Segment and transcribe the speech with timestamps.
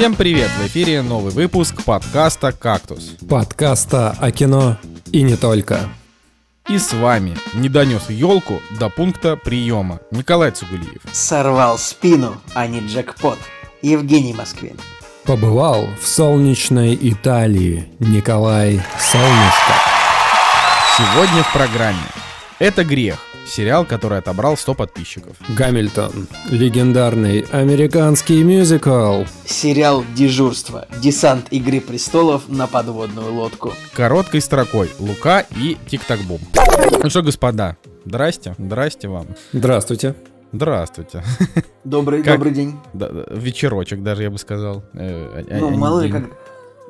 [0.00, 0.48] Всем привет!
[0.58, 3.16] В эфире новый выпуск подкаста «Кактус».
[3.28, 4.78] Подкаста о кино
[5.12, 5.90] и не только.
[6.70, 11.02] И с вами не донес елку до пункта приема Николай Цугулиев.
[11.12, 13.38] Сорвал спину, а не джекпот.
[13.82, 14.80] Евгений Москвин.
[15.24, 19.74] Побывал в солнечной Италии Николай Солнышко.
[20.96, 21.98] Сегодня в программе
[22.58, 25.36] «Это грех» сериал, который отобрал 100 подписчиков.
[25.48, 26.26] Гамильтон.
[26.50, 29.24] Легендарный американский мюзикл.
[29.44, 30.86] Сериал «Дежурство.
[31.02, 33.72] Десант Игры престолов на подводную лодку».
[33.94, 36.40] Короткой строкой Лука и Тик-Так-Бум.
[37.02, 39.26] Ну что, господа, здрасте, здрасте вам.
[39.52, 40.14] Здравствуйте.
[40.52, 41.22] Здравствуйте.
[41.84, 42.76] Добрый, Как- добрый день.
[42.92, 44.82] Да, вечерочек даже, я бы сказал.
[44.94, 46.22] Э, а- Ну, а мало ли день.
[46.22, 46.30] как...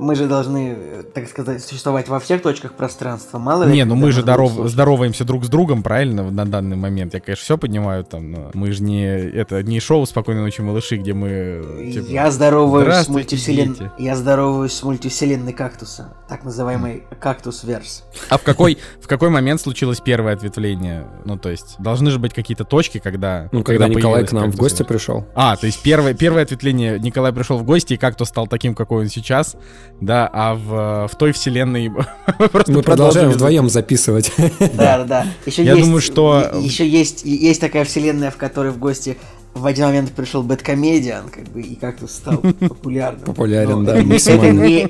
[0.00, 0.76] Мы же должны,
[1.14, 3.38] так сказать, существовать во всех точках пространства.
[3.38, 3.72] Мало ли...
[3.72, 7.14] Не, ну когда мы же здоров- здороваемся друг с другом, правильно, на данный момент.
[7.14, 10.96] Я, конечно, все понимаю там, но мы же не, это, не шоу «Спокойной ночи, малыши»,
[10.96, 13.72] где мы, типа, Я здороваюсь с «Здравствуйте, мультивселен...
[13.74, 13.90] дети».
[13.98, 16.14] Я здороваюсь с мультивселенной кактуса.
[16.28, 18.04] Так называемый кактус-верс.
[18.28, 21.06] А в какой, в какой момент случилось первое ответвление?
[21.24, 23.48] Ну, то есть, должны же быть какие-то точки, когда...
[23.52, 24.88] Ну, когда Николай появилась к нам в «Кактус гости Верс».
[24.88, 25.26] пришел.
[25.34, 29.02] А, то есть первое, первое ответвление Николай пришел в гости и как-то стал таким, какой
[29.02, 29.56] он сейчас,
[30.00, 31.90] да, а в, в той вселенной
[32.52, 34.32] просто Мы продолжаем вдвоем записывать.
[34.74, 35.26] Да, да, да.
[35.46, 39.18] Еще Я есть, думаю, что- Еще есть, есть такая вселенная, в которой в гости
[39.54, 43.22] в один момент пришел Бэткомедиан, как бы, и как-то стал популярным.
[43.24, 44.62] Популярен, Но да, максимально.
[44.62, 44.88] не-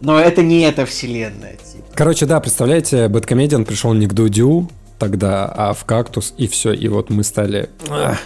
[0.00, 1.84] Но это не эта вселенная, типа.
[1.94, 4.68] Короче, да, представляете, Бэткомедиан пришел не к Дудю
[4.98, 6.72] тогда, а в кактус, и все.
[6.72, 7.70] И вот мы стали...
[7.88, 8.18] Ах,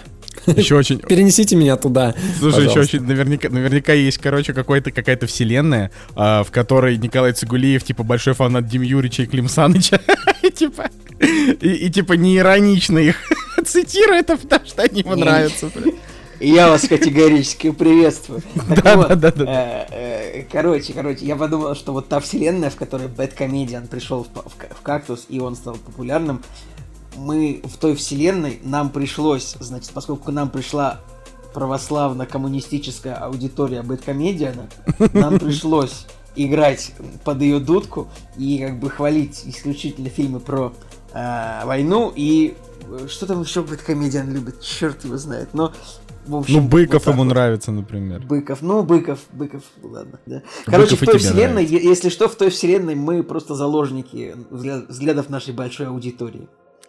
[0.46, 2.14] Еще очень, Перенесите меня туда.
[2.38, 2.96] Слушай, еще пожалуйста.
[2.96, 8.34] очень наверняка, наверняка есть, короче, какой-то, какая-то вселенная, а, в которой Николай Цигулиев, типа, большой
[8.34, 10.00] фанат Дим Юрича и Клим Саныча,
[10.42, 13.16] и, типа, и, и, типа, не иронично их
[13.64, 15.24] цитирует, а потому что они ему Не.
[15.24, 15.70] нравятся.
[16.40, 18.42] я вас категорически приветствую.
[18.82, 19.86] Да, вот, да, да, да.
[19.90, 24.28] э, э, Короче, короче, я подумал, что вот та вселенная, в которой Бэткомедиан пришел в,
[24.36, 26.42] в в кактус, и он стал популярным,
[27.18, 31.00] мы в той вселенной, нам пришлось, значит, поскольку нам пришла
[31.54, 34.68] православно-коммунистическая аудитория Бэткомедиана,
[35.12, 36.92] нам пришлось играть
[37.24, 40.72] под ее дудку и как бы хвалить исключительно фильмы про
[41.12, 42.54] э, войну и
[42.86, 45.72] э, что там еще Бэткомедиан любит, черт его знает, но
[46.26, 47.30] в общем, Ну, Быков вот ему вот.
[47.30, 48.20] нравится, например.
[48.20, 50.42] Быков, ну, Быков, Быков, ладно, да.
[50.66, 51.88] Короче, Быков в той вселенной, нравится.
[51.88, 56.46] если что, в той вселенной мы просто заложники взгля- взглядов нашей большой аудитории.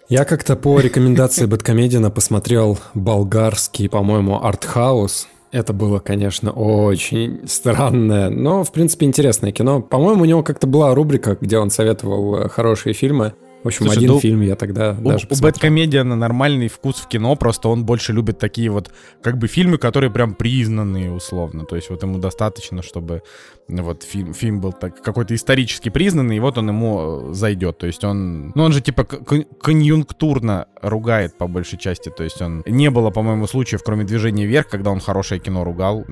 [0.09, 5.27] Я как-то по рекомендации Бэткомедиана посмотрел болгарский, по-моему, артхаус.
[5.51, 9.83] Это было, конечно, очень странное, но, в принципе, интересное кино.
[9.83, 13.35] По-моему, у него как-то была рубрика, где он советовал э, хорошие фильмы.
[13.63, 15.51] В общем, Слушай, один да у- фильм я тогда У, даже у посмотрел.
[15.53, 18.89] Бэткомедиана нормальный вкус в кино, просто он больше любит такие вот,
[19.21, 21.65] как бы, фильмы, которые прям признанные, условно.
[21.65, 23.21] То есть вот ему достаточно, чтобы
[23.67, 27.77] ну, вот фильм, фильм был так, какой-то исторически признанный, и вот он ему э, зайдет.
[27.77, 32.09] То есть он, ну он же типа конъюнктурно ругает по большей части.
[32.09, 36.05] То есть он, не было, по-моему, случаев, кроме движения вверх, когда он хорошее кино ругал.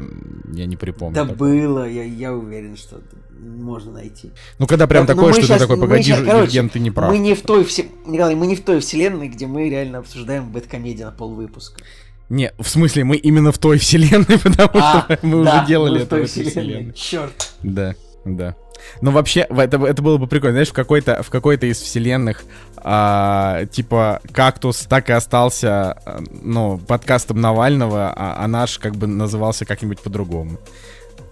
[0.54, 1.16] Я не припомню.
[1.16, 1.38] Да такого.
[1.50, 3.02] было, я, я уверен, что
[3.40, 4.32] можно найти.
[4.60, 6.80] Ну когда прям Так, ну такое, что щас- ты такой, погоди, щас- короче, Евген, ты
[6.80, 7.12] не прав.
[7.12, 7.86] Мы не в той все...
[8.06, 11.82] Николай, мы не в той вселенной, где мы реально обсуждаем Бэткомедиана полвыпуска.
[12.30, 15.94] Не, в смысле, мы именно в той вселенной, потому что мы А, да, уже делали
[15.94, 16.52] мы это той в этой вселенной.
[16.52, 16.94] вселенной.
[16.94, 17.54] Черт.
[17.64, 18.56] Да, да.
[19.02, 20.54] Но вообще, это, это было бы прикольно.
[20.54, 22.44] Знаешь, в какой-то, в какой-то из вселенных,
[22.78, 29.08] а, типа, кактус так и остался, а, ну, подкастом Навального, а, а наш как бы
[29.08, 30.60] назывался как-нибудь по-другому.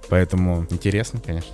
[0.10, 1.52] Поэтому интересно, конечно.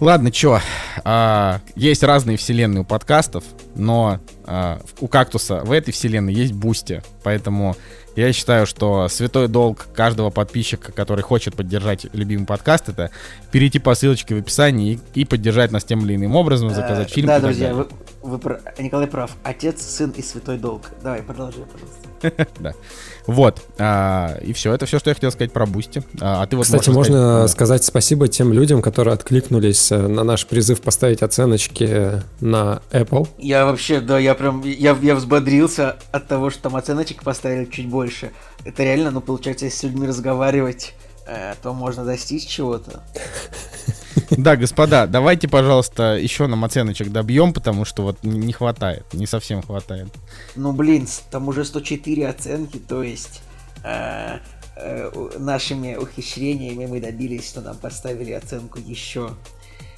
[0.00, 0.60] Ладно, чё,
[1.04, 3.44] а, есть разные вселенные у подкастов,
[3.74, 7.76] но а, у кактуса в этой вселенной есть Boosty, поэтому
[8.16, 13.10] я считаю, что святой долг каждого подписчика, который хочет поддержать любимый подкаст, это
[13.52, 17.14] перейти по ссылочке в описании и, и поддержать нас тем или иным образом, заказать Э,
[17.14, 17.28] фильм.
[17.28, 17.86] Да, друзья, вы,
[18.22, 18.38] вы
[18.78, 19.36] Николай прав.
[19.42, 20.90] Отец, сын и святой долг.
[21.02, 22.74] Давай, продолжай, пожалуйста.
[23.30, 26.02] Вот, а, и все, это все, что я хотел сказать про Boosty.
[26.20, 29.98] А, а ты вот Кстати, можешь можно рассказать- сказать спасибо тем людям, которые откликнулись э,
[29.98, 33.28] на наш призыв поставить оценочки на Apple.
[33.38, 37.86] Я вообще, да, я прям, я, я взбодрился от того, что там оценочек поставили чуть
[37.88, 38.32] больше.
[38.64, 40.94] Это реально, ну, получается, если с людьми разговаривать,
[41.28, 43.04] э, то можно достичь чего-то.
[44.30, 49.62] Да, господа, давайте, пожалуйста, еще нам оценочек добьем, потому что вот не хватает, не совсем
[49.62, 50.08] хватает.
[50.56, 53.42] Ну, блин, там уже 104 оценки, то есть
[53.84, 54.38] э,
[54.76, 59.30] э, нашими ухищрениями мы добились, что нам поставили оценку еще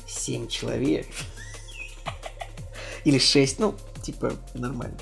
[0.06, 1.06] 7 человек.
[3.04, 4.96] Или 6, ну, типа, нормально.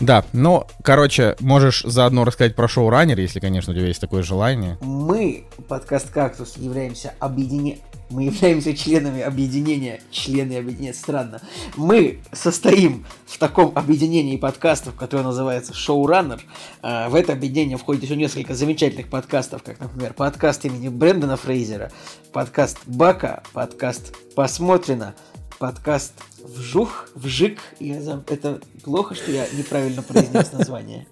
[0.00, 4.76] Да, ну, короче, можешь заодно рассказать про шоураннер, если, конечно, у тебя есть такое желание.
[4.80, 7.78] Мы, подкаст «Кактус», являемся объединением
[8.14, 11.40] мы являемся членами объединения, члены объединения, странно.
[11.76, 16.40] Мы состоим в таком объединении подкастов, которое называется Showrunner.
[16.80, 21.90] А, в это объединение входит еще несколько замечательных подкастов, как, например, подкаст имени Брэндона Фрейзера,
[22.32, 25.16] подкаст Бака, подкаст Посмотрено,
[25.58, 26.12] подкаст
[26.44, 27.58] Вжух, Вжик.
[27.80, 31.08] Я знаю, это плохо, что я неправильно произнес название.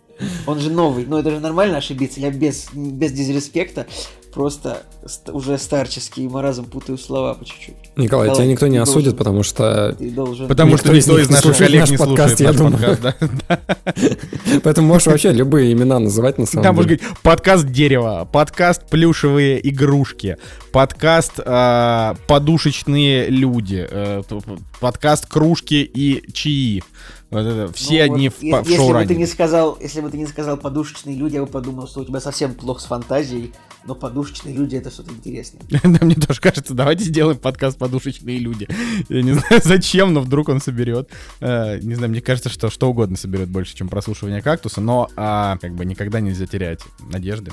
[0.46, 2.20] Он же новый, но это же нормально ошибиться.
[2.20, 3.88] Я без, без дизреспекта
[4.32, 4.82] просто
[5.28, 7.74] уже старческий маразм путаю слова по чуть-чуть.
[7.96, 9.94] Николай, Николай тебя никто не осудит, должен, потому что...
[9.98, 10.48] Ты должен...
[10.48, 12.96] Потому что никто из наших коллег не слушает я думаю.
[12.96, 13.18] подкаст,
[13.48, 13.60] да?
[14.64, 16.62] Поэтому можешь вообще любые имена называть на самом деле.
[16.62, 20.38] Да, можешь говорить, подкаст дерево, подкаст плюшевые игрушки,
[20.72, 24.22] подкаст а, подушечные люди, э,
[24.80, 26.82] подкаст кружки и чаи.
[27.30, 30.00] Вот это, все ну, они вот, в, если, в если бы ты не сказал, Если
[30.02, 32.84] бы ты не сказал подушечные люди, я бы подумал, что у тебя совсем плохо с
[32.84, 33.52] фантазией,
[33.84, 35.62] но подушечные люди это что-то интересное.
[35.82, 38.68] Да, мне тоже кажется, давайте сделаем подкаст «Подушечные люди».
[39.08, 41.10] Я не знаю, зачем, но вдруг он соберет.
[41.40, 45.58] Э, не знаю, мне кажется, что что угодно соберет больше, чем прослушивание кактуса, но а,
[45.58, 47.52] как бы никогда нельзя терять надежды.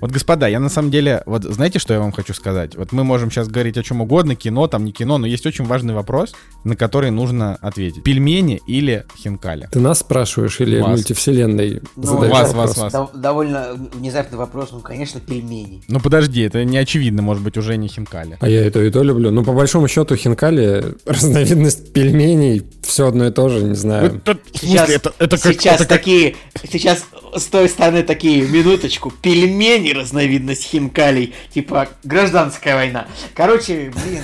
[0.00, 2.76] Вот, господа, я на самом деле, вот знаете, что я вам хочу сказать?
[2.76, 5.64] Вот мы можем сейчас говорить о чем угодно, кино, там не кино, но есть очень
[5.64, 6.34] важный вопрос,
[6.64, 8.02] на который нужно ответить.
[8.02, 9.68] Пельмени или хинкали?
[9.70, 10.90] Ты нас спрашиваешь или вас.
[10.90, 13.10] мультивселенной ну, вас, вас, вас.
[13.14, 15.82] Довольно внезапный вопрос, ну, конечно, пельмени пельменей.
[15.88, 18.36] Ну подожди, это не очевидно, может быть, уже не хинкали.
[18.40, 19.30] А я это и то люблю.
[19.30, 24.22] Ну, по большому счету, хинкали, разновидность пельменей, все одно и то же, не знаю.
[24.24, 26.36] Это, сейчас, это, это как, сейчас это такие,
[26.70, 27.04] сейчас
[27.34, 33.06] с той стороны такие, минуточку, пельмени разновидность хинкалей, типа гражданская война.
[33.34, 34.22] Короче, блин,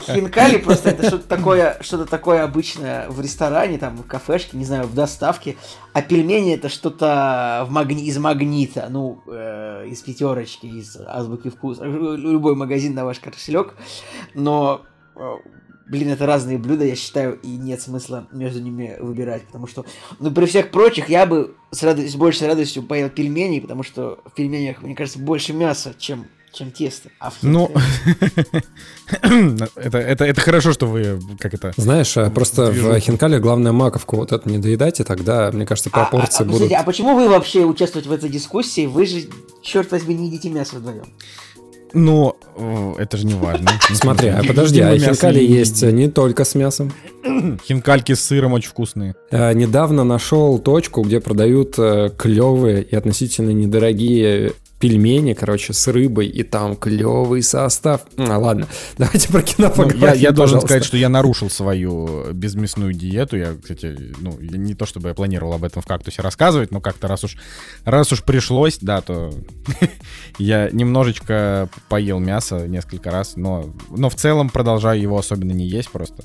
[0.00, 4.84] хинкали просто это что-то такое, что-то такое обычное в ресторане, там, в кафешке, не знаю,
[4.84, 5.56] в доставке,
[5.92, 8.04] а пельмени это что-то в магни...
[8.04, 13.74] из магнита, ну, э, из пятерочки, из азбуки вкуса, любой магазин на ваш кошелек,
[14.34, 14.82] но
[15.16, 15.20] э,
[15.88, 19.84] блин, это разные блюда, я считаю, и нет смысла между ними выбирать, потому что,
[20.18, 24.18] ну, при всех прочих, я бы с радостью, больше с радостью поел пельмени, потому что
[24.24, 27.10] в пельменях, мне кажется, больше мяса, чем чем тесто.
[27.20, 27.70] А ну,
[29.76, 31.74] это, это, это хорошо, что вы как это...
[31.76, 35.98] Знаешь, а просто в хинкале главное маковку вот это не доедайте, тогда, мне кажется, а,
[35.98, 36.72] пропорции а, а, будут...
[36.72, 38.86] а почему вы вообще участвуете в этой дискуссии?
[38.86, 39.24] Вы же,
[39.60, 41.04] черт возьми, не едите мясо вдвоем.
[41.92, 42.36] Ну,
[42.98, 43.68] это же не важно.
[43.92, 46.92] Смотри, а подожди, а хинкали есть не только с мясом.
[47.66, 49.14] Хинкальки с сыром очень вкусные.
[49.30, 56.26] А, недавно нашел точку, где продают э, клевые и относительно недорогие пельмени, короче, с рыбой,
[56.26, 58.02] и там клевый состав.
[58.16, 58.68] А, ладно,
[58.98, 63.36] давайте про кино поговорим, ну, я, я должен сказать, что я нарушил свою безмясную диету.
[63.36, 67.08] Я, кстати, ну, не то чтобы я планировал об этом в кактусе рассказывать, но как-то
[67.08, 67.36] раз уж,
[67.84, 69.32] раз уж пришлось, да, то
[70.38, 75.90] я немножечко поел мясо несколько раз, но, но в целом продолжаю его особенно не есть
[75.90, 76.24] просто.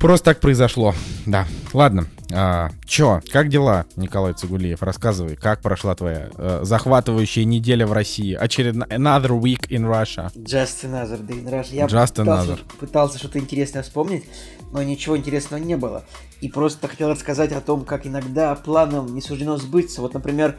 [0.00, 0.94] Просто так произошло.
[1.26, 1.46] Да.
[1.74, 2.06] Ладно.
[2.32, 4.82] А, чё, как дела, Николай Цигулиев?
[4.82, 8.32] Рассказывай, как прошла твоя э, захватывающая неделя в России?
[8.32, 10.32] Очередная another week in Russia.
[10.34, 11.74] Just another day in Russia.
[11.74, 12.58] Я Just пытался, another.
[12.78, 14.24] пытался что-то интересное вспомнить,
[14.72, 16.04] но ничего интересного не было.
[16.40, 20.00] И просто хотел рассказать о том, как иногда планам не суждено сбыться.
[20.00, 20.56] Вот, например,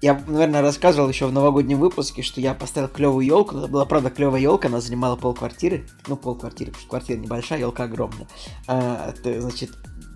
[0.00, 3.56] я, наверное, рассказывал еще в новогоднем выпуске, что я поставил клевую елку.
[3.56, 5.88] Это была, правда, клевая елка, она занимала пол квартиры.
[6.06, 8.28] Ну, пол квартиры, потому что квартира небольшая, елка огромная.
[8.68, 9.70] А, это, значит,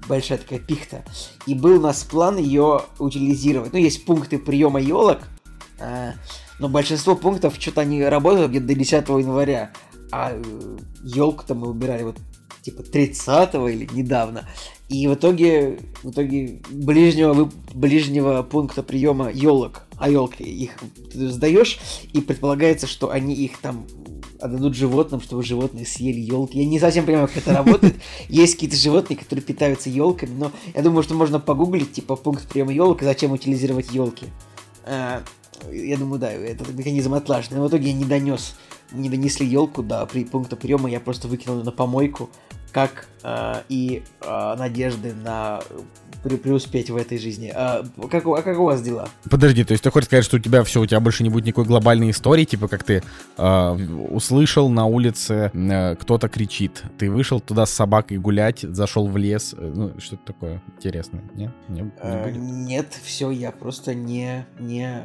[0.07, 1.05] большая такая пихта.
[1.47, 3.73] И был у нас план ее утилизировать.
[3.73, 5.19] Ну, есть пункты приема елок,
[5.81, 6.13] а,
[6.61, 9.73] но большинство пунктов что-то они работают где-то до 10 января.
[10.13, 10.41] А
[11.03, 12.19] елку-то мы выбирали вот
[12.63, 14.49] типа 30 или недавно.
[14.93, 20.73] И в итоге, в итоге ближнего, ближнего пункта приема елок, а елки их
[21.13, 21.79] сдаешь,
[22.13, 23.87] и предполагается, что они их там
[24.39, 26.59] отдадут животным, чтобы животные съели елки.
[26.59, 27.95] Я не совсем понимаю, как это работает.
[28.29, 32.73] Есть какие-то животные, которые питаются елками, но я думаю, что можно погуглить, типа, пункт приема
[32.73, 34.27] елок и зачем утилизировать елки.
[34.85, 35.23] А,
[35.71, 37.57] я думаю, да, этот механизм отлажен.
[37.57, 38.57] Но в итоге я не донес,
[38.93, 42.29] не донесли елку до при пункта приема, я просто выкинул ее на помойку,
[42.73, 45.61] как э, и э, надежды на
[46.23, 47.53] пре преуспеть в этой жизни.
[47.55, 49.09] А как, а как у вас дела?
[49.29, 51.47] Подожди, то есть ты хочешь сказать, что у тебя все, у тебя больше не будет
[51.47, 53.03] никакой глобальной истории, типа как ты
[53.37, 53.71] э,
[54.11, 59.55] услышал на улице э, кто-то кричит, ты вышел туда с собакой гулять, зашел в лес,
[59.57, 61.53] э, ну что-то такое интересное, нет?
[61.69, 65.03] Не, не э, нет, все, я просто не не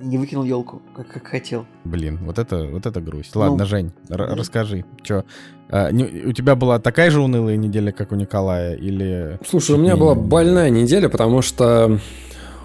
[0.00, 1.66] не выкинул елку, как, как хотел.
[1.84, 3.34] Блин, вот это вот это грусть.
[3.34, 5.24] Ладно, ну, Жень, ну, расскажи, что
[5.72, 9.38] А, у тебя была такая же унылая неделя, как у Николая, или...
[9.48, 11.98] Слушай, у меня была больная неделя, потому что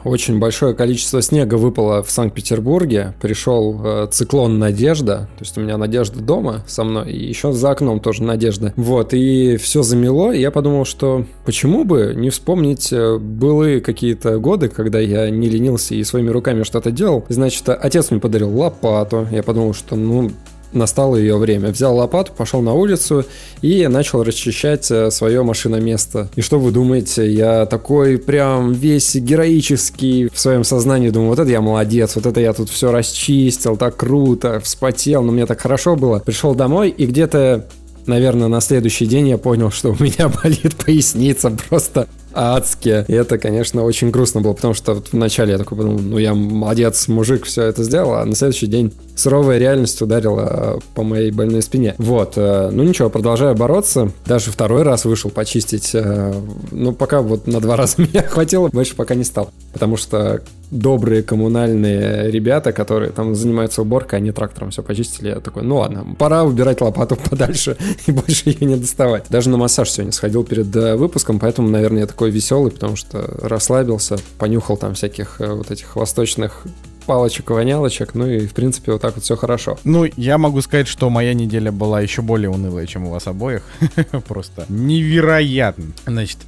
[0.03, 3.13] очень большое количество снега выпало в Санкт-Петербурге.
[3.21, 5.29] Пришел э, циклон Надежда.
[5.37, 7.11] То есть у меня Надежда дома со мной.
[7.11, 8.73] И еще за окном тоже Надежда.
[8.77, 9.13] Вот.
[9.13, 10.31] И все замело.
[10.31, 15.49] И я подумал, что почему бы не вспомнить э, былые какие-то годы, когда я не
[15.49, 17.25] ленился и своими руками что-то делал.
[17.29, 19.27] Значит, отец мне подарил лопату.
[19.31, 20.31] Я подумал, что ну
[20.73, 21.69] настало ее время.
[21.69, 23.25] Взял лопату, пошел на улицу
[23.61, 26.29] и начал расчищать э, свое машиноместо.
[26.35, 31.49] И что вы думаете, я такой прям весь героический в своем сознании думаю, вот это
[31.49, 35.95] я молодец, вот это я тут все расчистил, так круто, вспотел, но мне так хорошо
[35.95, 36.19] было.
[36.19, 37.67] Пришел домой и где-то
[38.07, 42.07] наверное, на следующий день я понял, что у меня болит поясница просто
[42.37, 43.05] адски.
[43.07, 47.07] И это, конечно, очень грустно было, потому что вначале я такой подумал, ну я молодец,
[47.07, 51.95] мужик, все это сделал, а на следующий день суровая реальность ударила по моей больной спине.
[51.97, 54.11] Вот, э, ну ничего, продолжаю бороться.
[54.25, 55.91] Даже второй раз вышел почистить.
[55.93, 56.33] Э,
[56.71, 59.49] ну, пока вот на два раза меня хватило, больше пока не стал.
[59.73, 65.29] Потому что добрые коммунальные ребята, которые там занимаются уборкой, они трактором все почистили.
[65.29, 69.25] Я такой, ну ладно, пора убирать лопату подальше и больше ее не доставать.
[69.29, 73.21] Даже на массаж сегодня сходил перед э, выпуском, поэтому, наверное, я такой веселый, потому что
[73.41, 76.65] расслабился, понюхал там всяких вот этих восточных
[77.07, 79.79] палочек-вонялочек, ну и, в принципе, вот так вот все хорошо.
[79.85, 83.63] Ну, я могу сказать, что моя неделя была еще более унылая, чем у вас обоих.
[84.27, 85.85] Просто невероятно.
[86.05, 86.39] Значит,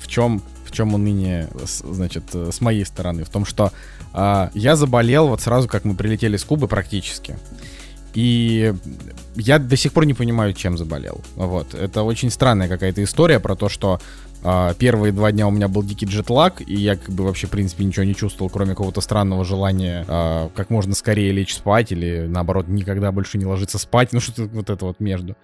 [0.00, 0.42] в чем
[0.72, 3.24] в чем уныние, значит, с моей стороны?
[3.24, 3.72] В том, что
[4.14, 7.36] э, я заболел вот сразу, как мы прилетели с Кубы практически.
[8.14, 8.74] И
[9.36, 11.20] я до сих пор не понимаю, чем заболел.
[11.36, 11.74] Вот.
[11.74, 14.00] Это очень странная какая-то история про то, что
[14.44, 17.50] а, первые два дня у меня был дикий джетлаг, и я как бы вообще, в
[17.50, 22.26] принципе, ничего не чувствовал, кроме какого-то странного желания а, как можно скорее лечь спать, или
[22.28, 25.36] наоборот, никогда больше не ложиться спать, ну что-то вот это вот между.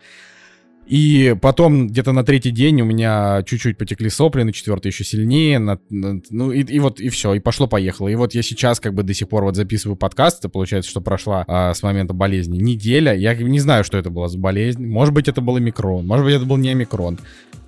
[0.88, 5.58] И потом где-то на третий день у меня чуть-чуть потекли сопли, на четвертый еще сильнее,
[5.58, 8.08] на, на, ну и, и вот и все, и пошло-поехало.
[8.08, 11.02] И вот я сейчас как бы до сих пор вот записываю подкаст, это получается, что
[11.02, 13.14] прошла а, с момента болезни неделя.
[13.14, 14.86] Я не знаю, что это была за болезнь.
[14.86, 17.18] Может быть, это был микрон, может быть, это был не микрон.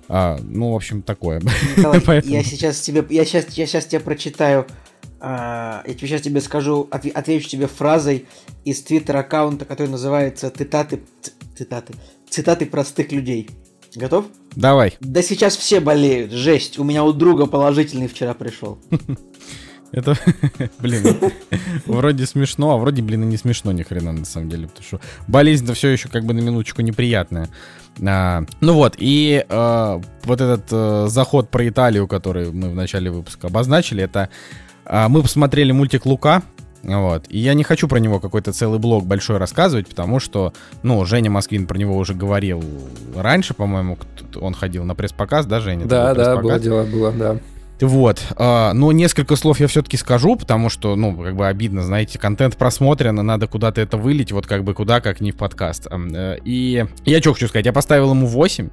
[0.07, 1.41] А, ну, в общем, такое.
[1.77, 2.33] Николай, Поэтому...
[2.33, 4.65] Я сейчас тебе, я сейчас, я сейчас тебе прочитаю,
[5.19, 8.25] а, я сейчас тебе скажу, от, отвечу тебе фразой
[8.65, 11.01] из твиттер аккаунта, который называется цитаты,
[11.55, 11.93] цитаты,
[12.31, 13.49] цитаты простых людей.
[13.93, 14.25] Готов?
[14.55, 14.97] Давай.
[15.01, 16.79] Да сейчас все болеют, жесть.
[16.79, 18.79] У меня у друга положительный вчера пришел.
[19.91, 20.17] Это,
[20.79, 21.19] блин,
[21.85, 25.01] вроде смешно, а вроде, блин, и не смешно ни хрена на самом деле, потому что
[25.27, 27.49] болезнь-то все еще как бы на минуточку неприятная.
[28.01, 33.11] А, ну вот, и а, вот этот а, заход про Италию, который мы в начале
[33.11, 34.29] выпуска обозначили, это
[34.85, 36.43] а, мы посмотрели мультик Лука,
[36.83, 37.25] вот.
[37.29, 41.29] И я не хочу про него какой-то целый блок большой рассказывать, потому что, ну, Женя
[41.29, 42.63] Москвин про него уже говорил
[43.15, 43.97] раньше, по-моему,
[44.39, 45.85] он ходил на пресс-показ, да, Женя?
[45.85, 47.37] Да, да, было дело, было, да.
[47.81, 48.21] Вот.
[48.35, 52.55] А, но несколько слов я все-таки скажу, потому что, ну, как бы обидно, знаете, контент
[52.55, 55.87] просмотрен, и надо куда-то это вылить, вот как бы куда, как не в подкаст.
[55.89, 58.69] Э, и я что хочу сказать, я поставил ему 8,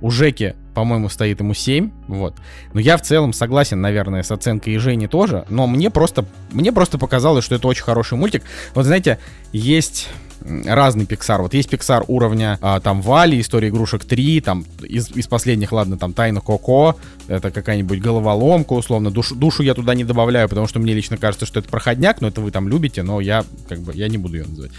[0.00, 2.34] у Жеки, по-моему, стоит ему 7, вот.
[2.72, 6.72] Но я в целом согласен, наверное, с оценкой и Жени тоже, но мне просто, мне
[6.72, 8.42] просто показалось, что это очень хороший мультик.
[8.74, 9.18] Вот знаете,
[9.52, 10.08] есть
[10.42, 11.42] разный Pixar.
[11.42, 15.98] Вот есть Pixar уровня а, там Вали, История игрушек 3, там из, из последних, ладно,
[15.98, 16.96] там Тайна Коко,
[17.28, 19.10] это какая-нибудь головоломка, условно.
[19.10, 22.28] Душу, душу я туда не добавляю, потому что мне лично кажется, что это проходняк, но
[22.28, 24.72] это вы там любите, но я как бы я не буду ее называть.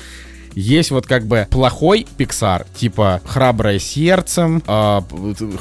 [0.54, 5.02] Есть вот как бы плохой Pixar, типа «Храброе сердцем», э,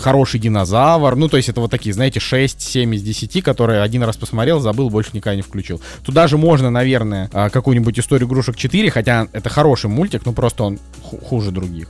[0.00, 1.16] «Хороший динозавр».
[1.16, 4.90] Ну, то есть это вот такие, знаете, 6-7 из 10, которые один раз посмотрел, забыл,
[4.90, 5.80] больше никогда не включил.
[6.02, 10.64] Туда же можно, наверное, э, какую-нибудь «Историю игрушек 4», хотя это хороший мультик, но просто
[10.64, 11.88] он хуже других.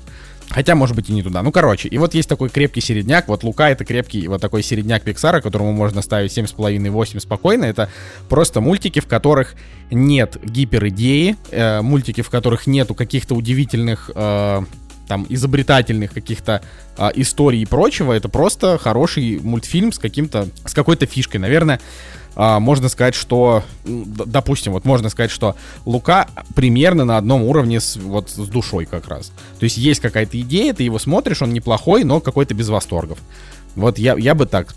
[0.51, 1.43] Хотя, может быть, и не туда.
[1.43, 3.29] Ну, короче, и вот есть такой крепкий середняк.
[3.29, 7.65] Вот Лука— это крепкий вот такой середняк Пиксара, которому можно ставить 7,5-8 спокойно.
[7.65, 7.89] Это
[8.29, 9.55] просто мультики, в которых
[9.93, 14.11] нет гиперидеи, э, мультики, в которых нету каких-то удивительных...
[14.15, 14.63] Э,
[15.07, 16.63] там изобретательных каких-то
[16.97, 21.41] а, историй и прочего, это просто хороший мультфильм с каким-то, с какой-то фишкой.
[21.41, 21.81] Наверное,
[22.37, 27.97] а, можно сказать, что, допустим, вот можно сказать, что Лука примерно на одном уровне с,
[27.97, 29.33] вот, с душой как раз.
[29.59, 33.19] То есть есть какая-то идея, ты его смотришь, он неплохой, но какой-то без восторгов.
[33.77, 34.75] Вот я, я бы так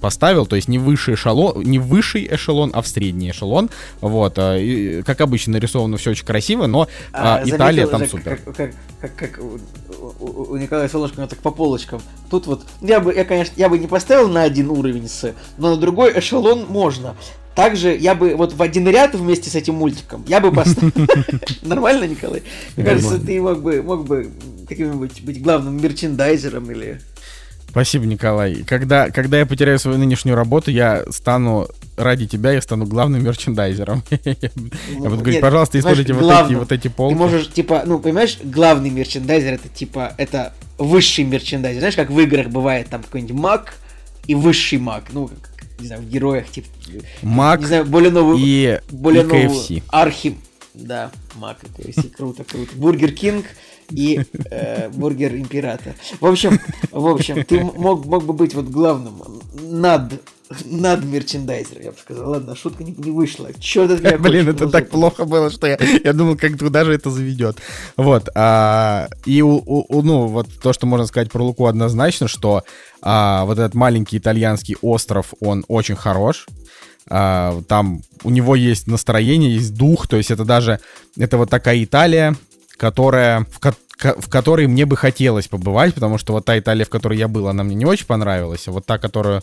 [0.00, 3.70] поставил, то есть не высший эшелон, не высший эшелон, а в средний эшелон.
[4.00, 8.40] Вот, а, и, как обычно нарисовано все очень красиво, но а, Италия там же, супер.
[8.44, 12.00] Как, как, как, как у, у Николая Солнышко так по полочкам.
[12.30, 15.74] Тут вот, я бы, я, конечно, я бы не поставил на один уровень с, но
[15.74, 17.16] на другой эшелон можно.
[17.54, 20.92] Также я бы вот в один ряд вместе с этим мультиком я бы поставил.
[21.62, 22.44] Нормально, Николай?
[22.76, 24.30] Мне кажется, ты мог бы, мог бы
[24.68, 27.00] каким-нибудь быть главным мерчендайзером или...
[27.68, 28.64] Спасибо, Николай.
[28.66, 34.02] Когда, когда я потеряю свою нынешнюю работу, я стану ради тебя, я стану главным мерчендайзером.
[34.10, 37.14] Я буду говорить, пожалуйста, используйте вот эти, вот эти полки.
[37.14, 41.80] Ты можешь, типа, ну, понимаешь, главный мерчендайзер это типа, это высший мерчендайзер.
[41.80, 43.74] Знаешь, как в играх бывает там какой-нибудь маг
[44.26, 45.04] и высший маг.
[45.12, 46.68] Ну, как, не знаю, в героях, типа.
[47.22, 49.82] Маг не знаю, более новую, и, более KFC.
[49.88, 50.38] Архим.
[50.78, 52.70] Да, маг и KFC, круто, круто.
[52.76, 53.46] Бургер Кинг
[53.90, 54.20] и
[54.50, 55.94] э, бургер император.
[56.20, 56.58] В общем,
[56.92, 60.22] в общем, ты мог, мог бы быть вот главным над
[60.64, 62.30] над мерчендайзером, я бы сказал.
[62.30, 63.50] Ладно, шутка не, не вышла.
[63.58, 66.94] Черт от меня Блин, это так плохо было, что я, я думал, как куда же
[66.94, 67.58] это заведет.
[67.98, 68.28] Вот.
[68.34, 72.62] а, и у- у- ну, вот то, что можно сказать про Луку однозначно, что
[73.02, 76.46] а, вот этот маленький итальянский остров, он очень хорош.
[77.10, 80.80] А, там у него есть настроение, есть дух, то есть это даже,
[81.16, 82.36] это вот такая Италия,
[82.76, 86.90] которая, в, ко- в которой мне бы хотелось побывать, потому что вот та Италия, в
[86.90, 89.42] которой я был, она мне не очень понравилась, а вот та, которую,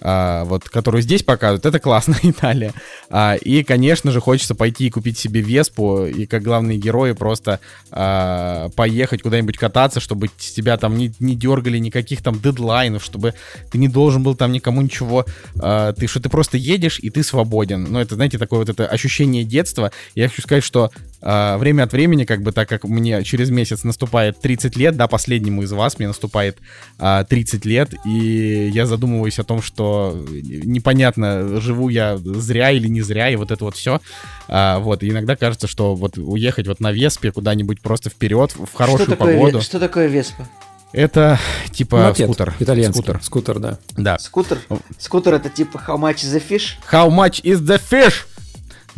[0.00, 2.72] а, вот, которую здесь показывают, это классная Италия.
[3.10, 7.60] А, и, конечно же, хочется пойти и купить себе Веспу, и как главные герои просто
[7.90, 13.34] а, поехать куда-нибудь кататься, чтобы тебя там не, не дергали никаких там дедлайнов, чтобы
[13.70, 15.26] ты не должен был там никому ничего,
[15.60, 17.84] а, ты что ты просто едешь и ты свободен.
[17.84, 19.92] Ну, это, знаете, такое вот это ощущение детства.
[20.14, 20.90] Я хочу сказать, что
[21.20, 25.08] а, время от времени, как бы так как мне через месяц наступает 30 лет, да,
[25.08, 26.58] последнему из вас мне наступает
[26.98, 33.02] а, 30 лет, и я задумываюсь о том, что непонятно, живу я зря или не
[33.02, 34.00] зря, и вот это вот все.
[34.48, 39.02] вот, и иногда кажется, что вот уехать вот на Веспе куда-нибудь просто вперед, в хорошую
[39.06, 40.48] что такое, погоду, ве- Что такое Веспа?
[40.92, 41.38] это
[41.72, 42.54] типа Мопед скутер.
[42.58, 43.02] Итальянский.
[43.02, 43.78] Скутер, Скутер, да.
[43.96, 44.18] да.
[44.18, 44.58] Скутер?
[44.98, 46.76] Скутер это типа how much is the fish?
[46.90, 48.24] How much is the fish?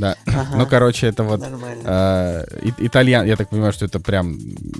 [0.00, 0.16] Да.
[0.26, 0.56] Ага.
[0.56, 2.44] Ну, короче, это вот э,
[2.78, 4.38] итальян, я так понимаю, что это прям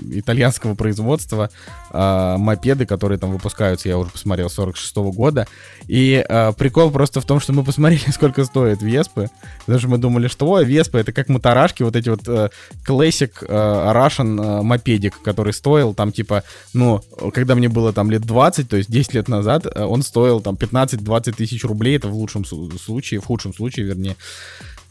[0.09, 1.51] итальянского производства
[1.91, 5.47] э, мопеды, которые там выпускаются, я уже посмотрел, 46 года.
[5.87, 9.99] И э, прикол просто в том, что мы посмотрели, сколько стоит Веспы, потому что мы
[9.99, 12.49] думали, что, ой, Веспа, это как моторашки, вот эти вот э,
[12.83, 18.23] классик э, Russian э, мопедик, который стоил там типа, ну, когда мне было там лет
[18.23, 22.15] 20, то есть 10 лет назад, э, он стоил там 15-20 тысяч рублей, это в
[22.15, 24.15] лучшем случае, в худшем случае, вернее.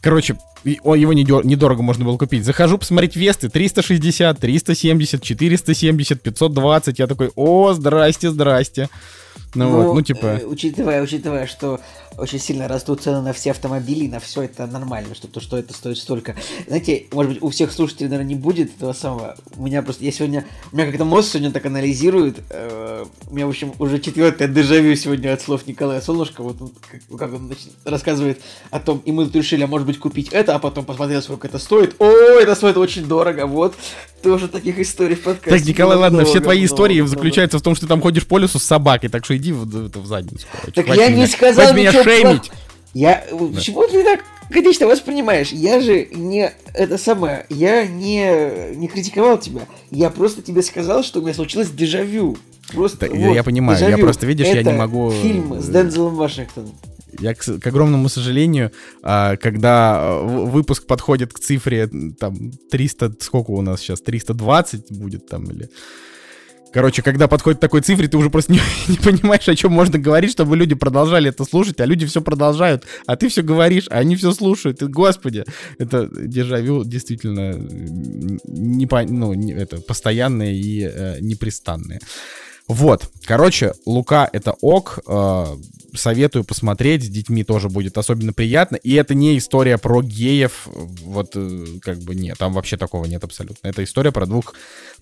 [0.01, 2.43] Короче, его недор- недорого можно было купить.
[2.43, 6.99] Захожу посмотреть Весты 360, 370, 470, 520.
[6.99, 8.89] Я такой, о, здрасте, здрасте.
[9.53, 10.25] Ну, вот, ну типа...
[10.25, 11.79] э, учитывая, учитывая, что
[12.17, 15.73] очень сильно растут цены на все автомобили, на все это нормально, что то, что это
[15.73, 16.35] стоит столько.
[16.67, 19.35] Знаете, может быть, у всех слушателей, наверное, не будет этого самого.
[19.55, 22.39] У меня просто, я сегодня, у меня как-то мозг сегодня так анализирует.
[22.49, 26.43] э, у меня, в общем, уже четвертое дежавю сегодня от слов Николая Солнышко.
[26.43, 29.87] Вот он, как, как он значит, рассказывает о том, и мы тут решили, а может
[29.87, 31.95] быть, купить это, а потом посмотрел, сколько это стоит.
[31.99, 33.75] О, это стоит очень дорого, вот.
[34.21, 35.57] Тоже таких историй в подкасте.
[35.57, 37.09] Так, Николай, ладно, все много, твои много, истории много.
[37.09, 39.65] заключаются в том, что ты там ходишь по лесу с собакой, так что иди в,
[39.65, 40.45] в- в задницу.
[40.51, 40.71] короче.
[40.71, 42.49] Так Хватит я не меня- сказал хватит меня шеймить.
[42.49, 42.55] плох-
[42.93, 43.25] Я...
[43.55, 45.51] Почему ты так критично воспринимаешь?
[45.51, 46.51] Я же не...
[46.73, 47.45] Это самое...
[47.49, 48.75] Я не...
[48.75, 49.61] Не критиковал тебя.
[49.91, 52.37] Я просто тебе сказал, что у меня случилось дежавю.
[52.73, 54.03] Просто Да, я- вот, я понимаю, я дежавю.
[54.03, 56.71] просто, видишь, я не Это могу, фильм с э, Дензелом Вашингтоном.
[57.19, 58.71] Я, к, к огромному сожалению,
[59.03, 65.27] а, когда в- выпуск подходит к цифре там 300, сколько у нас сейчас, 320 будет
[65.27, 65.69] там или...
[66.73, 69.99] Короче, когда подходит к такой цифре, ты уже просто не, не понимаешь, о чем можно
[69.99, 73.99] говорить, чтобы люди продолжали это слушать, а люди все продолжают, а ты все говоришь, а
[73.99, 74.81] они все слушают.
[74.81, 75.43] И, господи,
[75.77, 81.99] это дежавю действительно не, ну, не- это постоянное и э, непрестанное.
[82.71, 85.45] Вот, короче, Лука это ок, э,
[85.93, 90.69] советую посмотреть, с детьми тоже будет особенно приятно, и это не история про геев,
[91.03, 93.67] вот э, как бы нет, там вообще такого нет абсолютно.
[93.67, 94.53] Это история про двух,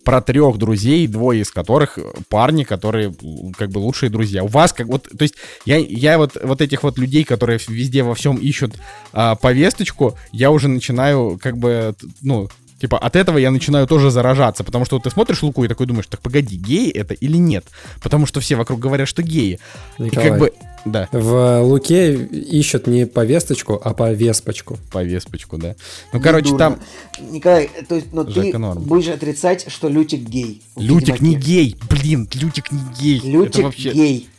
[0.03, 3.13] про трех друзей, двое из которых парни, которые
[3.55, 4.43] как бы лучшие друзья.
[4.43, 8.01] У вас как вот, то есть я, я вот, вот этих вот людей, которые везде
[8.01, 8.73] во всем ищут
[9.13, 14.63] а, повесточку, я уже начинаю как бы, ну, Типа, от этого я начинаю тоже заражаться,
[14.63, 17.65] потому что вот ты смотришь Луку и такой думаешь, так погоди, геи это или нет?
[18.01, 19.59] Потому что все вокруг говорят, что геи.
[19.97, 20.53] И Николай, как бы,
[20.85, 24.77] да, в Луке ищут не повесточку, а повеспочку.
[24.91, 25.75] по веспочку, да.
[26.13, 26.79] Ну, короче, Недурно.
[27.17, 28.81] там Николай, то есть, но ты Жека Норм.
[28.83, 30.61] будешь отрицать, что Лютик гей.
[30.77, 33.17] Лютик не гей, блин, Лютик не гей.
[33.17, 33.91] это Лютик вообще...
[33.91, 34.29] гей.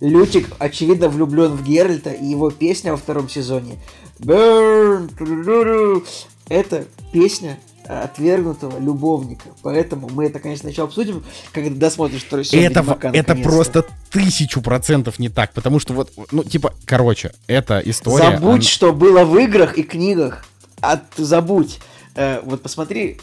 [0.00, 3.78] Лютик, очевидно, влюблен в Геральта, и его песня во втором сезоне
[4.18, 5.10] Burn,
[6.48, 9.48] это песня отвергнутого любовника.
[9.62, 14.60] Поэтому мы это, конечно, еще обсудим, когда досмотришь второй сезон Это, «Ведьмака» это просто тысячу
[14.60, 18.32] процентов не так, потому что вот, ну, типа, короче, эта история...
[18.32, 20.44] Забудь, она- что было в играх и книгах.
[20.80, 21.80] А ты забудь.
[22.14, 23.18] Э, вот посмотри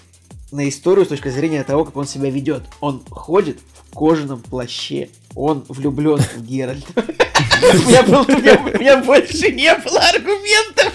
[0.52, 2.64] на историю с точки зрения того, как он себя ведет.
[2.80, 5.10] Он ходит в кожаном плаще.
[5.36, 7.04] Он влюблен в Геральта.
[7.72, 10.94] У меня, был, у, меня, у меня больше не было аргументов.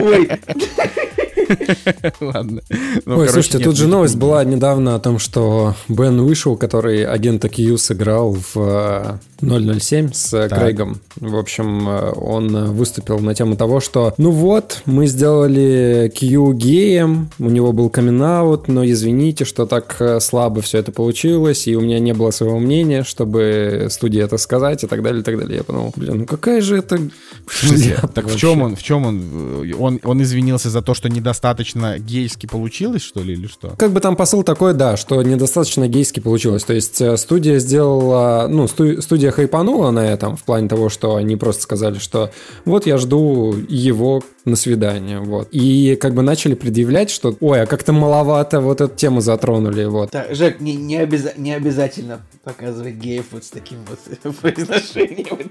[0.00, 0.30] Ой.
[2.20, 2.62] Ладно.
[3.04, 6.56] Ну, Ой, короче, слушайте, нет, тут же новость была недавно о том, что Бен вышел,
[6.56, 10.58] который агента Q сыграл в 007 э, с так.
[10.58, 11.00] Крейгом.
[11.16, 17.30] В общем, э, он выступил на тему того, что ну вот, мы сделали Q геем,
[17.38, 21.80] у него был камин но извините, что так э, слабо все это получилось, и у
[21.80, 25.58] меня не было своего мнения, чтобы студии это сказать, и так далее, и так далее.
[25.58, 26.98] Я подумал, блин, ну какая же это...
[28.14, 29.74] Так в чем он, в чем он?
[29.78, 33.70] Он, он извинился за то, что недостаточно гейски получилось, что ли, или что?
[33.76, 36.64] Как бы там посыл такой, да, что недостаточно гейски получилось.
[36.64, 41.36] То есть э, студия сделала, ну, студия хайпанула на этом, в плане того, что они
[41.36, 42.30] просто сказали, что
[42.64, 45.48] вот я жду его на свидание, вот.
[45.50, 50.10] И как бы начали предъявлять, что, ой, а как-то маловато вот эту тему затронули, вот.
[50.10, 55.50] Так, Жек, не, не, обяза- не обязательно показывать геев вот с таким вот произношением.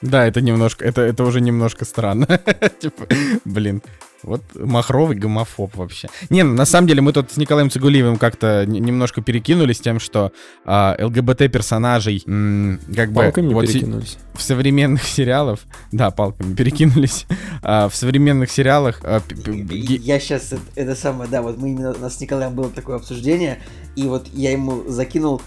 [0.00, 2.26] Да, это немножко, это, это уже немножко странно.
[2.80, 3.06] типа,
[3.44, 3.82] блин.
[4.22, 6.08] Вот махровый гомофоб вообще.
[6.28, 10.32] Не, ну, на самом деле мы тут с Николаем Цигулиевым как-то немножко перекинулись тем, что
[10.64, 13.22] а, ЛГБТ-персонажей как бы...
[13.22, 14.18] Палками вот перекинулись.
[14.34, 15.60] В современных сериалах...
[15.92, 17.26] Да, палками перекинулись.
[17.62, 19.00] А, в современных сериалах...
[19.04, 19.22] А,
[19.70, 20.52] я сейчас...
[20.52, 21.92] Это, это самое, да, вот мы именно...
[21.92, 23.60] У нас с Николаем было такое обсуждение,
[23.94, 25.40] и вот я ему закинул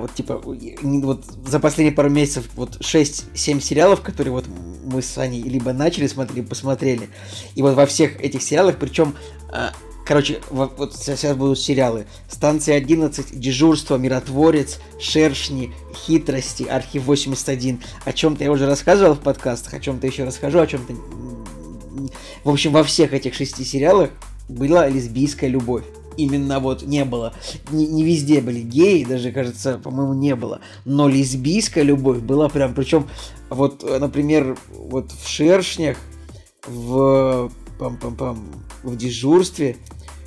[0.00, 4.46] вот типа вот за последние пару месяцев вот 6-7 сериалов, которые вот
[4.84, 7.08] мы с Аней либо начали смотреть, либо посмотрели.
[7.54, 9.14] И вот во всех этих сериалах, причем,
[9.50, 9.72] а,
[10.04, 12.06] короче, вот сейчас будут сериалы.
[12.28, 17.80] Станция 11, Дежурство, Миротворец, Шершни, Хитрости, Архив 81.
[18.04, 20.94] О чем-то я уже рассказывал в подкастах, о чем-то еще расскажу, о чем-то...
[22.42, 24.10] В общем, во всех этих шести сериалах
[24.48, 25.84] была лесбийская любовь
[26.18, 27.32] именно вот не было.
[27.70, 30.60] Не, не везде были геи, даже, кажется, по-моему, не было.
[30.84, 33.08] Но лесбийская любовь была прям, причем
[33.48, 35.96] вот, например, вот в «Шершнях»,
[36.66, 38.38] в, пам-пам-пам,
[38.82, 39.76] в «Дежурстве»,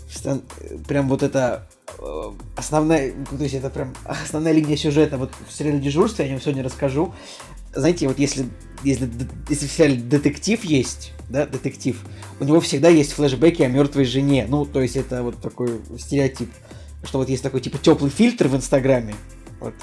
[0.10, 0.42] в стан...
[0.88, 1.68] прям вот это
[2.00, 6.32] э, основная, ну, то есть это прям основная линия сюжета вот в сериале «Дежурстве», я
[6.32, 7.14] о нем сегодня расскажу.
[7.74, 8.46] Знаете, вот если,
[8.84, 9.10] если,
[9.50, 11.98] если сериале детектив есть, да, детектив,
[12.40, 14.46] у него всегда есть флешбеки о мертвой жене.
[14.48, 16.50] Ну, то есть это вот такой стереотип.
[17.04, 19.16] Что вот есть такой типа теплый фильтр в Инстаграме.
[19.62, 19.76] Вот,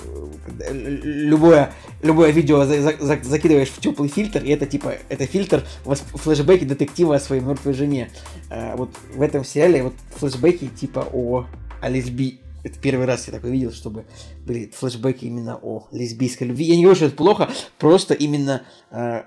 [0.61, 1.72] э, любое,
[2.03, 7.14] любое видео за, за, закидываешь в теплый фильтр, и это типа, это фильтр флешбеки детектива
[7.14, 8.11] о своей мертвой жене.
[8.51, 11.46] А, вот в этом сериале вот флешбеки типа о,
[11.81, 14.05] о лесби, это первый раз я такой видел, чтобы
[14.47, 16.65] были флешбеки именно о лесбийской любви.
[16.65, 19.23] Я не говорю, что это плохо, просто именно э,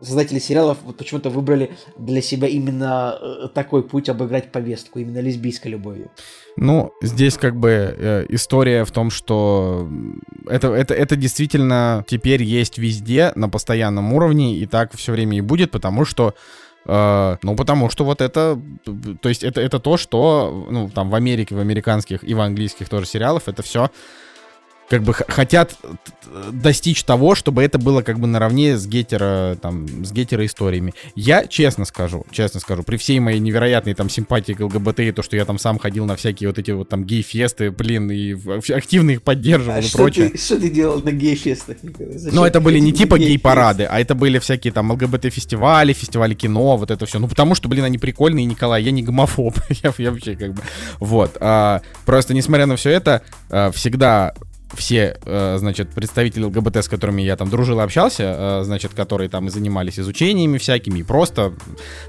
[0.00, 5.70] создатели сериалов вот почему-то выбрали для себя именно э, такой путь обыграть повестку, именно лесбийской
[5.70, 6.10] любовью.
[6.56, 9.88] Ну, здесь как бы э, история в том, что
[10.48, 15.40] это, это, это действительно теперь есть везде на постоянном уровне, и так все время и
[15.40, 16.34] будет, потому что
[16.84, 18.58] Uh, ну, потому что вот это,
[19.20, 22.88] то есть это, это то, что, ну, там в Америке, в американских и в английских
[22.88, 23.88] тоже сериалах, это все
[24.92, 25.74] как бы хотят
[26.52, 30.92] достичь того, чтобы это было как бы наравне с гетера, там, с гетера историями.
[31.16, 35.22] Я честно скажу, честно скажу, при всей моей невероятной там симпатии к ЛГБТ и то,
[35.22, 38.36] что я там сам ходил на всякие вот эти вот там гей-фесты, блин, и
[38.70, 40.28] активно их поддерживал а и что прочее.
[40.28, 41.78] Ты, что ты делал на гей-фестах?
[42.30, 46.90] Ну, это были не типа гей-парады, а это были всякие там ЛГБТ-фестивали, фестивали кино, вот
[46.90, 47.18] это все.
[47.18, 49.56] Ну, потому что, блин, они прикольные, Николай, я не гомофоб.
[49.82, 50.60] я, я вообще как бы...
[51.00, 51.38] Вот.
[51.40, 54.34] А, просто, несмотря на все это, а, всегда
[54.74, 59.28] все, э, значит, представители ЛГБТ, с которыми я там дружил и общался, э, значит, которые
[59.28, 61.52] там и занимались изучениями всякими, и просто,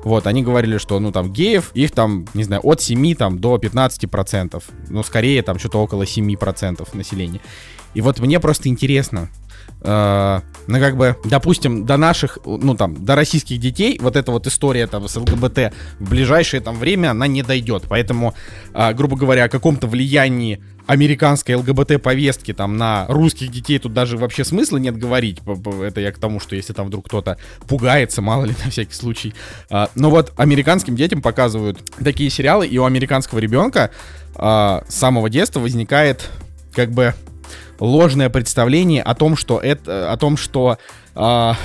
[0.03, 3.57] вот, они говорили, что, ну, там, геев, их там, не знаю, от 7 там до
[3.57, 7.41] 15 процентов, ну, скорее, там, что-то около 7 процентов населения.
[7.93, 9.29] И вот мне просто интересно,
[9.83, 14.47] э, ну, как бы, допустим, до наших, ну, там, до российских детей вот эта вот
[14.47, 17.83] история там с ЛГБТ в ближайшее там время, она не дойдет.
[17.89, 18.33] Поэтому,
[18.73, 24.43] э, грубо говоря, о каком-то влиянии американской ЛГБТ-повестки там на русских детей тут даже вообще
[24.43, 25.39] смысла нет говорить.
[25.81, 29.33] Это я к тому, что если там вдруг кто-то пугается, мало ли на всякий случай.
[29.69, 33.91] А, но вот американским детям показывают такие сериалы, и у американского ребенка
[34.35, 36.29] а, с самого детства возникает
[36.73, 37.13] как бы
[37.79, 40.77] ложное представление о том, что это, о том, что
[41.15, 41.55] а,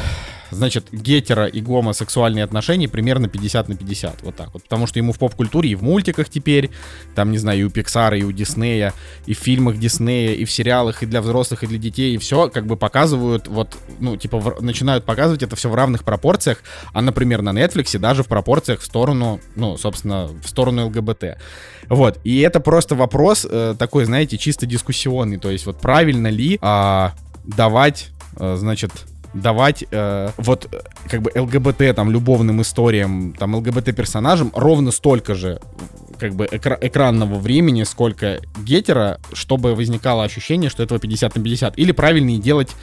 [0.51, 4.63] значит, гетера и гомосексуальные отношения примерно 50 на 50, вот так вот.
[4.63, 6.71] Потому что ему в поп-культуре и в мультиках теперь,
[7.15, 8.93] там, не знаю, и у Пиксара, и у Диснея,
[9.27, 12.49] и в фильмах Диснея, и в сериалах, и для взрослых, и для детей, и все
[12.49, 17.01] как бы показывают, вот, ну, типа, в, начинают показывать это все в равных пропорциях, а,
[17.03, 21.39] например, на Netflix даже в пропорциях в сторону, ну, собственно, в сторону ЛГБТ.
[21.89, 26.59] Вот, и это просто вопрос э, такой, знаете, чисто дискуссионный, то есть вот правильно ли
[26.61, 27.09] э,
[27.45, 28.93] давать, э, значит,
[29.41, 30.69] давать э, вот
[31.09, 35.61] как бы ЛГБТ там любовным историям, там ЛГБТ персонажам ровно столько же
[36.19, 41.79] как бы экра- экранного времени, сколько гетера, чтобы возникало ощущение, что этого 50 на 50.
[41.79, 42.75] Или правильнее делать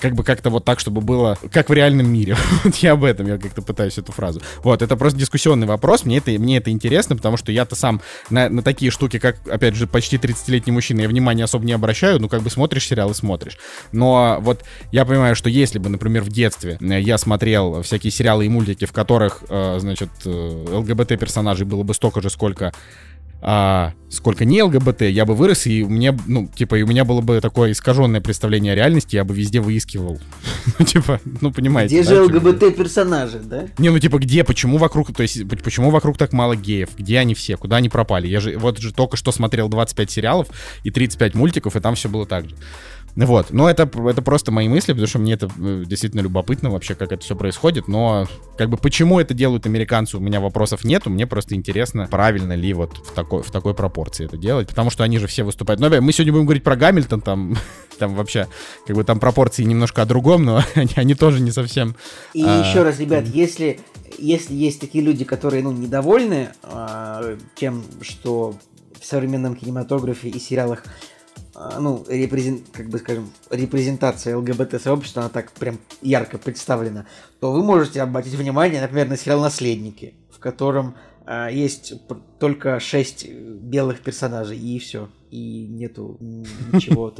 [0.00, 2.36] как бы как-то вот так, чтобы было как в реальном мире.
[2.64, 4.40] вот я об этом, я как-то пытаюсь эту фразу.
[4.62, 8.48] Вот, это просто дискуссионный вопрос, мне это, мне это интересно, потому что я-то сам на,
[8.48, 12.28] на такие штуки, как, опять же, почти 30-летний мужчина, я внимания особо не обращаю, ну,
[12.28, 13.58] как бы смотришь сериалы, смотришь.
[13.92, 18.46] Но вот я понимаю, что если бы, например, в детстве э, я смотрел всякие сериалы
[18.46, 22.72] и мультики, в которых, э, значит, э, ЛГБТ-персонажей было бы столько же, сколько
[23.40, 27.20] а, сколько не ЛГБТ, я бы вырос, и мне, ну, типа, и у меня было
[27.20, 30.18] бы такое искаженное представление о реальности, я бы везде выискивал.
[30.78, 32.00] ну, типа, ну, понимаете.
[32.00, 33.66] Где да, же ЛГБТ-персонажи, да?
[33.78, 36.90] Не, ну, типа, где, почему вокруг, то есть, почему вокруг так мало геев?
[36.96, 37.56] Где они все?
[37.56, 38.26] Куда они пропали?
[38.26, 40.48] Я же, вот же только что смотрел 25 сериалов
[40.82, 42.56] и 35 мультиков, и там все было так же.
[43.26, 46.94] Вот, но это, это просто мои мысли, потому что мне это э, действительно любопытно вообще,
[46.94, 51.10] как это все происходит, но как бы почему это делают американцы, у меня вопросов нету,
[51.10, 55.02] мне просто интересно, правильно ли вот в такой, в такой пропорции это делать, потому что
[55.02, 55.80] они же все выступают.
[55.80, 57.56] Но мы сегодня будем говорить про Гамильтон, там,
[57.98, 58.46] там вообще,
[58.86, 61.96] как бы там пропорции немножко о другом, но они, они тоже не совсем...
[62.34, 63.80] И а, еще раз, ребят, если,
[64.16, 68.54] если есть такие люди, которые, ну, недовольны а, тем, что
[69.00, 70.84] в современном кинематографе и сериалах
[71.78, 77.06] ну, репрезент, как бы скажем, репрезентация ЛГБТ-сообщества, она так прям ярко представлена,
[77.40, 80.94] то вы можете обратить внимание, например, на сериал «Наследники», в котором
[81.26, 81.94] а, есть
[82.38, 85.08] только шесть белых персонажей, и все.
[85.30, 87.12] И нету ничего,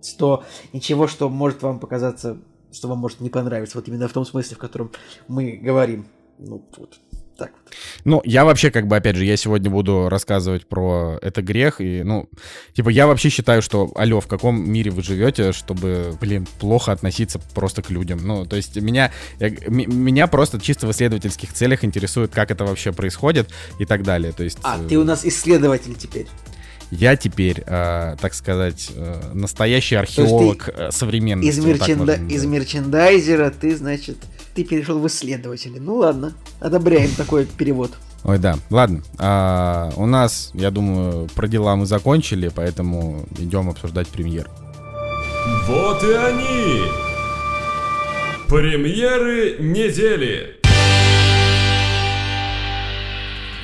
[0.00, 2.38] сто, ничего, что может вам показаться,
[2.72, 3.78] что вам может не понравиться.
[3.78, 4.90] Вот именно в том смысле, в котором
[5.28, 6.06] мы говорим.
[6.38, 6.98] Ну, вот
[7.36, 7.74] так вот.
[8.04, 12.02] Ну, я вообще, как бы, опять же, я сегодня буду рассказывать про это грех, и,
[12.02, 12.28] ну,
[12.74, 17.40] типа, я вообще считаю, что, алло, в каком мире вы живете, чтобы, блин, плохо относиться
[17.54, 18.20] просто к людям.
[18.26, 22.92] Ну, то есть меня, я, меня просто чисто в исследовательских целях интересует, как это вообще
[22.92, 24.32] происходит и так далее.
[24.32, 24.58] То есть...
[24.62, 26.26] А, ты у нас исследователь теперь.
[26.90, 31.58] Я теперь, э, так сказать, э, настоящий археолог э, современности.
[31.58, 32.14] Из, мерченда...
[32.14, 34.18] из мерчендайзера ты, значит,
[34.56, 35.80] ты перешел в исследователя.
[35.80, 37.92] Ну ладно, одобряем такой перевод.
[38.24, 38.58] Ой, да.
[38.70, 39.02] Ладно.
[39.18, 44.50] А, у нас, я думаю, про дела мы закончили, поэтому идем обсуждать премьер.
[45.68, 46.82] Вот и они!
[48.48, 50.56] Премьеры недели!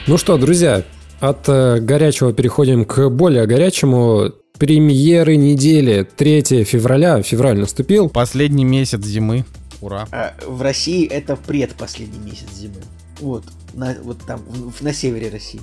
[0.06, 0.84] Ну что, друзья,
[1.20, 4.32] от э, горячего переходим к более горячему.
[4.58, 7.22] Премьеры недели 3 февраля.
[7.22, 8.10] Февраль наступил.
[8.10, 9.44] Последний месяц зимы.
[9.82, 10.06] Ура.
[10.12, 12.80] А, в России это предпоследний месяц зимы.
[13.20, 14.40] Вот, на, вот там,
[14.80, 15.60] на севере России.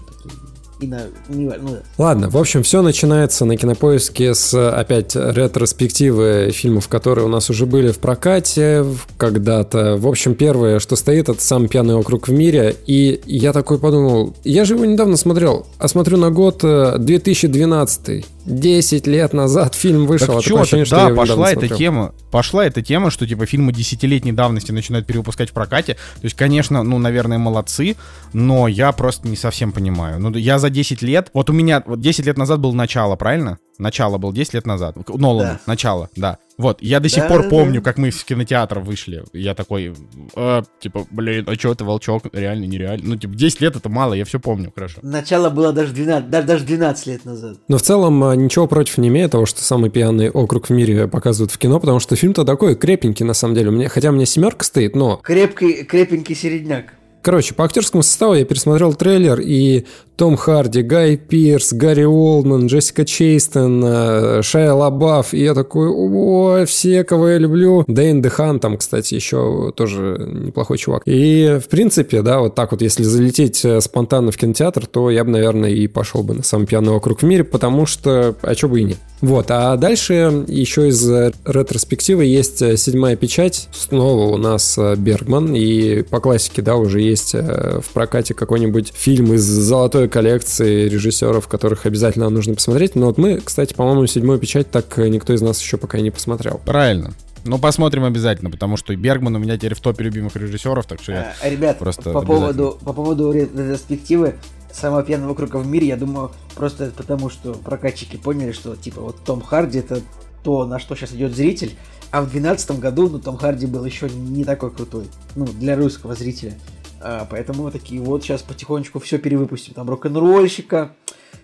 [0.82, 1.82] И на, не, ну, да.
[1.98, 7.66] Ладно, в общем, все начинается на кинопоиске с опять ретроспективы фильмов, которые у нас уже
[7.66, 8.86] были в прокате
[9.18, 9.98] когда-то.
[9.98, 12.78] В общем, первое, что стоит, это самый пьяный округ в мире.
[12.88, 18.26] И я такой подумал, я же его недавно смотрел, а смотрю на год 2012.
[18.50, 20.28] Э, 10 лет назад фильм вышел.
[20.28, 22.14] Так а ощущение, да, пошла эта тема.
[22.32, 25.94] Пошла эта тема, что типа фильмы десятилетней давности начинают перевыпускать в прокате.
[25.94, 27.96] То есть, конечно, ну, наверное, молодцы,
[28.34, 30.20] но я просто не совсем понимаю.
[30.20, 31.30] Ну, я за 10 лет...
[31.34, 31.84] Вот у меня...
[31.86, 33.60] Вот 10 лет назад было начало, правильно?
[33.80, 34.98] Начало был 10 лет назад.
[35.08, 35.60] Нолан, да.
[35.66, 36.38] начало, да.
[36.58, 37.86] Вот, я до сих да, пор да, помню, да.
[37.86, 39.24] как мы в кинотеатр вышли.
[39.32, 39.96] Я такой,
[40.36, 42.24] э, типа, блин, а что это, волчок?
[42.34, 43.08] Реально, нереально.
[43.08, 45.00] Ну, типа, 10 лет это мало, я все помню хорошо.
[45.02, 47.58] Начало было даже 12, даже, даже 12 лет назад.
[47.70, 51.08] Но в целом а, ничего против не имею того, что самый пьяный округ в мире
[51.08, 53.70] показывают в кино, потому что фильм-то такой крепенький, на самом деле.
[53.70, 55.16] У меня, хотя у меня семерка стоит, но...
[55.24, 56.94] Крепкий, крепенький середняк.
[57.22, 59.86] Короче, по актерскому составу я пересмотрел трейлер, и
[60.20, 66.66] том Харди, Гай Пирс, Гарри Олдман, Джессика Чейстон, э, Шайа Лабаф, и я такой, ой,
[66.66, 67.86] все, кого я люблю.
[67.88, 71.04] Дэйн Дехан там, кстати, еще тоже неплохой чувак.
[71.06, 75.24] И, в принципе, да, вот так вот, если залететь э, спонтанно в кинотеатр, то я
[75.24, 78.68] бы, наверное, и пошел бы на самый пьяный округ в мире, потому что, а что
[78.68, 78.98] бы и нет.
[79.22, 81.10] Вот, а дальше еще из
[81.46, 83.70] ретроспективы есть э, седьмая печать.
[83.72, 89.44] Снова у нас Бергман, и по классике, да, уже есть в прокате какой-нибудь фильм из
[89.44, 92.96] «Золотой коллекции режиссеров, которых обязательно нужно посмотреть.
[92.96, 96.60] Но вот мы, кстати, по-моему, седьмую печать так никто из нас еще пока не посмотрел.
[96.66, 97.14] Правильно.
[97.46, 101.14] Ну, посмотрим обязательно, потому что Бергман у меня теперь в топе любимых режиссеров, так что
[101.14, 101.34] я...
[101.42, 104.36] А, Ребят, просто по поводу, по поводу ре- ретроспективы
[104.74, 109.02] самого пьяного круга в мире, я думаю, просто это потому, что прокатчики поняли, что типа
[109.02, 110.02] вот Том Харди это
[110.44, 111.76] то, на что сейчас идет зритель,
[112.12, 116.16] а в 2012 году, ну, Том Харди был еще не такой крутой, ну, для русского
[116.16, 116.54] зрителя.
[117.02, 119.74] А, поэтому вот такие вот сейчас потихонечку все перевыпустим.
[119.74, 120.92] Там рок-н-ролльщика,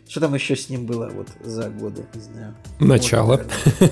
[0.07, 2.55] что там еще с ним было вот за годы, не знаю.
[2.79, 3.37] Начало.
[3.37, 3.91] Вот,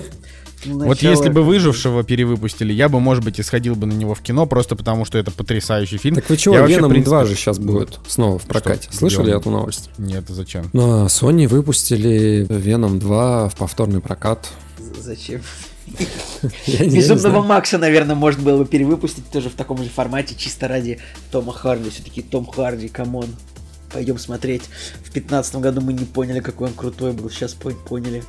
[0.66, 3.92] ну, Вот начало если бы «Выжившего» перевыпустили, я бы, может быть, и сходил бы на
[3.92, 6.16] него в кино, просто потому что это потрясающий фильм.
[6.16, 8.88] Так вы чего, Я Веном принципе, 2 же сейчас будет снова в прокате.
[8.92, 9.40] Слышали Делаем.
[9.40, 9.90] эту новость?
[9.98, 10.68] Нет, зачем?
[10.72, 14.48] Ну, а Sony выпустили Веном 2 в повторный прокат.
[15.00, 15.40] Зачем?
[16.66, 17.42] Безумного.
[17.42, 20.98] Макса, наверное, можно было бы перевыпустить тоже в таком же формате, чисто ради
[21.30, 21.90] Тома Харди.
[21.90, 23.28] Все-таки Том Харди, come on.
[23.92, 24.62] Пойдем смотреть.
[25.04, 27.30] В 15 году мы не поняли, какой он крутой был.
[27.30, 28.24] Сейчас поняли.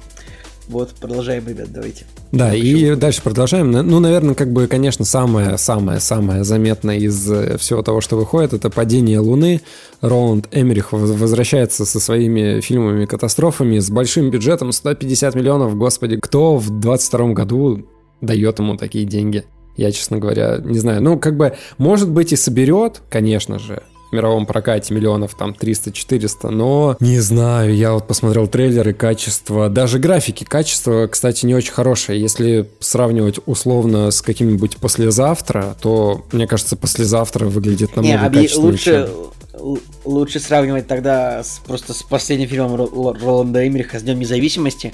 [0.67, 2.05] Вот, продолжаем, ребят, давайте.
[2.31, 3.71] Да, и дальше продолжаем.
[3.71, 9.19] Ну, наверное, как бы, конечно, самое-самое-самое заметное из э, всего того, что выходит, это «Падение
[9.19, 9.61] Луны».
[10.01, 15.75] Роланд Эмерих воз- возвращается со своими фильмами-катастрофами с большим бюджетом 150 миллионов.
[15.75, 17.85] Господи, кто в 22 году
[18.21, 19.43] дает ему такие деньги?
[19.77, 21.03] Я, честно говоря, не знаю.
[21.03, 23.83] Ну, как бы, может быть, и соберет, конечно же,
[24.15, 30.43] мировом прокате миллионов там 300-400, но не знаю, я вот посмотрел трейлеры, качество, даже графики,
[30.43, 32.19] качество, кстати, не очень хорошее.
[32.19, 38.71] Если сравнивать условно с каким-нибудь послезавтра, то, мне кажется, послезавтра выглядит намного не, объ- качественнее,
[38.71, 39.09] лучше,
[39.53, 44.19] чем- лучше сравнивать тогда с, просто с последним фильмом Ро- Ро- Роланда Эмериха с Днем
[44.19, 44.93] независимости.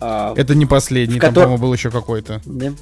[0.00, 2.40] А, Это не последний, В там, котор- по-моему, был еще какой-то.
[2.44, 2.72] да?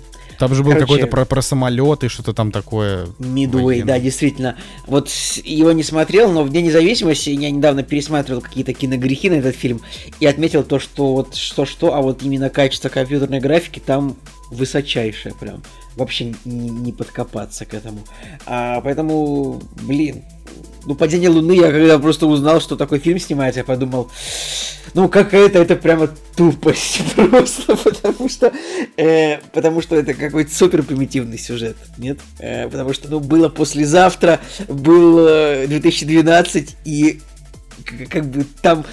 [0.41, 3.09] Там же был какой-то про, про самолеты, что-то там такое.
[3.19, 4.57] Мидуэй, да, действительно.
[4.87, 5.11] Вот
[5.45, 9.83] его не смотрел, но в День независимости я недавно пересматривал какие-то киногрехи на этот фильм
[10.19, 14.17] и отметил то, что вот что-что, а вот именно качество компьютерной графики там
[14.51, 15.63] высочайшее прям.
[16.01, 18.01] Вообще не, не подкопаться к этому.
[18.47, 20.25] А, поэтому, блин,
[20.87, 24.11] ну, «Падение Луны» я когда просто узнал, что такой фильм снимается, я подумал,
[24.95, 28.51] ну, какая-то это прямо тупость просто, потому что,
[28.97, 32.19] э, потому что это какой-то супер примитивный сюжет, нет?
[32.39, 37.21] Э, потому что, ну, было послезавтра, был э, 2012, и
[38.09, 38.87] как бы там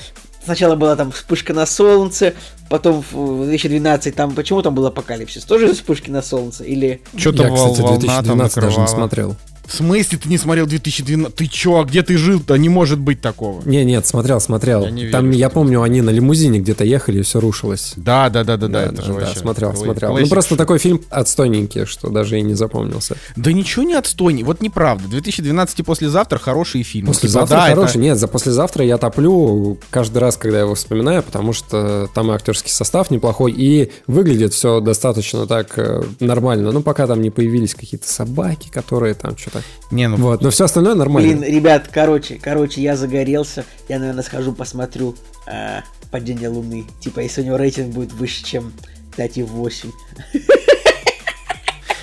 [0.47, 2.33] сначала была там вспышка на солнце,
[2.69, 5.43] потом в 2012 там, почему там был апокалипсис?
[5.43, 6.63] Тоже вспышки на солнце?
[6.63, 7.01] Или...
[7.15, 9.35] Что-то Я, вол- кстати, волна там 2012 даже не смотрел.
[9.67, 11.35] В смысле ты не смотрел 2012?
[11.35, 12.55] Ты чё, а где ты жил-то?
[12.55, 13.61] Не может быть такого.
[13.65, 14.83] Не, нет, смотрел, смотрел.
[14.83, 17.93] Я не верю, Там, я помню, они на лимузине где-то ехали, и все рушилось.
[17.97, 19.37] Да, да, да, да, да, это же вообще.
[19.37, 20.13] смотрел, классик смотрел.
[20.13, 20.29] Ну, shit.
[20.29, 23.17] просто такой фильм отстойненький, что даже и не запомнился.
[23.35, 25.07] Да ничего не отстойней, вот неправда.
[25.09, 27.09] 2012 и послезавтра хорошие фильмы.
[27.13, 27.97] Послезавтра Типа, да, это- хороший.
[28.01, 32.35] Нет, за послезавтра я топлю каждый раз, когда я его вспоминаю, потому что там и
[32.35, 36.71] актерский состав неплохой, и выглядит все достаточно так э, нормально.
[36.71, 39.56] Ну, пока там не появились какие-то собаки, которые там что-то...
[39.91, 41.29] Не, ну Вот, но все остальное нормально.
[41.29, 43.65] Блин, ребят, короче, короче, я загорелся.
[43.89, 45.15] Я, наверное, схожу, посмотрю
[45.45, 46.85] э, «Падение Луны».
[46.99, 48.73] Типа, если у него рейтинг будет выше, чем
[49.17, 49.91] 5,8.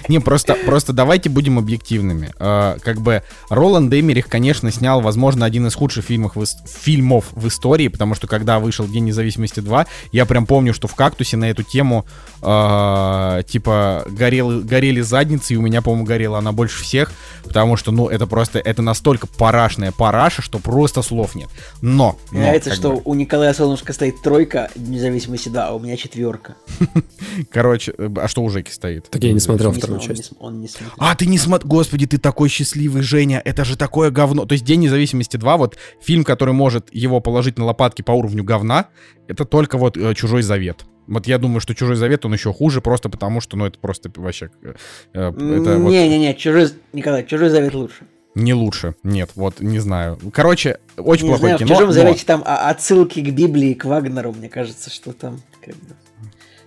[0.09, 2.33] Не, просто, просто давайте будем объективными.
[2.39, 7.49] Э, как бы Роланд Эмерих, конечно, снял, возможно, один из худших фильмов в, фильмов в
[7.49, 11.51] истории, потому что когда вышел День независимости 2, я прям помню, что в «Кактусе» на
[11.51, 12.05] эту тему
[12.43, 17.13] э, типа горел, горели задницы, и у меня, по-моему, горела она больше всех,
[17.45, 21.49] потому что, ну, это просто, это настолько парашная параша, что просто слов нет.
[21.81, 25.97] Но, но Нравится, что бы, у Николая Солнышко стоит тройка независимости, да, а у меня
[25.97, 26.57] четверка.
[27.51, 29.09] короче, э, а что у Жеки стоит?
[29.11, 30.25] Так я не смотрел Не см- он не часть.
[30.29, 30.93] см- Он не смотрел.
[30.99, 31.69] А, ты не смотри...
[31.69, 33.41] Господи, ты такой счастливый, Женя.
[33.45, 34.45] Это же такое говно.
[34.47, 38.45] То есть День независимости 2, вот фильм, который может его положить на лопатки по уровню
[38.45, 38.87] говна,
[39.29, 40.85] это только вот э, Чужой Завет.
[41.07, 44.11] Вот я думаю, что Чужой Завет, он еще хуже, просто потому что, ну, это просто
[44.17, 44.51] вообще...
[44.63, 44.75] э,
[45.13, 46.69] э, это вот Не-не-не, чужой...
[46.95, 48.07] Николай, чужой завет лучше.
[48.35, 48.95] не лучше.
[49.03, 50.19] Нет, вот, не знаю.
[50.33, 51.69] Короче, очень Не плохое знаю, в кино.
[51.69, 55.75] чужом но- завете там а- отсылки к Библии, к Вагнеру, мне кажется, что там как
[55.77, 55.95] бы,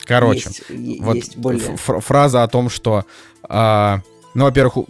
[0.08, 1.76] Короче, есть, вот есть более...
[1.78, 3.06] фраза о том, что,
[3.43, 4.02] а,
[4.34, 4.88] ну, во-первых,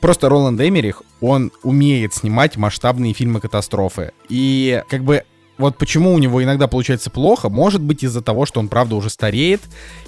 [0.00, 4.12] просто Роланд Эмерих, он умеет снимать масштабные фильмы-катастрофы.
[4.28, 5.24] И как бы
[5.60, 9.10] вот почему у него иногда получается плохо, может быть из-за того, что он, правда, уже
[9.10, 9.60] стареет,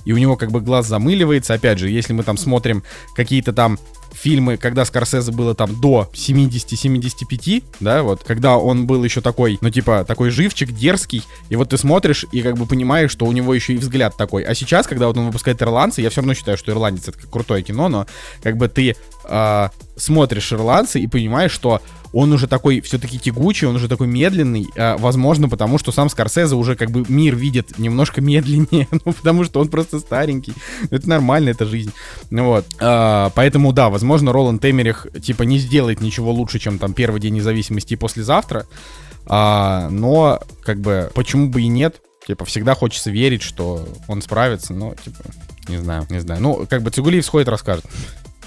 [0.05, 1.55] и у него как бы глаз замыливается.
[1.55, 2.83] Опять же, если мы там смотрим
[3.15, 3.79] какие-то там
[4.13, 9.71] фильмы, когда Скорсезе было там до 70-75, да, вот, когда он был еще такой, ну,
[9.71, 13.55] типа, такой живчик, дерзкий, и вот ты смотришь и как бы понимаешь, что у него
[13.55, 14.43] еще и взгляд такой.
[14.45, 17.63] А сейчас, когда вот он выпускает «Ирландцы», я все равно считаю, что «Ирландец»— это крутое
[17.63, 18.07] кино, но
[18.43, 19.69] как бы ты э,
[20.03, 21.81] смотришь «Ирландцы» и понимаешь, что
[22.13, 26.55] он уже такой все-таки тягучий, он уже такой медленный, э, возможно, потому что сам Скорсезе
[26.55, 30.53] уже как бы мир видит немножко медленнее, ну, потому что он просто старенький.
[30.91, 31.93] Это нормально, это жизнь.
[32.31, 32.67] Ну вот.
[32.81, 37.35] Э, поэтому, да, возможно, Роланд Эмерих, типа, не сделает ничего лучше, чем там первый день
[37.35, 38.67] независимости и послезавтра.
[39.27, 42.01] А, но, как бы, почему бы и нет?
[42.27, 45.23] Типа, всегда хочется верить, что он справится, но, типа,
[45.69, 46.41] не знаю, не знаю.
[46.41, 47.85] Ну, как бы Цигулиев сходит, расскажет.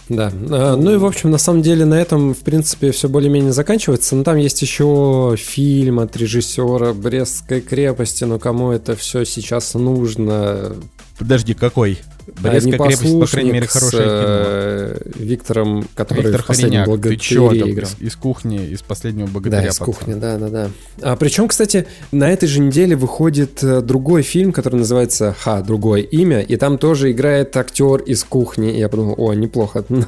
[0.10, 0.32] Да.
[0.52, 4.16] А, ну и, в общем, на самом деле на этом, в принципе, все более-менее заканчивается.
[4.16, 8.24] Но там есть еще фильм от режиссера Брестской крепости.
[8.24, 10.76] Но кому это все сейчас нужно?
[11.18, 12.00] Подожди, какой?
[12.42, 14.10] Брестская крепость, по крайней мере, хорошая кино.
[14.18, 17.90] Э, Виктором, который Виктор в последнем Хореняк, богатыре ты чё, там, играл.
[18.00, 19.62] из, из кухни, из последнего богатыря.
[19.62, 19.86] Да, из пацан.
[19.86, 20.70] кухни, да, да, да.
[21.02, 26.02] А причем, кстати, на этой же неделе выходит э, другой фильм, который называется «Ха, другое
[26.02, 28.74] имя», и там тоже играет актер из кухни.
[28.74, 30.06] И я подумал, о, неплохо, на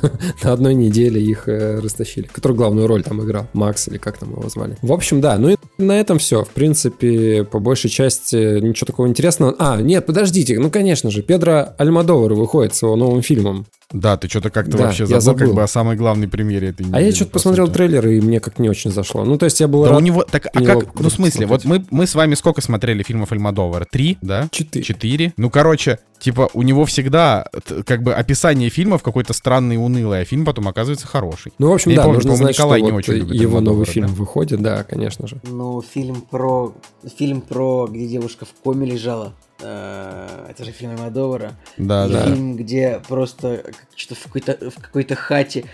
[0.53, 2.28] одной неделе их э, растащили.
[2.32, 4.78] Который главную роль там играл, Макс или как там его звали.
[4.82, 6.43] В общем, да, ну и на этом все.
[6.43, 9.55] В принципе, по большей части ничего такого интересного.
[9.59, 11.73] А, нет, подождите, ну, конечно же, Педро
[12.18, 13.65] Альмадовар выходит с его новым фильмом.
[13.93, 15.55] Да, ты что-то как-то Да, вообще я забыл, как забыл.
[15.55, 18.41] бы о самой главной премьере этой А недели, я что-то по посмотрел трейлер, и мне
[18.41, 19.24] как не очень зашло.
[19.24, 19.99] Ну, то есть я был Да рад.
[19.99, 23.01] у него, так, а как, ну, в смысле, вот мы, мы с вами сколько смотрели
[23.03, 23.88] фильмов Альмадовара?
[23.89, 24.49] Три, да?
[24.51, 24.84] Четыре.
[24.84, 25.34] Четыре?
[25.38, 27.47] Ну, короче, типа, у него всегда,
[27.86, 31.53] как бы, описание фильмов какой-то странный и унылый, а фильм потом оказывается хороший.
[31.57, 33.61] Ну, в общем, Я да, помню, нужно знать, что Николай не вот очень любит его
[33.61, 34.13] новый фильм да.
[34.13, 35.39] выходит, да, конечно же.
[35.43, 36.74] Ну, фильм про...
[37.18, 37.88] Фильм про...
[37.89, 39.34] Где девушка в коме лежала.
[39.61, 41.55] Э, Это же фильм Мадовара.
[41.77, 42.25] Да, да.
[42.25, 43.63] Фильм, где просто
[43.95, 45.65] что-то в какой-то, в какой-то хате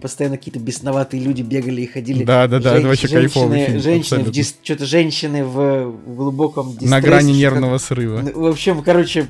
[0.00, 2.22] постоянно какие-то бесноватые люди бегали и ходили.
[2.24, 5.84] Да, да, да, это Жен- вообще женщины, кайфовый фильм, Женщины в дис- что-то женщины в,
[5.86, 6.90] в глубоком дистрессе.
[6.90, 8.20] На грани нервного срыва.
[8.22, 9.26] Ну, В общем, короче,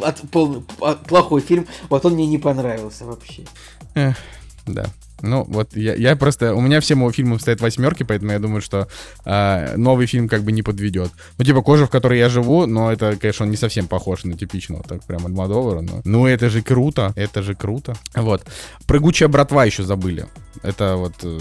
[0.00, 1.66] от- пол- а, плохой фильм.
[1.90, 3.44] Вот он мне не понравился вообще.
[3.94, 4.16] Эх,
[4.66, 4.86] да.
[5.28, 6.54] Ну, вот я, я просто...
[6.54, 8.88] У меня все мои фильмы стоят восьмерки, поэтому я думаю, что
[9.24, 11.10] а, новый фильм как бы не подведет.
[11.38, 14.36] Ну, типа, кожа, в которой я живу, но это, конечно, он не совсем похож на
[14.36, 15.80] типичного, так прям Альмадовара.
[15.80, 16.02] Но...
[16.04, 17.94] Ну, это же круто, это же круто.
[18.14, 18.44] Вот.
[18.86, 20.26] Прыгучая братва еще забыли.
[20.62, 21.14] Это вот...
[21.22, 21.38] э,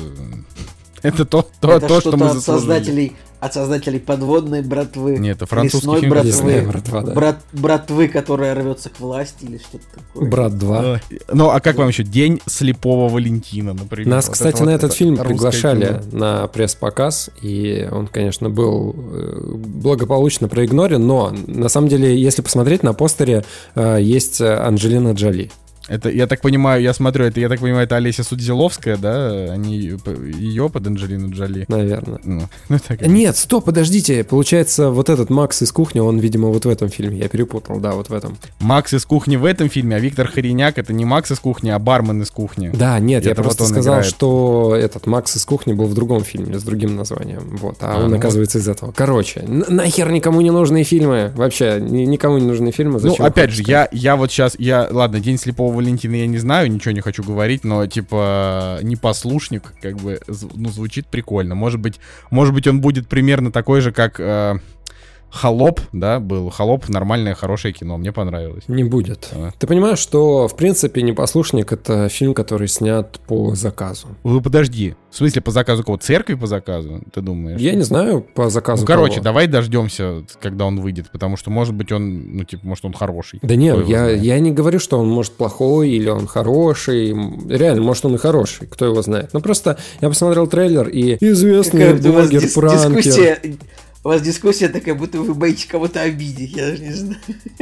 [1.04, 5.18] Это то, то, Это то что мы от создателей, от создателей подводной братвы.
[5.18, 7.14] Нет, это французский братвы, «Лесная братва», да.
[7.14, 10.30] брат, братвы, которая рвется к власти или что-то такое.
[10.30, 11.02] Брат 2.
[11.34, 12.04] Ну, а как вам еще?
[12.04, 14.10] День слепого Валентина, например.
[14.10, 16.20] Нас, Вот кстати, это на вот этот это фильм приглашали кино.
[16.20, 22.82] на пресс-показ, и он, конечно, был э, благополучно проигнорен, но на самом деле, если посмотреть,
[22.82, 23.44] на постере
[23.76, 25.52] э, есть э, Анджелина Джоли.
[25.90, 29.52] Это, я так понимаю, я смотрю, это, я так понимаю, это Олеся Судзиловская, да?
[29.52, 31.66] Они ее под Анджелину Джоли.
[31.68, 32.20] Наверное.
[32.24, 34.24] Ну, ну, так и- Нет, стоп, подождите.
[34.24, 37.18] Получается, вот этот Макс из кухни, он, видимо, вот в этом фильме.
[37.18, 38.38] Я перепутал, да, вот в этом.
[38.62, 41.80] Макс из кухни в этом фильме, а Виктор Хореняк это не Макс из кухни, а
[41.80, 42.72] бармен из кухни.
[42.74, 44.06] Да, нет, я Это просто вот сказал, играет.
[44.10, 47.58] что этот Макс из кухни был в другом фильме с другим названием.
[47.58, 48.94] Вот, а, А, он ну оказывается из этого.
[48.94, 51.32] Короче, н- нахер никому не нужные фильмы.
[51.36, 52.94] Вообще, ни- никому не нужны фильмы.
[52.94, 56.28] Ну, Зачем опять их же, я, я вот сейчас, я, ладно, День слепого Валентина я
[56.28, 60.20] не знаю, ничего не хочу говорить, но, типа, непослушник, как бы,
[60.54, 61.56] ну, звучит прикольно.
[61.56, 62.00] Может быть,
[62.32, 64.60] может быть, он будет примерно такой же, как э,
[65.34, 66.52] Холоп, да, был.
[66.52, 68.64] Холоп нормальное, хорошее кино, мне понравилось.
[68.68, 69.30] Не будет.
[69.34, 69.50] А.
[69.58, 74.08] Ты понимаешь, что, в принципе, «Непослушник»— это фильм, который снят по заказу.
[74.24, 75.98] Ну, подожди, в смысле, по заказу кого?
[75.98, 77.60] Церкви по заказу, ты думаешь?
[77.60, 79.24] Я не знаю, по заказу Ну, короче, кого.
[79.24, 83.40] давай дождемся, когда он выйдет, потому что, может быть, он, ну, типа, может, он хороший.
[83.42, 84.22] Да нет, я, знает?
[84.22, 87.10] я не говорю, что он может плохой или он хороший.
[87.50, 89.32] Реально, может он и хороший, кто его знает.
[89.34, 92.96] Ну просто я посмотрел трейлер и известный Какая-то у вас блогер дис- пранкер.
[92.98, 93.40] дискуссия.
[94.04, 97.18] У вас дискуссия такая, будто вы боитесь кого-то обидеть, я даже не знаю.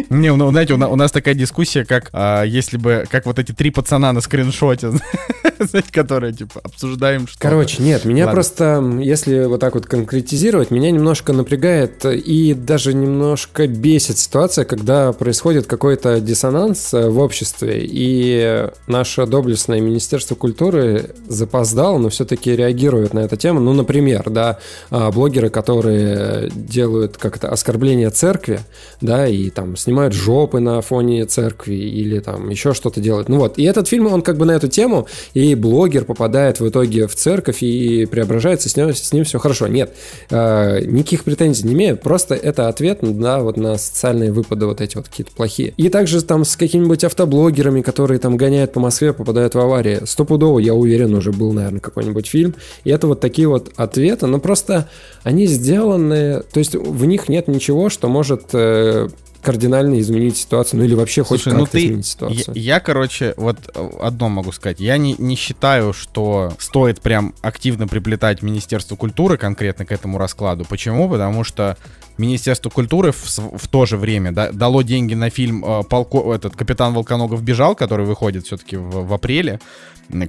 [0.10, 3.38] Не, ну, знаете, у, на- у нас такая дискуссия, как а, если бы, как вот
[3.38, 4.92] эти три пацана на скриншоте,
[5.66, 8.36] знаете, которые, типа, обсуждаем что Короче, нет, меня Ладно.
[8.36, 15.12] просто, если вот так вот конкретизировать, меня немножко напрягает и даже немножко бесит ситуация, когда
[15.14, 23.14] происходит какой-то диссонанс э, в обществе, и наше доблестное Министерство культуры запоздало, но все-таки реагирует
[23.14, 23.60] на эту тему.
[23.60, 24.60] Ну, например, да,
[24.90, 28.60] а, блогеры, которые делают как-то оскорбление церкви,
[29.02, 33.30] да, и там снимают жопы на фоне церкви или там еще что-то делают.
[33.30, 36.68] Ну вот, и этот фильм, он как бы на эту тему, и гей-блогер попадает в
[36.68, 39.68] итоге в церковь и преображается, с ним, с ним все хорошо.
[39.68, 39.94] Нет,
[40.30, 44.96] э, никаких претензий не имею, просто это ответ да, вот на социальные выпады вот эти
[44.96, 45.74] вот какие-то плохие.
[45.78, 50.02] И также там с какими-нибудь автоблогерами, которые там гоняют по Москве, попадают в аварии.
[50.06, 52.56] Стопудово, я уверен, уже был, наверное, какой-нибудь фильм.
[52.84, 54.90] И это вот такие вот ответы, но просто
[55.24, 59.10] они сделаны, то есть в них нет ничего, что может э,
[59.42, 62.56] кардинально изменить ситуацию, ну или вообще хоть Слушай, ну как-то ты, изменить ситуацию.
[62.56, 64.80] Я, я, короче, вот э, одно могу сказать.
[64.80, 70.66] Я не, не считаю, что стоит прям активно приплетать Министерство культуры конкретно к этому раскладу.
[70.66, 71.10] Почему?
[71.10, 71.78] Потому что
[72.18, 76.56] Министерство культуры в, в то же время да, дало деньги на фильм э, полко, этот
[76.56, 79.60] Капитан Волконогов бежал, который выходит все-таки в, в апреле,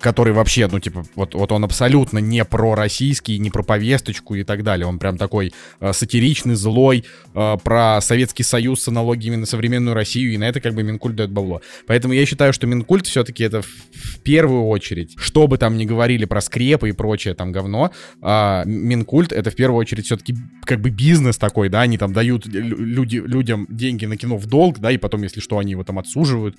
[0.00, 4.44] который вообще, ну, типа, вот, вот он абсолютно не про российский, не про повесточку и
[4.44, 4.86] так далее.
[4.86, 7.04] Он прям такой э, сатиричный, злой,
[7.34, 11.16] э, про Советский Союз с аналогиями на современную Россию, и на это как бы Минкульт
[11.16, 11.60] дает бабло.
[11.86, 16.24] Поэтому я считаю, что Минкульт все-таки это в, первую очередь, что бы там ни говорили
[16.24, 17.90] про скрепы и прочее там говно,
[18.20, 22.46] а, Минкульт это в первую очередь все-таки как бы бизнес такой, да, они там дают
[22.46, 25.84] лю- люди, людям деньги на кино в долг, да, и потом, если что, они его
[25.84, 26.56] там отсуживают.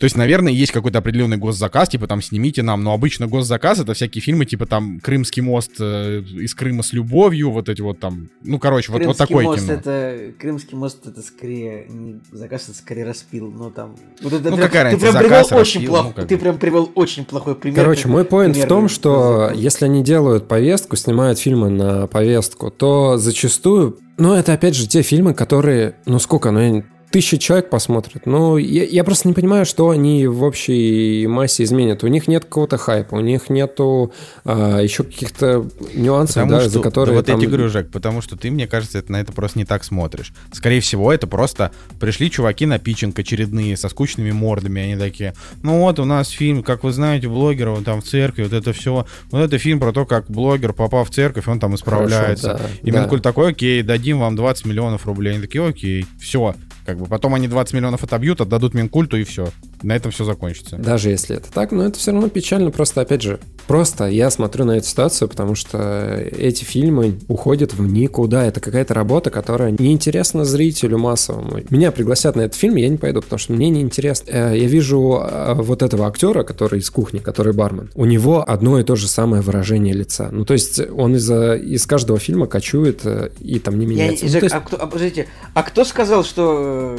[0.00, 3.92] То есть, наверное, есть какой-то определенный госзаказ, типа там снимите нам, но обычно госзаказ это
[3.92, 8.30] всякие фильмы, типа там Крымский мост э, из Крыма с любовью, вот эти вот там,
[8.42, 9.72] ну, короче, вот, вот мост кино.
[9.74, 13.94] это Крымский мост это скорее не заказ, это скорее распил, но там.
[14.22, 16.28] Вот это Ну, прям- какая ты разница, прям привел заказ, очень распил, плох- ну, как
[16.28, 17.76] ты прям привел очень плохой пример.
[17.78, 19.52] Короче, мой поинт в том, что закона.
[19.60, 25.02] если они делают повестку, снимают фильмы на повестку, то зачастую, ну, это опять же те
[25.02, 28.26] фильмы, которые, ну, сколько, ну, я- тысяча человек посмотрят.
[28.26, 32.04] Ну, я, я просто не понимаю, что они в общей массе изменят.
[32.04, 34.12] У них нет какого-то хайпа, у них нету
[34.44, 37.36] а, еще каких-то нюансов, Потому да, что, за которые да вот там...
[37.36, 39.82] я тебе говорю, Жек, потому что ты, мне кажется, это, на это просто не так
[39.84, 40.32] смотришь.
[40.52, 45.80] Скорее всего, это просто пришли чуваки на питчинг очередные со скучными мордами, они такие, ну
[45.80, 49.06] вот у нас фильм, как вы знаете, блогера, он там в церкви, вот это все,
[49.30, 52.50] вот это фильм про то, как блогер, попав в церковь, он там исправляется.
[52.50, 53.00] Хорошо, да, И да.
[53.00, 55.32] Минкульт такой, окей, дадим вам 20 миллионов рублей.
[55.32, 56.54] Они такие, окей, все.
[56.90, 59.46] Как бы потом они 20 миллионов отобьют, отдадут Минкульту и все.
[59.82, 60.76] На этом все закончится.
[60.76, 62.70] Даже если это так, но это все равно печально.
[62.70, 67.80] Просто, опять же, просто я смотрю на эту ситуацию, потому что эти фильмы уходят в
[67.80, 68.44] никуда.
[68.44, 71.60] Это какая-то работа, которая неинтересна зрителю массовому.
[71.70, 74.30] Меня пригласят на этот фильм, я не пойду, потому что мне неинтересно.
[74.30, 77.90] Э, Я вижу э, вот этого актера, который из кухни, который бармен.
[77.94, 80.28] У него одно и то же самое выражение лица.
[80.30, 84.24] Ну, то есть он из, из каждого фильма кочует э, и там не Я, меняется.
[84.26, 86.98] Ну, Жек, есть- а, кто, а, подождите, а кто сказал, что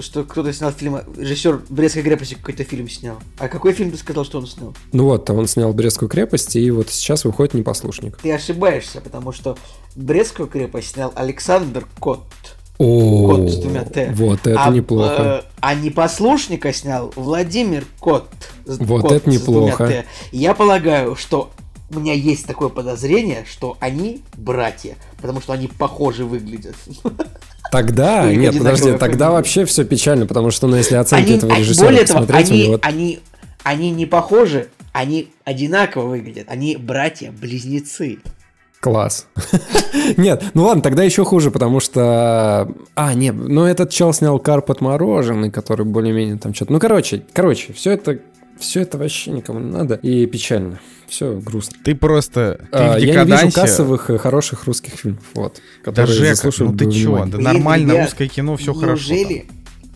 [0.00, 3.16] что кто-то снял фильм, режиссер Брестской крепости какой-то фильм снял?
[3.38, 4.74] А какой фильм ты сказал, что он снял?
[4.92, 8.18] ну вот, он снял Брестскую крепость, и вот сейчас выходит «Непослушник».
[8.18, 9.56] Ты ошибаешься, потому что
[9.96, 12.24] Брестскую крепость снял Александр Кот.
[12.78, 14.12] О, Кот с двумя «Т».
[14.14, 15.42] вот это а, неплохо.
[15.44, 18.28] э, а непослушника снял Владимир Кот.
[18.66, 19.88] с- Вот Кот это с двумя неплохо.
[19.88, 20.04] «Т».
[20.30, 21.50] Я полагаю, что
[21.90, 26.76] у меня есть такое подозрение, что они братья, потому что они похожи выглядят.
[27.70, 31.86] Тогда, Или нет, подожди, тогда вообще все печально, потому что, ну, если оценки этого режиссера
[31.86, 33.20] более того, они, они,
[33.62, 36.46] они не похожи, они одинаково выглядят.
[36.48, 38.18] Они братья-близнецы.
[38.80, 39.26] Класс.
[40.16, 42.72] Нет, ну ладно, тогда еще хуже, потому что...
[42.94, 46.72] А, нет, ну этот чел снял карп отмороженный, который более-менее там что-то...
[46.72, 48.20] Ну, короче, короче, все это...
[48.58, 49.94] Все это вообще никому не надо.
[49.96, 50.80] И печально.
[51.06, 51.76] Все грустно.
[51.82, 52.60] Ты просто...
[52.70, 55.60] Ты А, в я не вижу кассовых хороших русских фильмов, вот.
[55.86, 57.24] Да, Жека, ну ты чё?
[57.26, 59.12] Да нормально, русское кино, все хорошо.
[59.12, 59.46] Неужели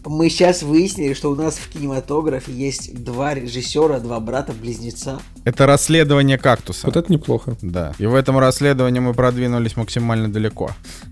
[0.05, 5.20] мы сейчас выяснили, что у нас в кинематографе есть два режиссера, два брата-близнеца?
[5.44, 6.86] Это расследование кактуса.
[6.86, 7.57] Вот это неплохо.
[7.62, 7.92] Да.
[7.98, 10.70] И в этом расследовании мы продвинулись максимально далеко,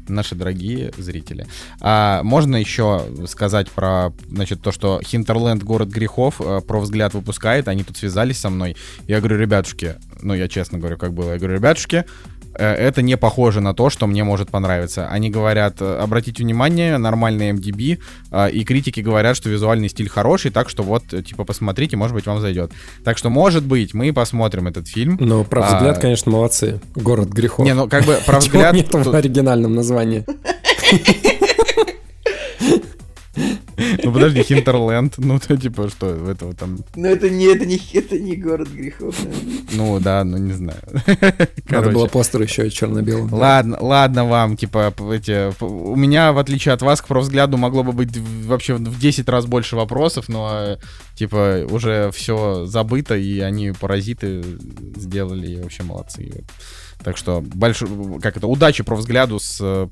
[0.08, 1.46] наши дорогие зрители.
[1.80, 7.68] А можно еще сказать про, значит, то, что Хинтерленд город грехов э, про взгляд выпускает,
[7.68, 8.76] они тут связались со мной.
[9.06, 12.04] Я говорю, ребятушки, ну я честно говорю, как было, я говорю, ребятушки,
[12.64, 15.08] это не похоже на то, что мне может понравиться.
[15.08, 17.98] Они говорят, э, обратите внимание, нормальный MDB,
[18.30, 22.14] э, и критики говорят, что визуальный стиль хороший, так что вот, э, типа, посмотрите, может
[22.14, 22.72] быть, вам зайдет.
[23.04, 25.16] Так что, может быть, мы посмотрим этот фильм.
[25.20, 26.80] Но про А, взгляд, конечно, молодцы.
[26.94, 27.64] Город грехов.
[27.64, 28.74] Не, ну как бы про взгляд...
[28.74, 30.24] нет в оригинальном названии?
[34.02, 38.18] Ну подожди, Хинтерленд, ну то типа что, этого там, Но это не, это не, это
[38.18, 39.16] не город грехов.
[39.72, 40.80] ну да, ну не знаю.
[41.68, 43.32] Надо было постер еще черно-белым.
[43.32, 47.92] Ладно, ладно вам, типа, эти, у меня, в отличие от вас, к взгляду могло бы
[47.92, 50.76] быть вообще в 10 раз больше вопросов, но, э,
[51.14, 54.42] типа, уже все забыто, и они паразиты
[54.96, 56.44] сделали, и вообще молодцы.
[57.02, 57.88] Так что, большой,
[58.20, 59.88] как это, удачи про взгляду с э,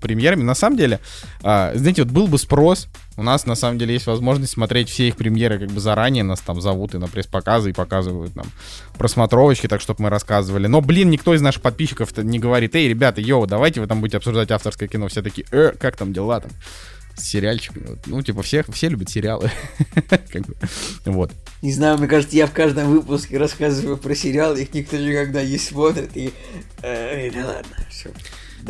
[0.00, 0.42] премьерами.
[0.42, 1.00] На самом деле,
[1.42, 2.88] а, знаете, вот был бы спрос,
[3.20, 6.24] У нас, на самом деле, есть возможность смотреть все их премьеры как бы заранее.
[6.24, 8.46] Нас там зовут и на пресс-показы, и показывают нам
[8.96, 10.68] просмотровочки, так, чтобы мы рассказывали.
[10.68, 14.16] Но, блин, никто из наших подписчиков не говорит, эй, ребята, йоу, давайте вы там будете
[14.16, 15.08] обсуждать авторское кино.
[15.08, 16.50] Все такие, э, как там дела там?
[17.14, 17.98] С сериальчиками.
[18.06, 19.50] Ну, типа, все, все любят сериалы.
[21.04, 21.30] Вот.
[21.60, 25.58] Не знаю, мне кажется, я в каждом выпуске рассказываю про сериалы, их никто никогда не
[25.58, 26.32] смотрит, и...
[26.80, 28.08] э, Да ладно, все.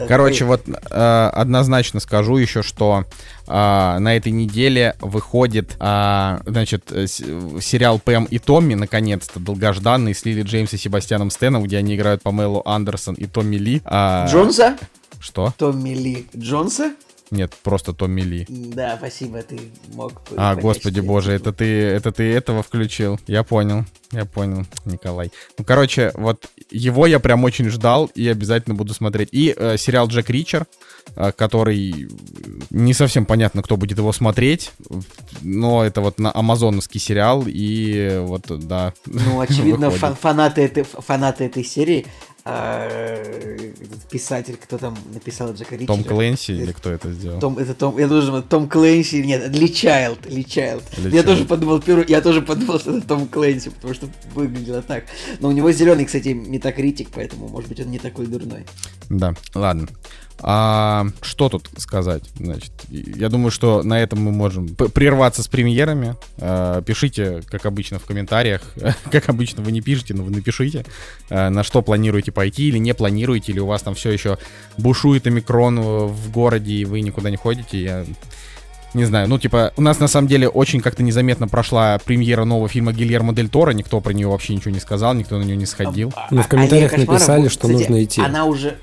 [0.09, 3.05] Короче, вот э, однозначно скажу еще, что
[3.47, 7.23] э, на этой неделе выходит, э, значит, э, с-
[7.61, 12.23] сериал Пэм и Томми, наконец-то, долгожданный, с Лили Джеймс и Себастьяном Стэном, где они играют
[12.23, 13.83] Памелу Андерсон и Томми Ли.
[13.85, 14.77] А, Джонса?
[15.21, 15.53] Что?
[15.59, 16.27] Томми Ли.
[16.37, 16.93] Джонса?
[17.31, 18.47] Нет, просто Томми Ли.
[18.49, 19.61] Да, спасибо, ты
[19.95, 23.21] мог А, господи боже, это ты, это ты этого включил.
[23.29, 25.31] Я понял, я понял, Николай.
[25.57, 29.29] Ну, короче, вот его я прям очень ждал и обязательно буду смотреть.
[29.31, 30.67] И э, сериал Джек Ричер,
[31.15, 32.09] э, который
[32.71, 34.73] не совсем понятно, кто будет его смотреть,
[35.43, 38.93] но это вот на амазоновский сериал и вот, да.
[39.07, 42.07] Ну, очевидно, фан- фанаты, этой, фанаты этой серии,
[44.11, 45.95] писатель, кто там написал Джека Ричера?
[45.95, 47.41] Том Клэнси или кто это сделал?
[47.41, 50.83] Том, это Том, я должен, Том Клэнси, нет, Ли Чайлд, Ли Чайлд.
[50.99, 51.27] Ли Я Чайлд.
[51.27, 55.05] тоже подумал, первый, я тоже подумал, что это Том Клэнси, потому что выглядело так.
[55.41, 58.65] Но у него зеленый, кстати, метакритик, поэтому, может быть, он не такой дурной.
[59.09, 59.89] Да, ладно.
[60.43, 62.25] А, что тут сказать?
[62.39, 66.17] Значит, я думаю, что на этом мы можем прерваться с премьерами.
[66.39, 68.63] А, пишите, как обычно, в комментариях.
[69.11, 70.85] как обычно, вы не пишете, но вы напишите,
[71.29, 74.39] а, на что планируете пойти или не планируете, или у вас там все еще
[74.79, 77.83] бушует омикрон в городе, и вы никуда не ходите.
[77.83, 78.05] Я
[78.93, 82.69] не знаю, ну, типа, у нас на самом деле очень как-то незаметно прошла премьера нового
[82.69, 85.67] фильма Гильермо Дель Торо, никто про нее вообще ничего не сказал, никто на нее не
[85.67, 86.13] сходил.
[86.31, 88.21] Ну, в А- комментариях написали, будет, что кстати, нужно идти.
[88.21, 88.79] Она уже...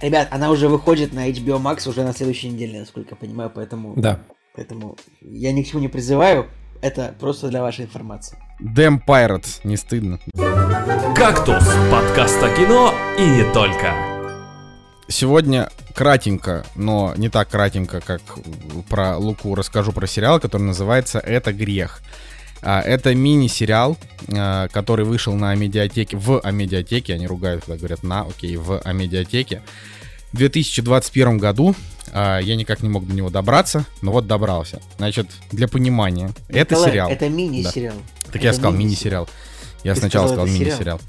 [0.00, 3.94] Ребят, она уже выходит на HBO Max уже на следующей неделе, насколько я понимаю, поэтому...
[3.96, 4.20] Да.
[4.54, 6.46] Поэтому я ни к чему не призываю,
[6.80, 8.38] это просто для вашей информации.
[8.60, 10.20] Damn Pirates, не стыдно.
[11.16, 13.92] «Кактус»— подкаст о кино и не только.
[15.08, 18.20] Сегодня кратенько, но не так кратенько, как
[18.88, 22.02] про Луку, расскажу про сериал, который называется «Это грех».
[22.64, 23.98] А, Это мини-сериал,
[24.28, 29.62] а, который вышел на медиатеке, в Амедиатеке, они ругают, когда говорят на, окей, в Амедиатеке.
[30.32, 31.74] В 2021 году
[32.12, 34.80] а, я никак не мог до него добраться, но вот добрался.
[34.96, 37.10] Значит, для понимания, это Николай, сериал.
[37.10, 37.96] Это мини-сериал.
[38.32, 39.28] Так я Это сказал мини-сериал.
[39.84, 41.00] Я Ты сначала сказал, сказал это мини-сериал.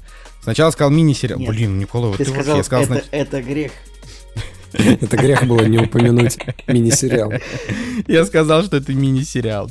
[0.42, 1.38] Сначала сказал мини-сериал.
[1.40, 3.72] Блин, Никола, вот Ты ты, сказал, вообще я сказал, это, знач- это грех.
[5.00, 7.32] Это грех было не упомянуть мини-сериал.
[8.06, 9.70] Я сказал, что это мини-сериал.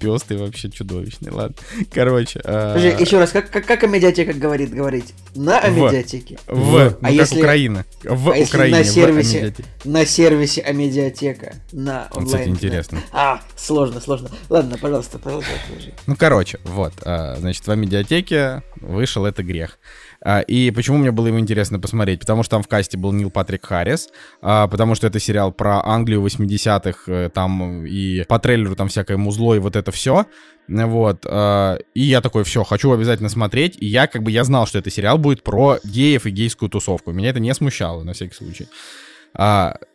[0.00, 1.30] Пес ты вообще чудовищный.
[1.30, 1.56] Ладно.
[1.92, 2.40] Короче.
[2.44, 5.14] а, Подожди, еще раз, как, как, как Амедиатека говорит говорить?
[5.34, 5.64] На В.
[5.64, 6.38] Амедиатеке?
[6.46, 6.72] В.
[6.78, 7.84] Ну, А как если- Украина.
[8.04, 8.78] В а если Украине.
[8.78, 12.26] на в сервисе, на сервисе Амедиатека, на Вот, онлайн.
[12.26, 12.98] кстати, интересно.
[13.12, 14.30] А, сложно, сложно.
[14.48, 15.50] Ладно, пожалуйста, продолжай.
[15.66, 15.94] продолжай.
[16.06, 16.92] Ну, короче, вот.
[17.04, 19.78] а, Значит, в Амедиатеке вышел «Это грех».
[20.24, 22.20] А, И почему мне было его интересно посмотреть?
[22.20, 24.08] Потому что там в касте был Нил Патрик Харрис,
[24.40, 29.16] а, потому что это сериал про Англию 80-х, э, там и по трейлеру там всякое
[29.16, 30.26] музло и вот это все.
[30.68, 31.26] Вот.
[31.28, 33.76] а, И я такой, все, хочу обязательно смотреть.
[33.80, 37.12] И я как бы, я знал, что это сериал будет про геев и гейскую тусовку.
[37.12, 38.68] Меня это не смущало, на всякий случай.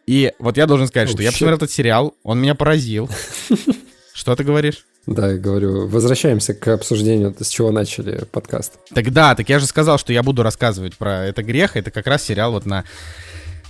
[0.07, 3.09] И вот я должен сказать, Oh, что я посмотрел этот сериал, он меня поразил.
[4.17, 4.83] Что ты говоришь?
[5.05, 8.79] Да, я говорю, возвращаемся к обсуждению, с чего начали подкаст.
[8.91, 11.77] Так да, так я же сказал, что я буду рассказывать про это грех.
[11.77, 12.83] Это как раз сериал вот на,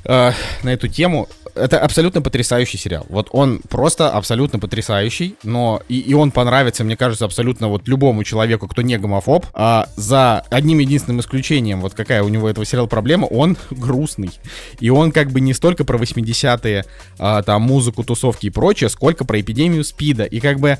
[0.05, 0.31] э,
[0.63, 1.27] на эту тему.
[1.57, 3.05] Это абсолютно потрясающий сериал.
[3.09, 8.23] Вот он просто абсолютно потрясающий, но и, и он понравится, мне кажется, абсолютно вот любому
[8.23, 9.45] человеку, кто не гомофоб.
[9.53, 14.31] А за одним единственным исключением, вот какая у него этого сериала проблема, он грустный.
[14.79, 16.85] И он как бы не столько про 80-е,
[17.19, 20.23] а, там, музыку, тусовки и прочее, сколько про эпидемию СПИДа.
[20.23, 20.77] И как бы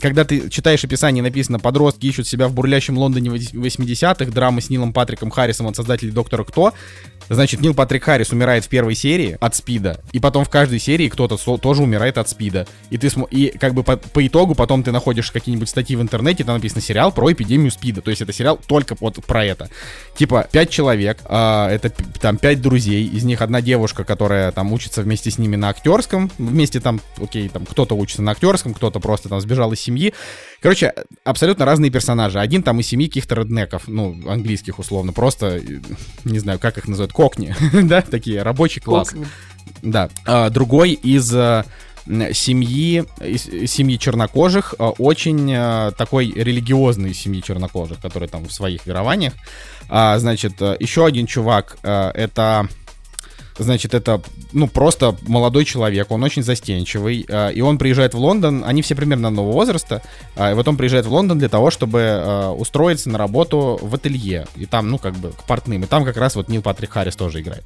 [0.00, 4.92] когда ты читаешь описание, написано «Подростки ищут себя в бурлящем Лондоне 80-х», драма с Нилом
[4.92, 6.72] Патриком Харрисом от создателей «Доктора Кто»,
[7.30, 11.08] Значит, Нил Патрик Харрис умирает в первой серии от СПИДа, и потом в каждой серии
[11.08, 12.66] кто-то со- тоже умирает от СПИДа.
[12.90, 16.02] И ты смо- и как бы по, по итогу потом ты находишь какие-нибудь статьи в
[16.02, 18.02] интернете, там написано сериал про эпидемию СПИДа.
[18.02, 19.70] То есть это сериал только вот про это.
[20.16, 25.02] Типа пять человек, а, это там пять друзей, из них одна девушка, которая там учится
[25.02, 29.28] вместе с ними на актерском, вместе там, окей, там кто-то учится на актерском, кто-то просто
[29.28, 30.12] там сбежал из семьи.
[30.60, 30.92] Короче,
[31.24, 32.40] абсолютно разные персонажи.
[32.40, 35.80] Один там из семьи каких-то реднеков, ну, английских условно, просто, э,
[36.24, 39.10] не знаю, как их называют, кокни, да, такие, рабочий класс.
[39.10, 39.26] Кокни.
[39.82, 40.08] Да.
[40.24, 41.64] А, другой из э,
[42.32, 43.04] семьи,
[43.66, 49.34] семьи чернокожих, э, очень э, такой религиозной семьи чернокожих, которые там в своих верованиях.
[49.90, 52.68] А, значит, еще один чувак, это...
[53.60, 58.64] Значит, это, ну, просто молодой человек, он очень застенчивый, э, и он приезжает в Лондон,
[58.64, 60.02] они все примерно одного возраста,
[60.34, 63.94] э, и вот он приезжает в Лондон для того, чтобы э, устроиться на работу в
[63.94, 66.92] ателье, и там, ну, как бы, к портным, и там как раз вот Нил Патрик
[66.92, 67.64] Харрис тоже играет.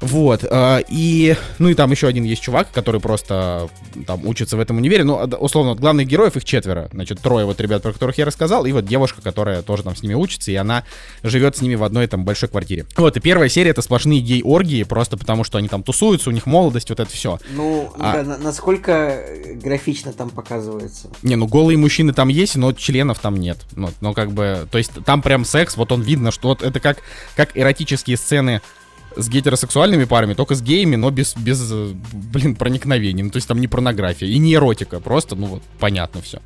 [0.00, 3.70] Вот, э, и, ну и там еще один есть чувак, который просто
[4.06, 7.46] там учится в этом универе, ну, а, условно, вот главных героев их четверо, значит, трое
[7.46, 10.50] вот ребят, про которых я рассказал, и вот девушка, которая тоже там с ними учится,
[10.50, 10.84] и она
[11.22, 12.84] живет с ними в одной там большой квартире.
[12.96, 16.44] Вот, и первая серия это сплошные гей-оргии, просто потому что они там тусуются, у них
[16.44, 17.38] молодость, вот это все.
[17.54, 19.24] Ну, А- да, на- насколько
[19.54, 21.08] графично там показывается?
[21.22, 23.58] Не, ну голые мужчины там есть, но членов там нет.
[23.74, 26.80] Ну, ну как бы, то есть там прям секс, вот он видно, что вот это
[26.80, 26.98] как,
[27.34, 28.60] как эротические сцены
[29.16, 33.22] с гетеросексуальными парами, только с геями, но без, без, э, блин, проникновений.
[33.22, 36.40] Ну, то есть там не порнография и не эротика, просто, ну вот, понятно все.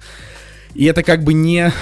[0.75, 1.73] И это как бы не...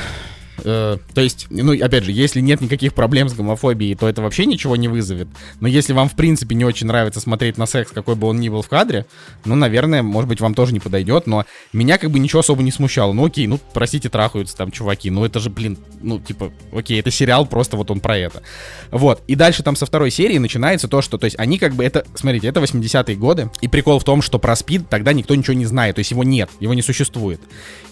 [0.64, 4.46] э, то есть, ну, опять же, если нет никаких проблем с гомофобией, то это вообще
[4.46, 5.28] ничего не вызовет.
[5.60, 8.48] Но если вам, в принципе, не очень нравится смотреть на секс, какой бы он ни
[8.48, 9.06] был в кадре,
[9.44, 12.70] ну, наверное, может быть, вам тоже не подойдет, но меня как бы ничего особо не
[12.70, 13.12] смущало.
[13.12, 17.10] Ну, окей, ну, простите, трахаются там чуваки, ну, это же, блин, ну, типа, окей, это
[17.10, 18.42] сериал, просто вот он про это.
[18.90, 21.84] Вот, и дальше там со второй серии начинается то, что, то есть, они как бы,
[21.84, 25.54] это, смотрите, это 80-е годы, и прикол в том, что про СПИД тогда никто ничего
[25.54, 27.40] не знает, то есть его нет, его не существует.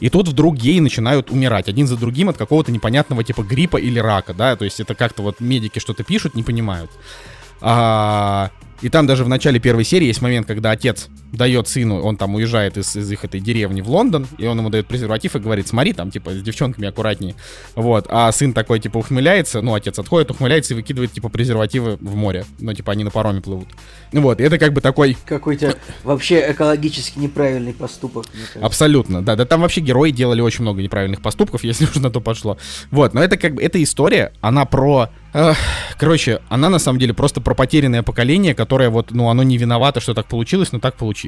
[0.00, 3.98] И тут вдруг геи начинают умирать один за другим от какого-то непонятного типа гриппа или
[3.98, 6.90] рака, да, то есть это как-то вот медики что-то пишут, не понимают.
[7.61, 8.50] А,
[8.80, 12.34] и там даже в начале первой серии есть момент, когда отец дает сыну, он там
[12.34, 15.68] уезжает из, из их этой деревни в Лондон, и он ему дает презерватив и говорит,
[15.68, 17.34] смотри, там, типа, с девчонками аккуратнее.
[17.74, 22.16] Вот, а сын такой, типа, ухмыляется, ну, отец отходит, ухмыляется и выкидывает, типа, презервативы в
[22.16, 22.45] море.
[22.59, 23.68] Ну, типа, они на пароме плывут.
[24.12, 28.26] Ну вот, и это как бы такой Какой-то вообще экологически неправильный поступок.
[28.61, 29.37] Абсолютно, да.
[29.37, 32.59] Да там вообще герои делали очень много неправильных поступков, если уж на то пошло.
[32.91, 35.11] Вот, но это как бы, эта история, она про...
[35.99, 40.01] короче, она на самом деле просто про потерянное поколение, которое вот, ну, оно не виновато,
[40.01, 41.25] что так получилось, но так получилось.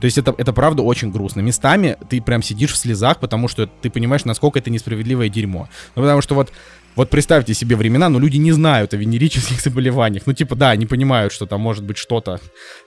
[0.00, 1.40] То есть это, это правда очень грустно.
[1.40, 5.68] Местами ты прям сидишь в слезах, потому что ты понимаешь, насколько это несправедливое дерьмо.
[5.94, 6.52] Ну, потому что вот
[6.94, 10.26] вот представьте себе времена, но люди не знают о венерических заболеваниях.
[10.26, 12.40] Ну, типа, да, они понимают, что там может быть что-то,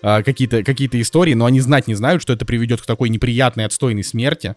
[0.04, 3.66] а, какие-то какие истории, но они знать не знают, что это приведет к такой неприятной,
[3.66, 4.56] отстойной смерти.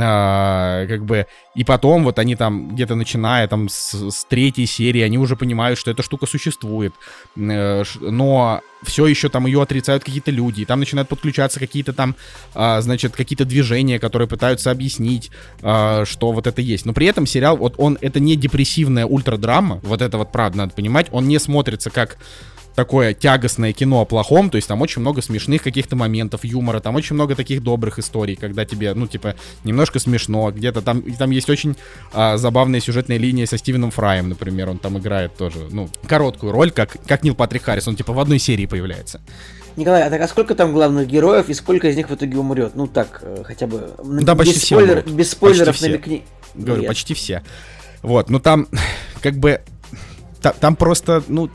[0.00, 5.02] А, как бы, и потом вот они там где-то начиная там с, с третьей серии,
[5.02, 6.94] они уже понимают, что эта штука существует.
[7.36, 12.16] Э, Но все еще там ее отрицают какие-то люди, и там начинают подключаться какие-то там,
[12.54, 15.30] а, значит, какие-то движения, которые пытаются объяснить,
[15.62, 16.86] а, что вот это есть.
[16.86, 20.74] Но при этом сериал, вот он, это не депрессивная ультрадрама, вот это вот правда надо
[20.74, 22.18] понимать, он не смотрится как
[22.74, 26.96] такое тягостное кино о плохом, то есть там очень много смешных каких-то моментов, юмора, там
[26.96, 31.30] очень много таких добрых историй, когда тебе, ну, типа, немножко смешно, где-то там, и там
[31.30, 31.76] есть очень
[32.12, 36.70] а, забавная сюжетная линия со Стивеном Фраем, например, он там играет тоже, ну, короткую роль,
[36.70, 39.20] как, как Нил Патрик Харрис, он, типа, в одной серии появляется.
[39.76, 42.76] Николай, а так а сколько там главных героев и сколько из них в итоге умрет?
[42.76, 43.92] Ну так, э, хотя бы.
[43.98, 45.10] м, Да, почти без все спойлер- умрут.
[45.14, 45.88] Без спойлеров Почти все.
[45.90, 46.22] намекни.
[46.54, 46.88] Говорю, Нет.
[46.88, 47.42] почти все.
[48.02, 48.68] Вот, ну там,
[49.20, 49.60] как бы,
[50.40, 51.50] та- там просто, ну,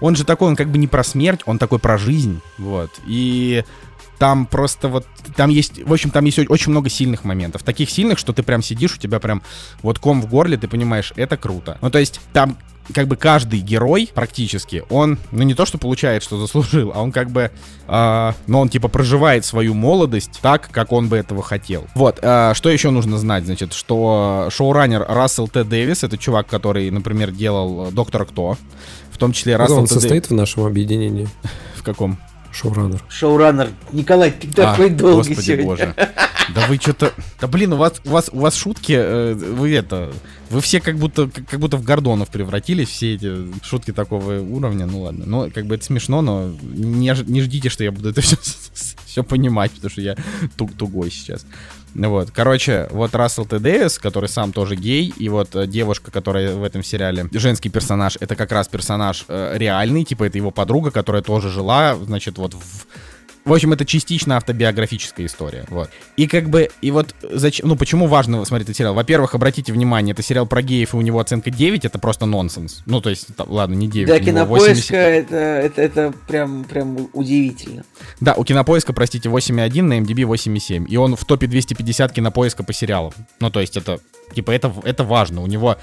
[0.00, 2.90] он же такой, он как бы не про смерть, он такой про жизнь, вот.
[3.06, 3.64] И
[4.18, 7.62] там просто вот, там есть, в общем, там есть очень много сильных моментов.
[7.62, 9.42] Таких сильных, что ты прям сидишь, у тебя прям
[9.82, 11.78] вот ком в горле, ты понимаешь, это круто.
[11.80, 12.58] Ну, то есть там
[12.92, 17.12] как бы каждый герой практически, он, ну не то что получает, что заслужил, а он
[17.12, 17.50] как бы,
[17.86, 21.86] а, но он типа проживает свою молодость так, как он бы этого хотел.
[21.94, 25.64] Вот, а, что еще нужно знать, значит, что шоураннер Рассел Т.
[25.64, 28.56] Дэвис, это чувак, который, например, делал Доктора Кто,
[29.18, 31.28] в том числе Рассел он состоит в нашем объединении?
[31.74, 32.20] В каком?
[32.52, 33.02] Шоураннер.
[33.08, 33.70] Шоураннер.
[33.90, 35.64] Николай, ты такой А, долгий Господи сегодня.
[35.64, 35.94] боже.
[36.54, 37.12] Да вы что-то...
[37.40, 40.12] Да блин, у вас, у вас, у вас шутки, э, вы это...
[40.50, 45.00] Вы все как будто, как, будто в Гордонов превратились, все эти шутки такого уровня, ну
[45.02, 45.24] ладно.
[45.26, 48.36] Ну, как бы это смешно, но не, не ждите, что я буду это все,
[49.04, 50.16] все понимать, потому что я
[50.56, 51.44] туг, тугой сейчас.
[51.94, 53.58] Вот, короче, вот Рассел Т.
[53.58, 58.16] Дэвис, который сам тоже гей, и вот э, девушка, которая в этом сериале, женский персонаж,
[58.20, 62.54] это как раз персонаж э, реальный, типа это его подруга, которая тоже жила, значит, вот
[62.54, 62.86] в,
[63.48, 65.90] в общем, это частично автобиографическая история, вот.
[66.16, 68.94] И как бы, и вот зачем, ну почему важно смотреть этот сериал?
[68.94, 72.82] Во-первых, обратите внимание, это сериал про геев, и у него оценка 9, это просто нонсенс.
[72.86, 74.90] Ну, то есть, там, ладно, не 9, Для кинопоиска 80.
[74.92, 77.84] это, это, это прям, прям удивительно.
[78.20, 80.86] Да, у кинопоиска, простите, 8,1, на MDB 8,7.
[80.86, 83.12] И он в топе 250 кинопоиска по сериалам.
[83.40, 84.00] Ну, то есть, это,
[84.34, 85.42] типа, это, это важно.
[85.42, 85.76] У него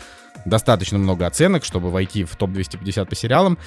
[0.45, 3.57] достаточно много оценок, чтобы войти в топ 250 по сериалам.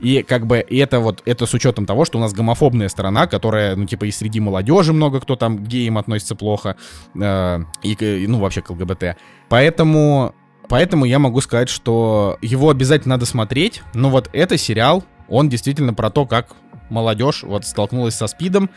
[0.00, 3.76] И как бы это вот, это с учетом того, что у нас гомофобная сторона, которая,
[3.76, 6.76] ну, типа, и среди молодежи много кто там к геям относится плохо,
[7.20, 9.16] э, и, ну, вообще к ЛГБТ.
[9.48, 10.34] Поэтому,
[10.68, 15.94] поэтому я могу сказать, что его обязательно надо смотреть, но вот это сериал, он действительно
[15.94, 16.54] про то, как
[16.88, 18.70] молодежь вот столкнулась со СПИДом,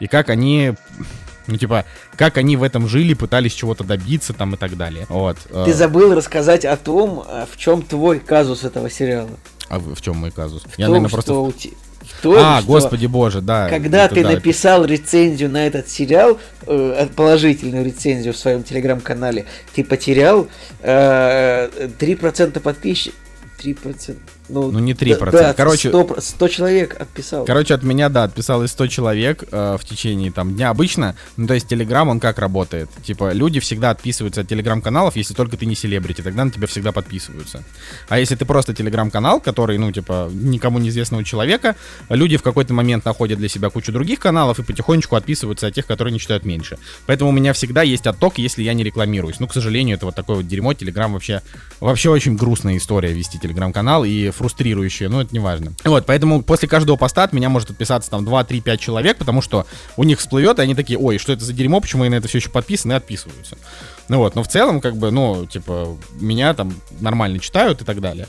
[0.00, 0.74] и как они
[1.48, 1.84] ну, типа,
[2.16, 5.06] как они в этом жили, пытались чего-то добиться там и так далее.
[5.08, 5.38] Вот.
[5.64, 9.30] Ты забыл рассказать о том, а, в чем твой казус этого сериала.
[9.68, 10.62] А в, чем мой казус?
[10.62, 11.32] В Я, том, наверное, просто...
[11.32, 11.52] в
[12.22, 13.68] том, а, что господи боже, да.
[13.68, 14.92] Когда это, ты да, написал это...
[14.92, 20.48] рецензию на этот сериал, э, положительную рецензию в своем телеграм-канале, ты потерял
[20.80, 23.18] э, 3% подписчиков.
[23.62, 24.16] 3%.
[24.48, 25.30] Ну, ну не 3%.
[25.30, 27.44] Да, Короче, 100, 100 человек отписал.
[27.44, 30.70] Короче, от меня, да, отписалось 100 человек э, в течение там дня.
[30.70, 32.88] Обычно, ну то есть Телеграм, он как работает?
[33.02, 36.92] Типа, люди всегда отписываются от Телеграм-каналов, если только ты не селебрити, тогда на тебя всегда
[36.92, 37.62] подписываются.
[38.08, 41.76] А если ты просто Телеграм-канал, который, ну, типа, никому неизвестного человека,
[42.08, 45.86] люди в какой-то момент находят для себя кучу других каналов и потихонечку отписываются от тех,
[45.86, 46.78] которые не читают меньше.
[47.06, 49.40] Поэтому у меня всегда есть отток, если я не рекламируюсь.
[49.40, 50.74] Ну, к сожалению, это вот такое вот дерьмо.
[50.74, 51.42] Телеграм вообще,
[51.80, 55.72] вообще очень грустная история вести Телеграм-канал, и фрустрирующее, но это не важно.
[55.84, 59.42] Вот, поэтому после каждого поста от меня может отписаться там 2, 3, 5 человек, потому
[59.42, 59.66] что
[59.96, 62.28] у них всплывет, и они такие, ой, что это за дерьмо, почему я на это
[62.28, 63.58] все еще подписан, и отписываются.
[64.08, 68.00] Ну вот, но в целом, как бы, ну, типа, меня там нормально читают и так
[68.00, 68.26] далее.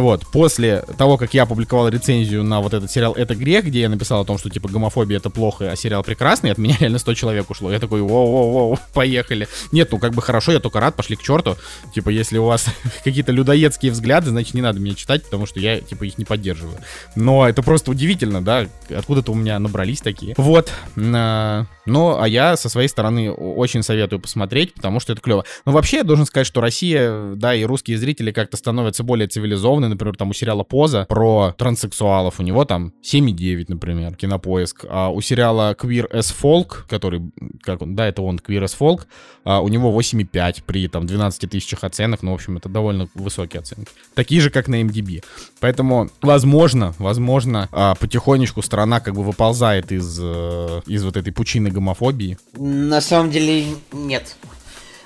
[0.00, 3.88] Вот, после того, как я опубликовал рецензию на вот этот сериал «Это грех», где я
[3.88, 7.14] написал о том, что, типа, гомофобия— это плохо, а сериал прекрасный, от меня реально 100
[7.14, 7.70] человек ушло.
[7.70, 9.48] Я такой, воу-воу-воу, поехали.
[9.72, 11.56] Нет, ну, как бы хорошо, я только рад, пошли к черту.
[11.94, 12.66] Типа, если у вас
[13.04, 16.78] какие-то людоедские взгляды, значит, не надо меня читать, потому что я, типа, их не поддерживаю.
[17.16, 20.34] Но это просто удивительно, да, откуда-то у меня набрались такие.
[20.36, 20.72] Вот.
[21.86, 25.44] Ну, а я со своей стороны очень советую посмотреть, потому что это клево.
[25.66, 29.84] Но вообще, я должен сказать, что Россия, да, и русские зрители как-то становятся более цивилизованными,
[29.84, 34.84] забавный, например, там у сериала «Поза» про транссексуалов, у него там 7,9, например, кинопоиск.
[34.88, 37.22] А у сериала «Queer as Folk», который,
[37.62, 39.06] как он, да, это он, «Queer as Folk»,
[39.44, 43.60] а у него 8,5 при там 12 тысячах оценок, ну, в общем, это довольно высокие
[43.60, 43.90] оценки.
[44.14, 45.22] Такие же, как на MDB.
[45.60, 51.70] Поэтому, возможно, возможно, а, потихонечку страна как бы выползает из, э, из вот этой пучины
[51.74, 52.38] гомофобии.
[52.54, 54.36] На самом деле, нет.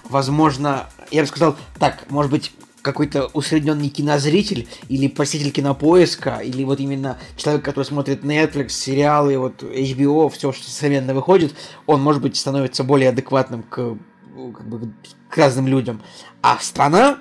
[0.08, 2.52] Возможно, я бы сказал, так, может быть,
[2.82, 9.62] какой-то усредненный кинозритель или посетитель кинопоиска, или вот именно человек, который смотрит Netflix, сериалы, вот
[9.62, 11.54] HBO, все, что современно выходит,
[11.86, 14.92] он, может быть, становится более адекватным к, как бы,
[15.28, 16.00] к разным людям.
[16.40, 17.18] А страна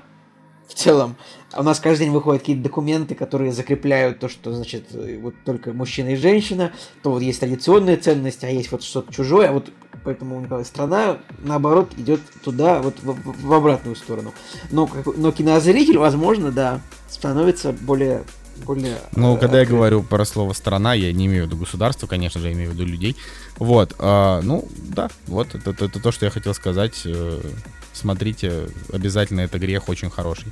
[0.68, 1.16] в целом,
[1.56, 4.88] у нас каждый день выходят какие-то документы, которые закрепляют то, что, значит,
[5.22, 9.50] вот только мужчина и женщина, то вот есть традиционные ценности, а есть вот что-то чужое,
[9.50, 9.72] а вот
[10.04, 14.34] поэтому страна, наоборот, идет туда, вот в, в обратную сторону.
[14.72, 18.24] Но, но кинозритель, возможно, да, становится более
[18.66, 18.98] более...
[19.16, 22.42] Ну, э, когда я говорю про слово «страна», я не имею в виду государство, конечно
[22.42, 23.16] же, я имею в виду людей.
[23.58, 27.02] Вот, э, ну, да, вот, это, это, это то, что я хотел сказать.
[27.06, 27.42] Э,
[27.94, 30.52] смотрите, обязательно, это грех очень хороший.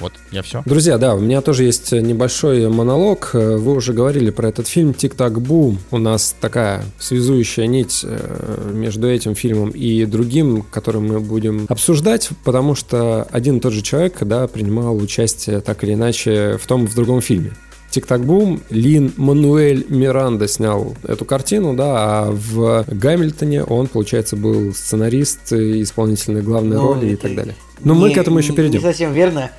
[0.00, 0.62] Вот, я все.
[0.66, 3.30] Друзья, да, у меня тоже есть небольшой монолог.
[3.32, 5.78] Вы уже говорили про этот фильм «Тик-так бум».
[5.90, 12.30] У нас такая связующая нить э, между этим фильмом и другим, который мы будем обсуждать,
[12.44, 16.84] потому что один и тот же человек, да, принимал участие так или иначе в том
[16.84, 17.52] и в другом фильме.
[17.90, 25.52] Тик-так-бум, Лин Мануэль Миранда снял эту картину, да, а в Гамильтоне он, получается, был сценарист,
[25.52, 27.54] исполнительной главной ну, роли и так далее.
[27.84, 28.80] Но не, мы к этому еще перейдем.
[28.80, 29.52] Не совсем верно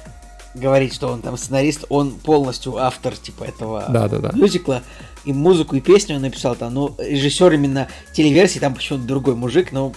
[0.56, 4.32] говорить, что он там сценарист, он полностью автор типа этого да, да, да.
[4.34, 4.82] мюзикла.
[5.26, 6.74] И музыку, и песню он написал там.
[6.74, 9.92] Ну, режиссер именно телеверсии, там почему-то другой мужик, но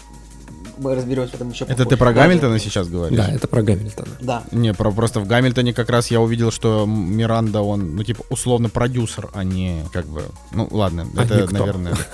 [0.78, 3.16] мы разберемся потом еще Это ты про Гамильтона да, сейчас говоришь?
[3.16, 4.08] Да, это про Гамильтона.
[4.20, 4.42] Да.
[4.52, 8.68] Не, про, просто в Гамильтоне как раз я увидел, что Миранда, он, ну, типа, условно
[8.68, 11.58] продюсер, а не, как бы, ну, ладно, а это, никто.
[11.58, 11.94] наверное...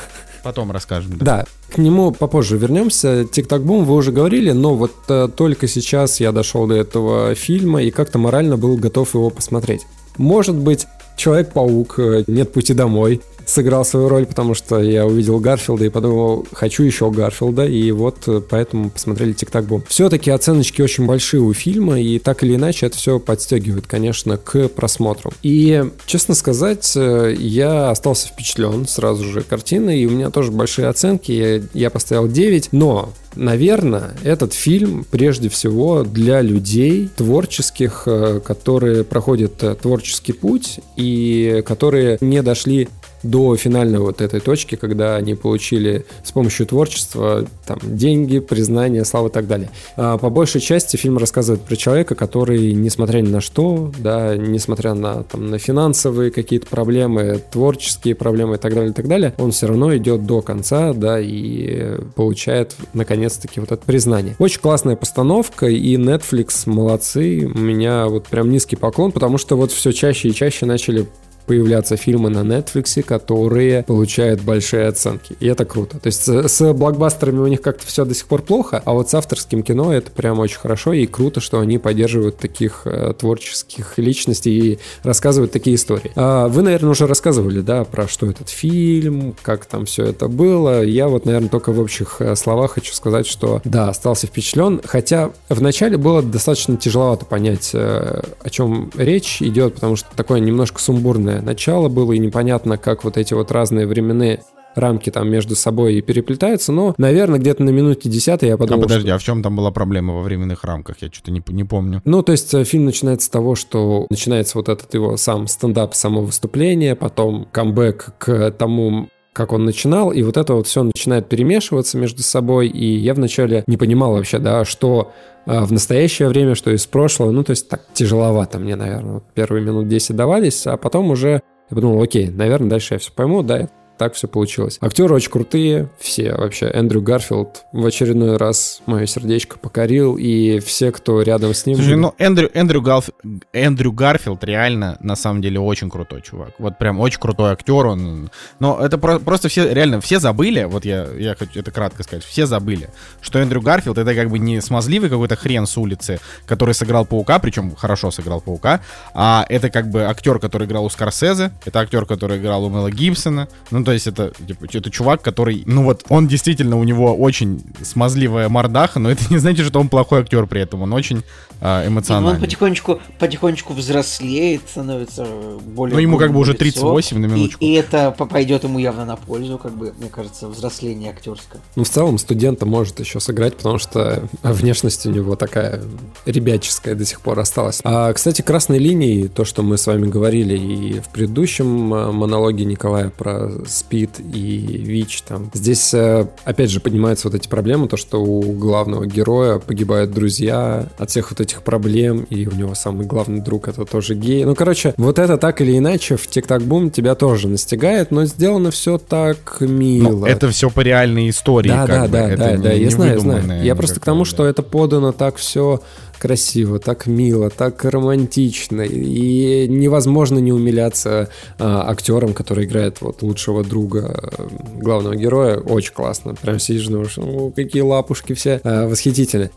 [0.45, 1.19] Потом расскажем.
[1.19, 1.25] Да.
[1.25, 3.25] да, к нему попозже вернемся.
[3.25, 7.91] Тик-так-бум вы уже говорили, но вот э, только сейчас я дошел до этого фильма и
[7.91, 9.87] как-то морально был готов его посмотреть.
[10.19, 10.87] Может быть,
[11.17, 16.47] Человек-паук, э, Нет пути домой, сыграл свою роль, потому что я увидел Гарфилда и подумал,
[16.53, 19.85] хочу еще Гарфилда, и вот э, поэтому посмотрели Тик-Так Бум.
[19.89, 24.69] Все-таки оценочки очень большие у фильма, и так или иначе это все подстегивает, конечно, к
[24.69, 25.33] просмотру.
[25.43, 30.89] И, честно сказать, э, я остался впечатлен сразу же картиной, и у меня тоже большие
[30.89, 38.41] оценки, я, я поставил 9, но Наверное, этот фильм прежде всего для людей творческих, э,
[38.45, 42.89] которые проходят творческий путь и которые не дошли
[43.25, 49.29] до финальной вот этой точки, когда они получили с помощью творчества там, деньги, признание, славу
[49.29, 49.71] и так далее.
[49.97, 54.95] А по большей части фильм рассказывает про человека, который, несмотря ни на что, да, несмотря
[54.95, 59.51] на, там, на финансовые какие-то проблемы, творческие проблемы и так далее, и так далее, он
[59.51, 62.77] все равно идет до конца, да, и получает,
[63.25, 64.37] наконец-таки, вот это признание.
[64.39, 69.73] Очень классная постановка, и Netflix молодцы, у меня вот прям низкий поклон, потому что вот
[69.73, 71.07] все чаще и чаще начали
[71.47, 75.37] появляться фильмы на Netflix, которые получают большие оценки.
[75.41, 75.99] И это круто.
[75.99, 79.11] То есть с, с блокбастерами у них как-то все до сих пор плохо, а вот
[79.11, 83.99] с авторским кино это прям очень хорошо и круто, что они поддерживают таких э, творческих
[83.99, 86.13] личностей и рассказывают такие истории.
[86.17, 90.83] А вы, наверное, уже рассказывали, да, про что этот фильм, как там все это было.
[90.83, 95.31] Я вот, наверное, только в общих э, словах хочу сказать, что да, остался впечатлен, хотя
[95.49, 101.34] вначале было достаточно тяжеловато понять, э, о чем речь идет, потому что такое немножко сумбурное
[101.43, 104.41] начало было, и непонятно, как вот эти вот разные временные
[104.75, 109.09] рамки там между собой переплетаются, но, наверное, где-то на минуте десятой я подумал, А подожди,
[109.09, 109.15] что...
[109.15, 110.97] а в чем там была проблема во временных рамках?
[111.01, 112.03] Я что-то не, не помню.
[112.05, 115.95] Ну, то есть э, фильм начинается с того, что начинается вот этот его сам стендап,
[115.95, 121.29] само выступление, потом камбэк к тому как он начинал, и вот это вот все начинает
[121.29, 125.13] перемешиваться между собой, и я вначале не понимал вообще, да, что
[125.45, 129.65] а, в настоящее время, что из прошлого, ну, то есть так тяжеловато мне, наверное, первые
[129.65, 133.69] минут 10 давались, а потом уже я подумал, окей, наверное, дальше я все пойму, да,
[133.97, 134.79] так все получилось.
[134.81, 136.67] Актеры очень крутые, все вообще.
[136.67, 141.77] Эндрю Гарфилд в очередной раз мое сердечко покорил, и все, кто рядом с ним...
[141.77, 143.11] Слушай, ну Эндрю, Эндрю, Галф,
[143.53, 146.51] Эндрю Гарфилд реально, на самом деле, очень крутой чувак.
[146.59, 148.31] Вот прям очень крутой актер он.
[148.59, 152.25] Но это про, просто все, реально, все забыли, вот я, я хочу это кратко сказать,
[152.25, 152.91] все забыли,
[153.21, 157.39] что Эндрю Гарфилд это как бы не смазливый какой-то хрен с улицы, который сыграл Паука,
[157.39, 158.81] причем хорошо сыграл Паука,
[159.15, 162.91] а это как бы актер, который играл у Скорсезе, это актер, который играл у Мела
[162.91, 167.15] Гибсона, ну то есть это, типа, это чувак, который, ну вот, он действительно, у него
[167.15, 171.23] очень смазливая мордаха, но это не значит, что он плохой актер при этом, он очень
[171.61, 172.33] э, эмоциональный.
[172.33, 175.27] И он потихонечку, потихонечку взрослеет, становится
[175.67, 175.95] более...
[175.95, 177.65] Ну, ему как бы уже лицо, 38 на минуточку.
[177.65, 181.61] И, и это пойдет ему явно на пользу, как бы, мне кажется, взросление актерское.
[181.77, 185.83] Ну, в целом, студента может еще сыграть, потому что внешность у него такая
[186.27, 187.81] ребяческая до сих пор осталась.
[187.85, 192.65] А, кстати, красной линией, то, что мы с вами говорили и в предыдущем а, монологе
[192.65, 197.97] Николая про СПИД и ВИЧ, там, здесь, э, опять же, поднимаются вот эти проблемы, то,
[197.97, 203.07] что у главного героя погибают друзья от всех вот этих проблем, и у него самый
[203.07, 204.45] главный друг это тоже гей.
[204.45, 208.71] Ну, короче, вот это так или иначе в Тик-Так Бум тебя тоже настигает, но сделано
[208.71, 210.21] все так мило.
[210.21, 211.69] Ну, это все по реальной истории.
[211.69, 212.09] Да, да, бы.
[212.09, 213.65] да, это да, не, да, я знаю, знаю.
[213.65, 215.81] Я просто к тому, что это подано так все
[216.19, 223.65] красиво, так мило, так романтично, и невозможно не умиляться а, актером, который играет вот лучшего
[223.65, 224.49] друга а,
[224.81, 225.59] главного героя.
[225.59, 226.35] Очень классно.
[226.35, 229.51] Прям сидишь, думаешь, «О, какие лапушки все а, восхитительны.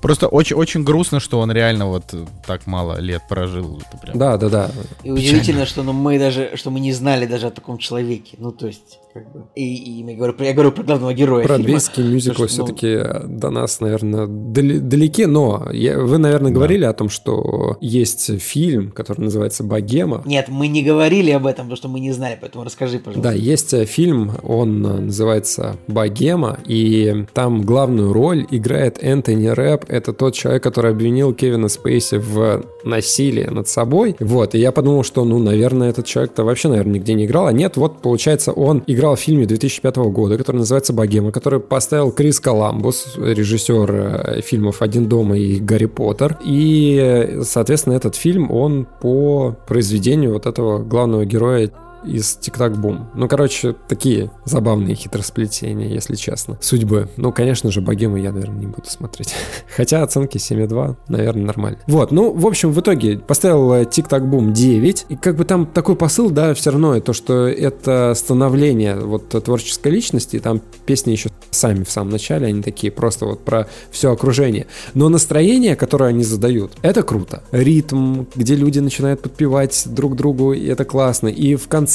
[0.00, 2.14] Просто очень, очень грустно, что он реально вот
[2.46, 3.78] так мало лет прожил.
[3.78, 4.18] Это прям...
[4.18, 4.70] Да, да, да.
[5.02, 8.36] И удивительно, что ну, мы даже, что мы не знали даже о таком человеке.
[8.38, 9.44] Ну, то есть, как бы.
[9.54, 11.42] И, и я, говорю, про- я говорю про главного героя.
[11.42, 11.56] фильма.
[11.58, 16.50] Бродвейские мюзиклы Потому что, ну, все-таки до нас, наверное, дали- далеки, но я- вы, наверное,
[16.52, 20.22] говорили о том, что есть фильм, который называется «Богема».
[20.24, 23.22] Нет, мы не говорили об этом, потому что мы не знали, поэтому расскажи, пожалуйста.
[23.30, 29.84] Да, есть э, фильм, он называется «Богема», и там главную роль играет Энтони Рэп.
[29.88, 34.16] Это тот человек, который обвинил Кевина Спейси в насилии над собой.
[34.20, 37.46] Вот, и я подумал, что, ну, наверное, этот человек-то вообще, наверное, нигде не играл.
[37.46, 42.10] А нет, вот, получается, он играл в фильме 2005 года, который называется «Богема», который поставил
[42.10, 46.38] Крис Коламбус, режиссер э, фильмов «Один дома» и «Гарри Поттер».
[46.44, 51.70] И, э, соответственно, этот фильм, он по произведению вот этого главного героя
[52.04, 53.10] из Тик-Так Бум.
[53.14, 56.58] Ну, короче, такие забавные хитросплетения, если честно.
[56.60, 57.08] Судьбы.
[57.16, 59.34] Ну, конечно же, богему я, наверное, не буду смотреть.
[59.76, 61.78] Хотя оценки 7,2, наверное, нормально.
[61.86, 65.06] Вот, ну, в общем, в итоге поставил э, Тик-Так Бум 9.
[65.08, 69.92] И как бы там такой посыл, да, все равно, то, что это становление вот творческой
[69.92, 74.12] личности, и там песни еще сами в самом начале, они такие просто вот про все
[74.12, 74.66] окружение.
[74.94, 77.42] Но настроение, которое они задают, это круто.
[77.52, 81.28] Ритм, где люди начинают подпевать друг другу, и это классно.
[81.28, 81.87] И в конце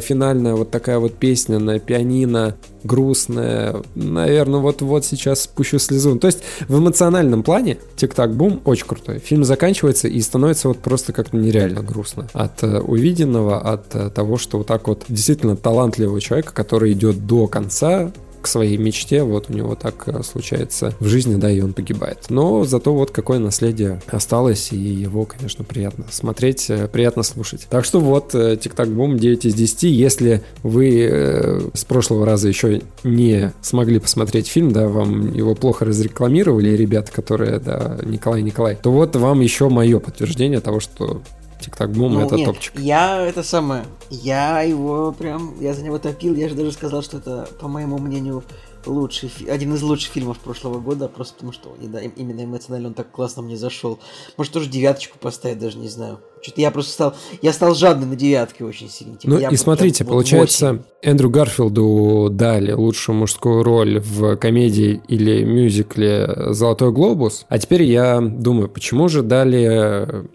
[0.00, 3.76] финальная вот такая вот песня на пианино, грустная.
[3.94, 6.18] Наверное, вот-вот сейчас спущу слезу.
[6.18, 9.18] То есть в эмоциональном плане Тик-Так Бум очень крутой.
[9.18, 12.28] Фильм заканчивается и становится вот просто как-то нереально грустно.
[12.32, 17.26] От э, увиденного, от э, того, что вот так вот действительно талантливого человека, который идет
[17.26, 18.10] до конца,
[18.40, 22.26] к своей мечте, вот у него так э, случается в жизни, да, и он погибает.
[22.28, 27.66] Но зато вот какое наследие осталось, и его, конечно, приятно смотреть, э, приятно слушать.
[27.70, 29.82] Так что вот, э, Тик-Так Бум 9 из 10.
[29.84, 36.70] Если вы с прошлого раза еще не смогли посмотреть фильм, да, вам его плохо разрекламировали,
[36.70, 41.22] ребята, которые, да, Николай, Николай, то вот вам еще мое подтверждение того, что
[41.60, 42.78] Тик-Так Бум Ну, это нет, топчик.
[42.78, 43.84] Я это самое.
[44.08, 45.54] Я его прям.
[45.60, 46.34] Я за него топил.
[46.34, 48.42] Я же даже сказал, что это, по моему мнению,
[48.86, 52.94] лучший, один из лучших фильмов прошлого года, просто потому что да, им- именно эмоционально он
[52.94, 53.98] так классно мне зашел.
[54.36, 56.20] Может тоже девяточку поставить, даже не знаю.
[56.42, 59.16] Что-то я просто стал, я стал жадный на девятке очень сильно.
[59.16, 60.82] Типа, Ну и вот смотрите, прям вот получается, восемь.
[61.02, 68.20] Эндрю Гарфилду дали лучшую мужскую роль в комедии или мюзикле «Золотой глобус», а теперь я
[68.22, 69.64] думаю, почему же дали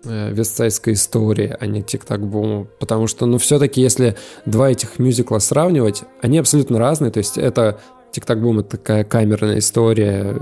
[0.04, 2.68] э, «Вестсайдская история», а не «Тик-так бум»?
[2.80, 4.16] Потому что, ну, все-таки, если
[4.46, 7.80] два этих мюзикла сравнивать, они абсолютно разные, то есть это
[8.16, 10.38] «Тик-так бум»— это такая камерная история,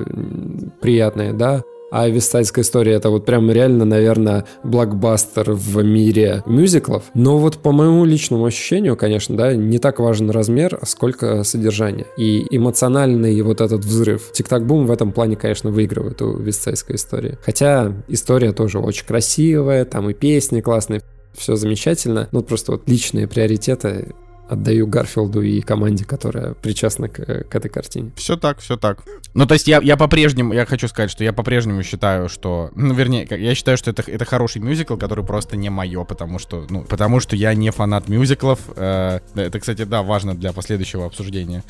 [0.80, 7.06] приятная, да, а «Вестсайдская история»— это вот прям реально, наверное, блокбастер в мире мюзиклов.
[7.16, 12.06] Но вот по моему личному ощущению, конечно, да, не так важен размер, сколько содержание.
[12.16, 14.32] И эмоциональный вот этот взрыв.
[14.34, 17.40] «Тик-так-бум» в этом плане, конечно, выигрывает у «Вестсайдской истории».
[17.44, 21.02] Хотя история тоже очень красивая, там и песни классные,
[21.34, 22.30] все замечательно.
[22.32, 24.14] Ну, просто вот личные приоритеты
[24.50, 28.12] отдаю Гарфилду и команде, которая причастна к, к этой картине.
[28.16, 29.04] Все так, все так.
[29.34, 32.94] Ну, то есть я, я по-прежнему, я хочу сказать, что я по-прежнему считаю, что, ну,
[32.94, 36.84] вернее, я считаю, что это, это хороший мюзикл, который просто не мое, потому что, ну,
[36.84, 38.60] потому что я не фанат мюзиклов.
[38.76, 41.64] Э, это, кстати, да, важно для последующего обсуждения.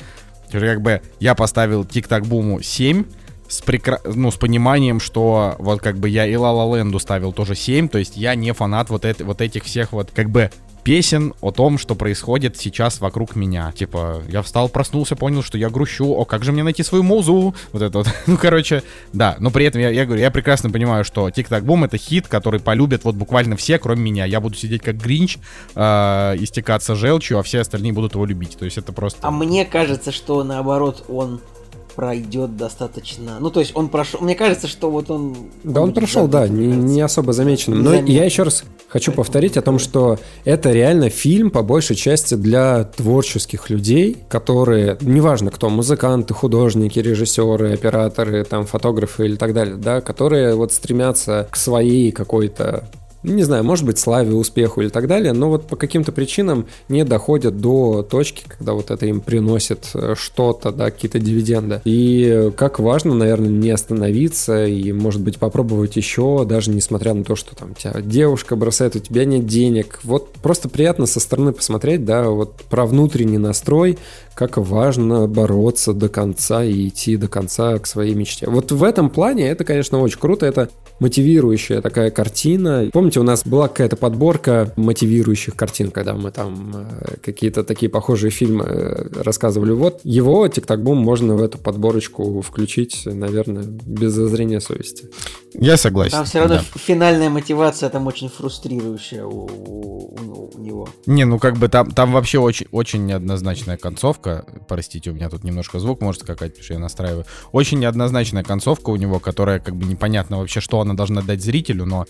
[0.50, 3.04] Как бы я поставил Тик-Так-Буму 7,
[3.54, 4.00] с, прекра...
[4.04, 7.88] ну, с пониманием, что вот как бы я и Ла Ла Ленду ставил тоже 7,
[7.88, 10.50] то есть я не фанат вот, эт- вот этих всех вот как бы
[10.82, 13.72] песен о том, что происходит сейчас вокруг меня.
[13.72, 17.54] Типа, я встал, проснулся, понял, что я грущу, о, как же мне найти свою музу?
[17.72, 18.08] Вот это вот.
[18.26, 18.82] Ну, короче,
[19.12, 19.36] да.
[19.38, 23.04] Но при этом я, я говорю, я прекрасно понимаю, что Тик-Так-Бум это хит, который полюбят
[23.04, 24.26] вот буквально все, кроме меня.
[24.26, 25.38] Я буду сидеть как Гринч,
[25.74, 25.80] э,
[26.38, 28.58] истекаться желчью, а все остальные будут его любить.
[28.58, 29.26] То есть это просто...
[29.26, 31.40] А мне кажется, что наоборот он
[31.94, 33.38] пройдет достаточно.
[33.40, 34.20] Ну, то есть он прошел.
[34.20, 35.36] Мне кажется, что вот он.
[35.62, 37.82] Да, он прошел, да, не, не особо замеченным.
[37.82, 38.12] Но Незаметно.
[38.12, 42.84] я еще раз хочу повторить о том, что это реально фильм, по большей части, для
[42.84, 50.00] творческих людей, которые, неважно кто, музыканты, художники, режиссеры, операторы, там, фотографы или так далее, да,
[50.00, 52.84] которые вот стремятся к своей какой-то
[53.24, 57.04] не знаю, может быть, славе, успеху или так далее, но вот по каким-то причинам не
[57.04, 61.80] доходят до точки, когда вот это им приносит э, что-то, да, какие-то дивиденды.
[61.84, 67.34] И как важно, наверное, не остановиться и, может быть, попробовать еще, даже несмотря на то,
[67.34, 70.00] что там тебя девушка бросает, у тебя нет денег.
[70.04, 73.98] Вот просто приятно со стороны посмотреть, да, вот про внутренний настрой,
[74.34, 78.46] как важно бороться до конца и идти до конца к своей мечте.
[78.48, 80.68] Вот в этом плане это, конечно, очень круто, это
[81.00, 82.88] мотивирующая такая картина.
[82.92, 88.30] Помните, у нас была какая-то подборка мотивирующих картин, когда мы там э, какие-то такие похожие
[88.30, 89.72] фильмы э, рассказывали.
[89.72, 95.10] Вот его, Тик-Так-Бум, можно в эту подборочку включить, наверное, без зазрения совести.
[95.54, 96.12] Я согласен.
[96.12, 96.62] Там все равно да.
[96.74, 100.88] финальная мотивация там очень фрустрирующая у, у- у- у него.
[101.06, 104.44] Не, ну как бы там, там вообще очень, очень неоднозначная концовка.
[104.68, 107.24] Простите, у меня тут немножко звук может скакать, потому что я настраиваю.
[107.52, 111.84] Очень неоднозначная концовка у него, которая как бы непонятно вообще, что она должна дать зрителю,
[111.86, 112.04] но...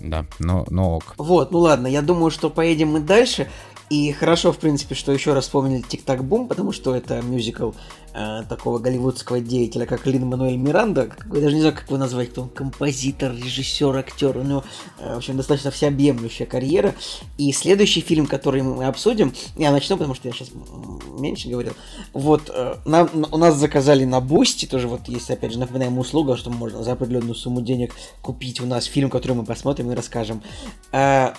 [0.00, 1.14] Да, но, но ок.
[1.18, 3.48] Вот, ну ладно, я думаю, что поедем мы дальше.
[3.90, 7.72] И хорошо, в принципе, что еще раз вспомнили Тик-Так Бум, потому что это мюзикл
[8.12, 11.10] э, такого голливудского деятеля, как Лин Мануэль Миранда.
[11.32, 14.36] Я даже не знаю, как его назвать, кто он композитор, режиссер, актер.
[14.36, 14.64] У него,
[14.98, 16.94] э, в общем, достаточно всеобъемлющая карьера.
[17.38, 20.50] И следующий фильм, который мы обсудим, я начну, потому что я сейчас
[21.18, 21.72] меньше говорил.
[22.12, 26.36] Вот, э, нам, у нас заказали на Boosty, тоже вот есть, опять же, напоминаем услуга,
[26.36, 30.42] что можно за определенную сумму денег купить у нас фильм, который мы посмотрим и расскажем.
[30.92, 31.32] Э,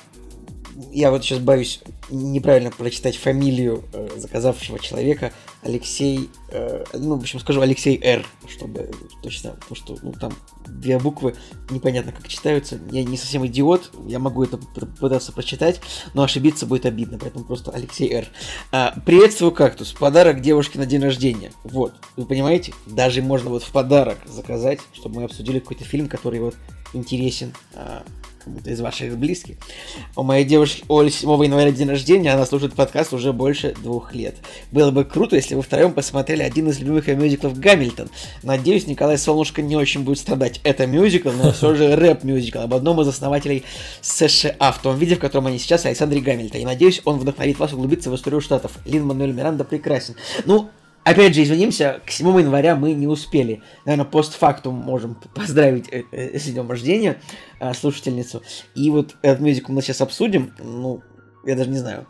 [0.91, 5.33] я вот сейчас боюсь неправильно прочитать фамилию э, заказавшего человека.
[5.61, 8.89] Алексей, э, ну, в общем, скажу Алексей Р, чтобы
[9.21, 10.33] точно, потому что, ну, там
[10.67, 11.35] две буквы
[11.69, 12.79] непонятно как читаются.
[12.91, 15.81] Я не совсем идиот, я могу это пытаться прочитать,
[16.13, 18.27] но ошибиться будет обидно, поэтому просто Алексей Р.
[18.71, 19.91] А, приветствую, кактус.
[19.91, 21.51] Подарок девушке на день рождения.
[21.63, 22.73] Вот, вы понимаете?
[22.85, 26.55] Даже можно вот в подарок заказать, чтобы мы обсудили какой-то фильм, который вот
[26.93, 28.03] интересен а,
[28.65, 29.55] из ваших близких.
[30.15, 34.35] У моей девушки Оли 7 января день рождения, она слушает подкаст уже больше двух лет.
[34.71, 38.09] Было бы круто, если вы втроем посмотрели один из любимых мюзиклов «Гамильтон».
[38.43, 40.59] Надеюсь, Николай Солнышко не очень будет страдать.
[40.63, 43.63] Это мюзикл, но все же рэп-мюзикл об одном из основателей
[44.01, 46.61] США, в том виде, в котором они сейчас, Александре Гамильтон.
[46.61, 48.71] И надеюсь, он вдохновит вас углубиться в историю Штатов.
[48.85, 50.15] Лин Мануэль Миранда прекрасен.
[50.45, 50.69] Ну,
[51.09, 53.63] Опять же, извинимся, к 7 января мы не успели.
[53.83, 57.19] Наверное, постфактум можем поздравить э, э, с днем рождения
[57.59, 58.43] э, слушательницу.
[58.75, 60.53] И вот этот мюзикл мы сейчас обсудим.
[60.63, 61.01] Ну,
[61.47, 62.05] я даже не знаю.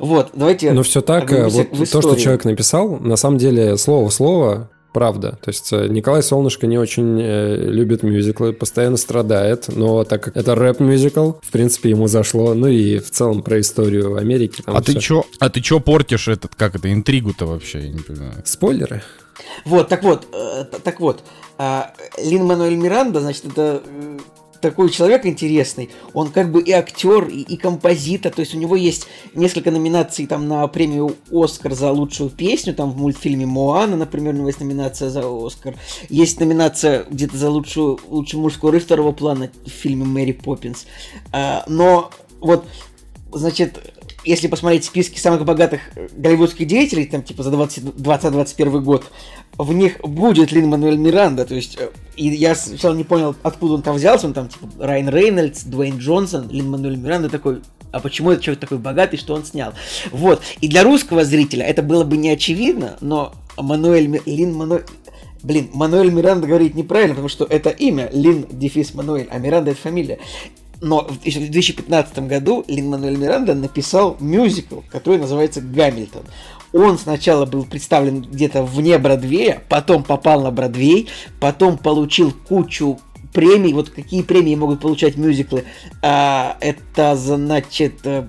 [0.00, 0.72] Вот, давайте...
[0.72, 4.70] Но все так, э, вот то, что человек написал, на самом деле слово в слово
[4.92, 5.38] правда.
[5.42, 10.36] То есть э, Николай Солнышко не очень э, любит мюзиклы, постоянно страдает, но так как
[10.36, 12.54] это рэп-мюзикл, в принципе, ему зашло.
[12.54, 14.62] Ну и в целом про историю Америки.
[14.62, 18.00] Там А ты чё, а ты чё портишь этот, как это, интригу-то вообще, я не
[18.00, 18.34] понимаю.
[18.44, 19.02] Спойлеры?
[19.64, 21.22] Вот, так вот, э, так вот,
[21.58, 24.18] а, Лин Мануэль Миранда, значит, это э,
[24.62, 25.90] такой человек интересный.
[26.14, 28.32] Он как бы и актер, и, и композитор.
[28.32, 32.72] То есть у него есть несколько номинаций там на премию Оскар за лучшую песню.
[32.72, 35.74] Там в мультфильме Моана, например, у него есть номинация за Оскар.
[36.08, 40.86] Есть номинация где-то за лучшую, лучшую мужскую роль второго плана в фильме Мэри Поппинс.
[41.32, 42.10] А, но
[42.40, 42.64] вот,
[43.32, 43.91] значит,
[44.24, 45.80] если посмотреть списки самых богатых
[46.12, 49.04] голливудских деятелей, там типа за 20-21 год,
[49.58, 53.74] в них будет Лин Мануэль Миранда, то есть, э, и я сначала не понял, откуда
[53.74, 58.00] он там взялся, он там типа Райан Рейнольдс, Дуэйн Джонсон, Лин Мануэль Миранда такой, а
[58.00, 59.74] почему этот человек такой богатый, что он снял?
[60.10, 64.84] Вот, и для русского зрителя это было бы не очевидно, но Мануэль, Лин Мануэль,
[65.42, 69.80] Блин, Мануэль Миранда говорит неправильно, потому что это имя Лин Дефис Мануэль, а Миранда это
[69.80, 70.20] фамилия.
[70.82, 76.24] Но в 2015 году Лин Мануэль Миранда написал мюзикл, который называется «Гамильтон».
[76.72, 82.98] Он сначала был представлен где-то вне Бродвея, потом попал на Бродвей, потом получил кучу
[83.32, 83.72] премий.
[83.74, 85.64] Вот какие премии могут получать мюзиклы?
[86.02, 88.26] А, это, значит, э,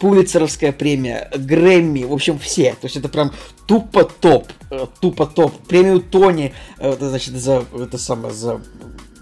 [0.00, 2.72] Пулицеровская премия, Грэмми, в общем, все.
[2.72, 3.32] То есть это прям
[3.66, 5.52] тупо топ, э, тупо топ.
[5.66, 8.62] Премию Тони, э, это значит за это самое за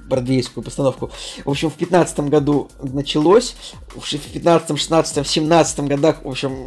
[0.09, 1.11] бродвейскую постановку.
[1.45, 3.57] В общем, в 15 году началось,
[3.95, 6.67] в 15, 16, 17 годах, в общем,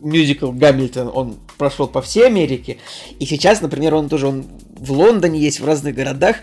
[0.00, 2.78] мюзикл Гамильтон, он прошел по всей Америке,
[3.18, 4.44] и сейчас, например, он тоже он
[4.80, 6.36] в Лондоне есть, в разных городах.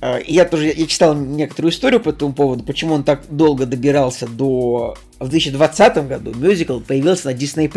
[0.00, 4.26] А, я тоже я читал некоторую историю по этому поводу, почему он так долго добирался
[4.26, 4.96] до...
[5.20, 7.70] В 2020 году мюзикл появился на Disney+.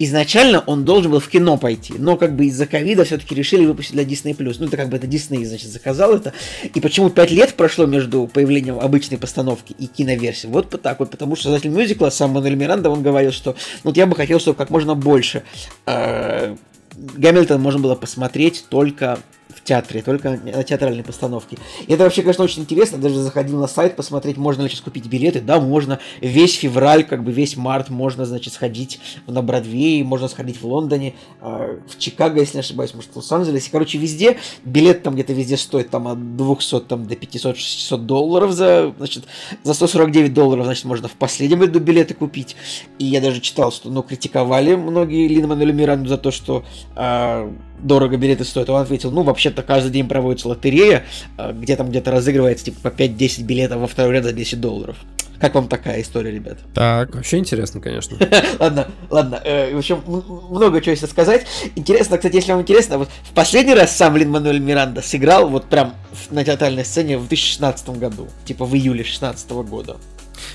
[0.00, 3.92] Изначально он должен был в кино пойти, но как бы из-за ковида все-таки решили выпустить
[3.92, 4.34] для Disney+.
[4.36, 6.32] Ну, это как бы это Disney, значит, заказал это.
[6.74, 10.48] И почему 5 лет прошло между появлением обычной постановки и киноверсии?
[10.48, 13.50] Вот так вот, потому что создатель мюзикла, сам Мануэль Миранда, он говорил, что
[13.84, 15.44] ну, вот я бы хотел, чтобы как можно больше
[15.86, 16.56] э,
[16.96, 19.18] Гамильтон можно было посмотреть только
[19.66, 21.58] театре, только на театральной постановке.
[21.86, 22.98] И это вообще, конечно, очень интересно.
[22.98, 25.40] Даже заходил на сайт посмотреть, можно ли сейчас купить билеты.
[25.40, 25.98] Да, можно.
[26.20, 31.14] Весь февраль, как бы весь март можно, значит, сходить на Бродвей, можно сходить в Лондоне,
[31.40, 33.70] а, в Чикаго, если не ошибаюсь, может, в Лос-Анджелесе.
[33.70, 34.38] Короче, везде.
[34.64, 39.24] Билет там где-то везде стоит там от 200 там, до 500-600 долларов за, значит,
[39.64, 42.56] за 149 долларов, значит, можно в последнем ряду билеты купить.
[42.98, 46.64] И я даже читал, что, ну, критиковали многие Лина Мануэля Миранду за то, что
[46.94, 48.70] э, дорого билеты стоят.
[48.70, 51.04] Он ответил, ну, вообще-то каждый день проводится лотерея,
[51.36, 54.96] а, где там где-то разыгрывается типа по 5-10 билетов во второй ряд за 10 долларов.
[55.40, 56.58] Как вам такая история, ребят?
[56.74, 57.14] Так.
[57.14, 58.16] Вообще интересно, конечно.
[58.58, 59.40] ладно, ладно.
[59.44, 61.46] Э, в общем, много чего есть сказать.
[61.74, 65.66] Интересно, кстати, если вам интересно, вот в последний раз сам Лин Мануэль Миранда сыграл вот
[65.66, 65.94] прям
[66.30, 68.28] на театральной сцене в 2016 году.
[68.46, 69.96] Типа в июле 2016 года.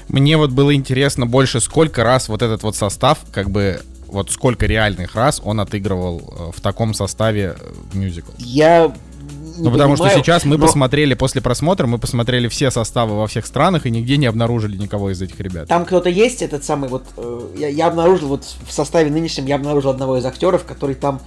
[0.07, 3.81] Мне вот было интересно больше, сколько раз вот этот вот состав как бы
[4.11, 8.31] вот сколько реальных раз он отыгрывал э, в таком составе э, мюзикл?
[8.37, 8.93] Я
[9.57, 10.65] не ну, потому понимаю, что сейчас мы но...
[10.65, 15.11] посмотрели, после просмотра, мы посмотрели все составы во всех странах и нигде не обнаружили никого
[15.11, 15.67] из этих ребят.
[15.67, 17.03] Там кто-то есть, этот самый вот...
[17.17, 21.21] Э, я, я обнаружил вот в составе нынешнем, я обнаружил одного из актеров, который там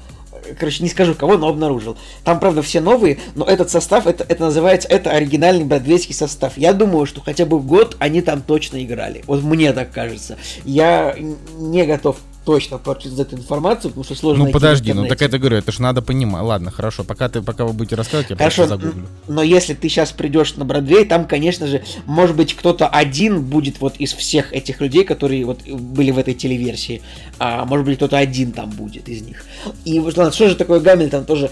[0.58, 1.96] короче, не скажу кого, но обнаружил.
[2.22, 6.56] Там, правда, все новые, но этот состав, это, это называется, это оригинальный бродвейский состав.
[6.56, 9.22] Я думаю, что хотя бы год они там точно играли.
[9.26, 10.36] Вот мне так кажется.
[10.64, 11.16] Я
[11.56, 15.56] не готов точно подтвердить эту информацию, потому что сложно Ну подожди, ну так это говорю,
[15.56, 16.42] это же надо понимать.
[16.42, 19.06] Ладно, хорошо, пока ты пока вы будете рассказывать, я хорошо, просто загуглю.
[19.28, 23.80] Но если ты сейчас придешь на Бродвей, там, конечно же, может быть, кто-то один будет
[23.80, 27.02] вот из всех этих людей, которые вот были в этой телеверсии.
[27.38, 29.44] А может быть, кто-то один там будет из них.
[29.84, 31.50] И ладно, что же такое Гамильтон тоже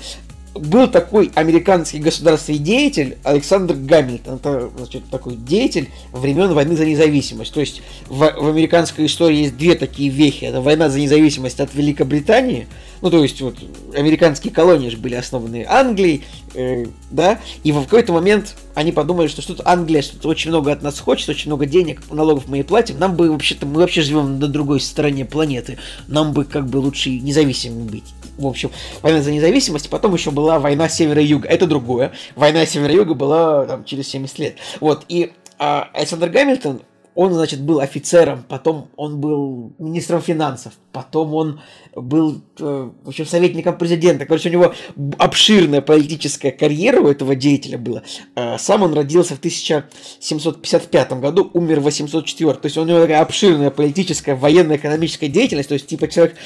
[0.54, 4.36] был такой американский государственный деятель Александр Гамильтон.
[4.36, 7.52] Это значит, такой деятель времен войны за независимость.
[7.52, 10.44] То есть в, в американской истории есть две такие вехи.
[10.44, 12.66] Это война за независимость от Великобритании.
[13.00, 13.56] Ну, то есть вот
[13.96, 16.22] американские колонии же были основаны Англией,
[16.54, 20.82] э, да, и в какой-то момент они подумали, что что-то Англия что-то очень много от
[20.82, 24.38] нас хочет, очень много денег, налогов мы и платим, нам бы вообще-то, мы вообще живем
[24.38, 28.70] на другой стороне планеты, нам бы как бы лучше независимыми быть в общем,
[29.02, 32.12] война за независимость, потом еще была война севера и юга, это другое.
[32.34, 34.56] Война севера и юга была там, через 70 лет.
[34.80, 36.82] Вот, и а, Александр Гамильтон,
[37.14, 41.60] он, значит, был офицером, потом он был министром финансов, потом он
[41.94, 44.26] был, э, в общем, советником президента.
[44.26, 44.74] Короче, у него
[45.18, 48.02] обширная политическая карьера у этого деятеля была.
[48.36, 52.54] Э, сам он родился в 1755 году, умер в 804.
[52.54, 55.68] То есть у него такая обширная политическая, военная, экономическая деятельность.
[55.68, 56.36] То есть, типа, человек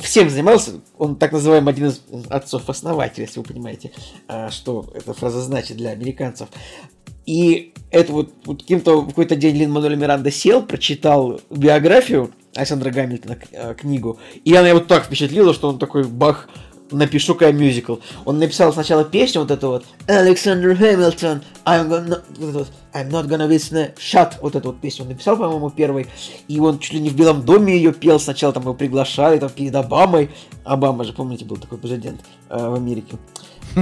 [0.00, 0.80] всем занимался.
[0.96, 3.90] Он так называемый один из отцов-основателей, если вы понимаете,
[4.28, 6.48] э, что эта фраза значит для американцев.
[7.26, 13.38] И это вот, вот каким-то какой-то день Лин Мануэль Миранда сел, прочитал биографию Александра Гамильтона,
[13.52, 16.48] э, книгу, и она его так впечатлила, что он такой бах
[16.92, 17.96] напишу-ка я мюзикл.
[18.24, 23.94] Он написал сначала песню вот эту вот Александр Хэмилтон, I'm, gonna, I'm not gonna listen,
[23.96, 26.06] shut, вот эту вот песню он написал, по-моему, первый.
[26.48, 29.50] И он чуть ли не в Белом доме ее пел, сначала там его приглашали, там
[29.50, 30.30] перед Обамой.
[30.64, 33.16] Обама же, помните, был такой президент э, в Америке.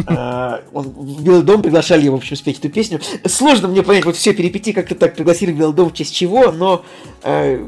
[0.07, 3.01] Э, он в Белый дом приглашали его, в общем, спеть эту песню.
[3.25, 6.53] Сложно мне понять, вот все перипетии как-то так пригласили в Белый дом в честь чего,
[6.53, 6.85] но,
[7.23, 7.65] э,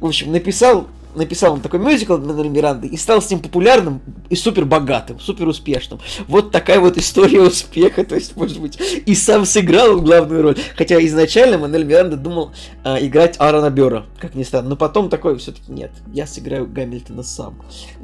[0.00, 4.36] в общем, написал написал он такой мюзикл Мануэль Миранды и стал с ним популярным и
[4.36, 5.98] супер богатым, супер успешным.
[6.28, 10.56] Вот такая вот история успеха, то есть, может быть, и сам сыграл главную роль.
[10.76, 12.52] Хотя изначально Мануэль Миранда думал
[12.84, 17.22] э, играть Аарона Бера, как ни странно, но потом такой все-таки нет, я сыграю Гамильтона
[17.22, 17.56] сам.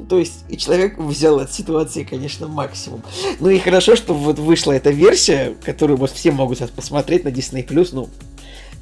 [0.09, 3.03] То есть, и человек взял от ситуации, конечно, максимум.
[3.39, 7.29] Ну и хорошо, что вот вышла эта версия, которую вот все могут сейчас посмотреть на
[7.29, 7.63] Disney+,
[7.93, 8.09] ну,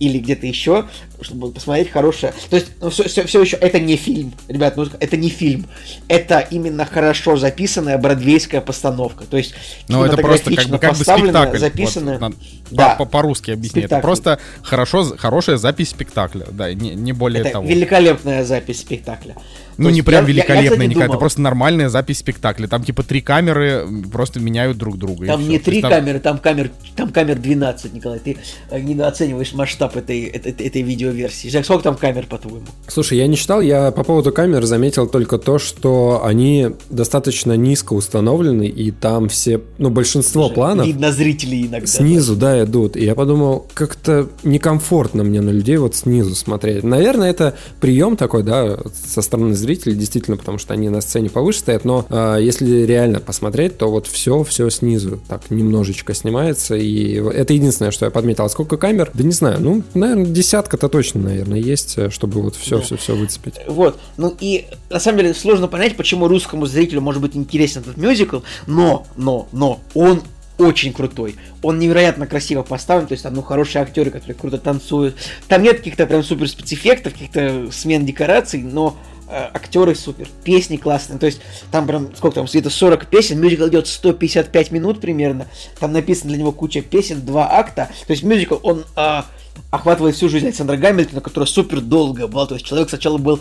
[0.02, 0.88] или где-то еще,
[1.22, 2.34] чтобы посмотреть хорошее.
[2.50, 5.68] То есть, ну, все, все, все еще это не фильм, ребят, ну это не фильм.
[6.08, 9.26] Это именно хорошо записанная бродвейская постановка.
[9.26, 9.54] То есть,
[9.88, 11.58] ну, это просто как бы, как бы спектакль.
[11.60, 12.18] Записанная.
[12.18, 12.34] Вот,
[12.72, 12.96] да.
[12.96, 13.84] По-русски объясни.
[13.84, 17.68] Это просто хорошо, хорошая запись спектакля, да, не, не более это того.
[17.68, 19.36] великолепная запись спектакля.
[19.82, 22.68] Ну, не прям я, великолепная никакая, это просто нормальная запись спектакля.
[22.68, 25.28] Там типа три камеры просто меняют друг друга.
[25.28, 25.92] Там не три там...
[25.92, 28.20] камеры, там камер, там камер 12, Николай.
[28.20, 28.38] Ты
[28.70, 31.50] э, недооцениваешь масштаб этой, этой, этой видеоверсии.
[31.50, 32.66] Жак, сколько там камер, по-твоему?
[32.88, 37.94] Слушай, я не читал, я по поводу камер заметил только то, что они достаточно низко
[37.94, 40.88] установлены, и там все, ну, большинство Слушай, планов...
[40.88, 41.88] Видно зрителей иногда.
[41.88, 42.56] Снизу, да.
[42.56, 42.96] да, идут.
[42.96, 46.84] И я подумал, как-то некомфортно мне на людей вот снизу смотреть.
[46.84, 51.60] Наверное, это прием такой, да, со стороны зрителей, действительно, потому что они на сцене повыше
[51.60, 57.16] стоят, но э, если реально посмотреть, то вот все, все снизу так немножечко снимается, и
[57.16, 58.46] это единственное, что я подметил.
[58.46, 59.12] А сколько камер?
[59.14, 62.84] Да не знаю, ну, наверное, десятка-то точно, наверное, есть, э, чтобы вот все, да.
[62.84, 63.56] все, все выцепить.
[63.68, 67.98] Вот, ну и на самом деле сложно понять, почему русскому зрителю может быть интересен этот
[67.98, 70.22] мюзикл, но, но, но, он
[70.58, 71.36] очень крутой.
[71.62, 75.16] Он невероятно красиво поставлен, то есть там, ну, хорошие актеры, которые круто танцуют.
[75.48, 78.96] Там нет каких-то прям супер спецэффектов, каких-то смен декораций, но
[79.32, 81.42] актеры супер, песни классные, то есть
[81.72, 85.48] там прям, сколько там, где-то 40 песен, мюзикл идет 155 минут примерно,
[85.80, 89.22] там написано для него куча песен, два акта, то есть мюзикл, он э,
[89.70, 93.40] охватывает всю жизнь Александра Гамильтона, которая супер долго была, то есть человек сначала был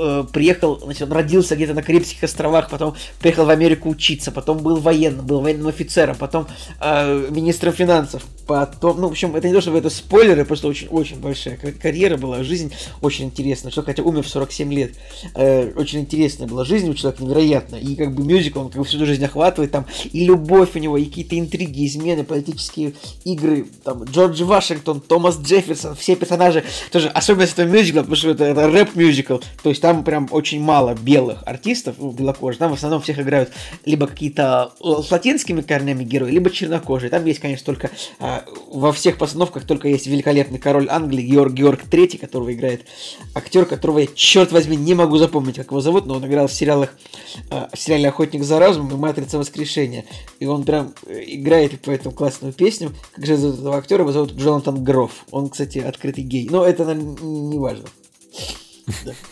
[0.00, 4.58] э, приехал, значит, он родился где-то на Карибских островах, потом приехал в Америку учиться, потом
[4.58, 6.46] был военным, был военным офицером, потом
[6.80, 11.20] э, министром финансов, потом, ну, в общем, это не то, чтобы это спойлеры, просто очень-очень
[11.20, 13.70] большая карьера была, жизнь очень интересная.
[13.70, 14.92] Человек, хотя умер в 47 лет,
[15.34, 17.76] э, очень интересная была жизнь у человека, невероятно.
[17.76, 20.96] И как бы мюзикл, он как бы всю жизнь охватывает, там, и любовь у него,
[20.96, 22.94] и какие-то интриги, измены, политические
[23.24, 28.44] игры, там, Джордж Вашингтон, Томас Джефферсон, все персонажи, тоже, особенность этого мюзикла, потому что это,
[28.44, 33.02] это рэп-мюзикл, то есть там прям очень мало белых артистов, ну, белокожих, там в основном
[33.02, 33.50] всех играют
[33.84, 37.10] либо какие-то э, с латинскими корнями герои, либо чернокожие.
[37.10, 41.84] Там есть, конечно, только а, во всех постановках только есть великолепный король Англии Георг Георг
[41.84, 42.86] III, которого играет
[43.34, 46.52] актер, которого я, черт возьми, не могу запомнить, как его зовут, но он играл в
[46.52, 46.94] сериалах,
[47.50, 50.04] а, в сериале «Охотник за разумом» и «Матрица воскрешения».
[50.38, 52.92] И он прям э, играет по этому классную песню.
[53.12, 54.02] Как же зовут этого актера?
[54.02, 55.24] Его зовут Джонатан Гроф.
[55.30, 56.48] Он, кстати, открытый гей.
[56.50, 57.86] Но это, наверное, не важно.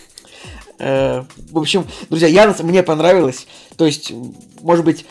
[0.79, 3.47] Э, в общем, друзья, я, мне понравилось.
[3.77, 4.13] То есть,
[4.63, 5.05] может быть,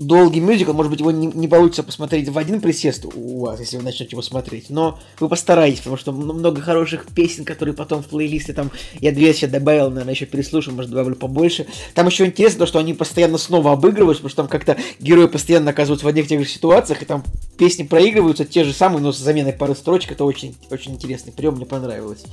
[0.00, 3.76] долгий мюзикл, может быть, его не, не получится посмотреть в один присест у вас, если
[3.76, 8.06] вы начнете его смотреть, но вы постарайтесь, потому что много хороших песен, которые потом в
[8.06, 8.70] плейлисте, там,
[9.00, 11.66] я две сейчас добавил, наверное, еще переслушаю, может, добавлю побольше.
[11.94, 15.70] Там еще интересно то, что они постоянно снова обыгрываются, потому что там как-то герои постоянно
[15.70, 17.22] оказываются в одних и тех же ситуациях, и там
[17.58, 21.56] песни проигрываются те же самые, но с заменой пары строчек, это очень, очень интересный прием,
[21.56, 22.24] мне понравилось.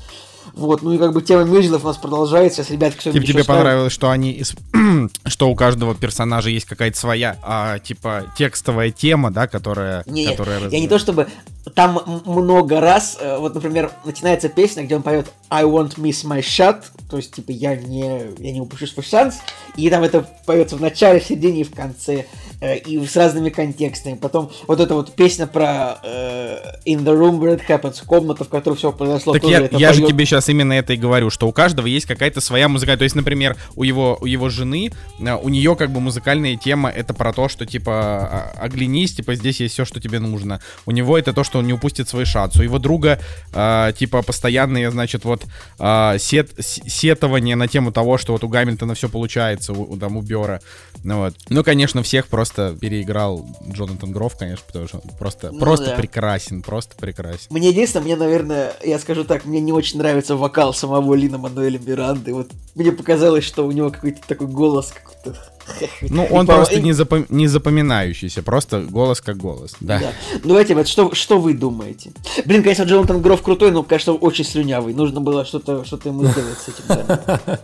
[0.53, 2.57] Вот, ну и как бы тема мюзиклов у нас продолжается.
[2.63, 3.47] Сейчас ребятки все Типа тебе скажут.
[3.47, 4.43] понравилось, что они,
[5.25, 10.03] что у каждого персонажа есть какая-то своя, а, типа, текстовая тема, да, которая...
[10.05, 11.27] Не, которая я не то чтобы...
[11.75, 16.39] Там много раз, э, вот, например, начинается песня, где он поет I won't miss my
[16.39, 19.39] shot, то есть, типа, я не, я не упущу свой шанс,
[19.75, 22.25] и там это поется в начале, в середине и в конце.
[22.59, 24.15] Э, и с разными контекстами.
[24.15, 26.57] Потом вот эта вот песня про э,
[26.87, 29.33] In the Room Where It Happens, комната, в которой все произошло.
[29.33, 32.41] Так я, я же тебе сейчас именно это и говорю, что у каждого есть какая-то
[32.41, 32.97] своя музыкальная.
[32.97, 34.89] То есть, например, у его, у его жены,
[35.19, 39.35] э, у нее как бы музыкальная тема это про то, что типа а, оглянись, типа
[39.35, 40.59] здесь есть все, что тебе нужно.
[40.87, 42.55] У него это то, что он не упустит свой шанс.
[42.55, 43.19] У его друга
[43.53, 45.45] э, типа постоянные, значит, вот
[45.77, 50.23] э, сет, сетование на тему того, что вот у Гамильтона все получается, у, там, у
[50.23, 50.59] Бера.
[51.03, 51.35] Ну вот.
[51.49, 55.87] Ну, конечно, всех просто просто переиграл Джонатан Гроф, конечно, потому что он просто, ну, просто
[55.87, 55.95] да.
[55.95, 57.47] прекрасен, просто прекрасен.
[57.49, 61.79] Мне единственное, мне, наверное, я скажу так, мне не очень нравится вокал самого Лина Мануэля
[61.79, 62.33] Миранды.
[62.33, 65.37] Вот мне показалось, что у него какой-то такой голос какой-то
[66.09, 69.75] Ну, он И по- просто и- не, запом- не запоминающийся, просто голос как голос.
[69.79, 69.99] Да.
[69.99, 70.11] Да.
[70.43, 72.11] Ну, давайте, вот что, что вы думаете?
[72.45, 74.93] Блин, конечно, Джонатан Гроф крутой, но, конечно, очень слюнявый.
[74.93, 77.57] Нужно было что-то что ему сделать с этим.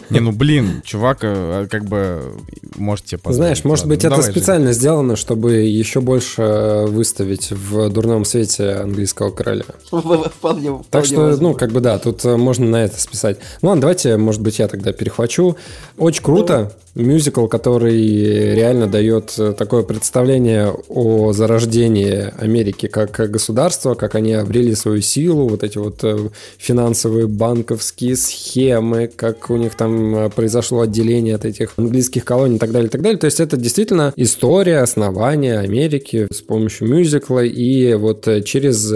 [0.10, 2.34] Не, ну блин, чувак, э, как бы
[2.76, 3.20] может тебе.
[3.26, 4.32] Знаешь, может быть, это давай, Жень.
[4.32, 9.64] специально сделано, чтобы еще больше э, выставить в дурном свете английского короля.
[9.90, 13.38] Вполне- Так что, ну, как бы да, тут э, можно на это списать.
[13.62, 15.56] Ну ладно, давайте, может быть, я тогда перехвачу.
[15.98, 16.72] Очень круто.
[16.96, 24.74] Мюзикл, который реально дает э, такое представление о зарождении Америки как государства, как они обрели
[24.74, 30.80] свою силу, вот эти вот э, финансовые банковские схемы, как у них там э, произошло
[30.80, 33.18] отделение от этих английских колоний и так далее, и так далее.
[33.18, 38.90] То есть это действительно история основания Америки с помощью мюзикла и вот через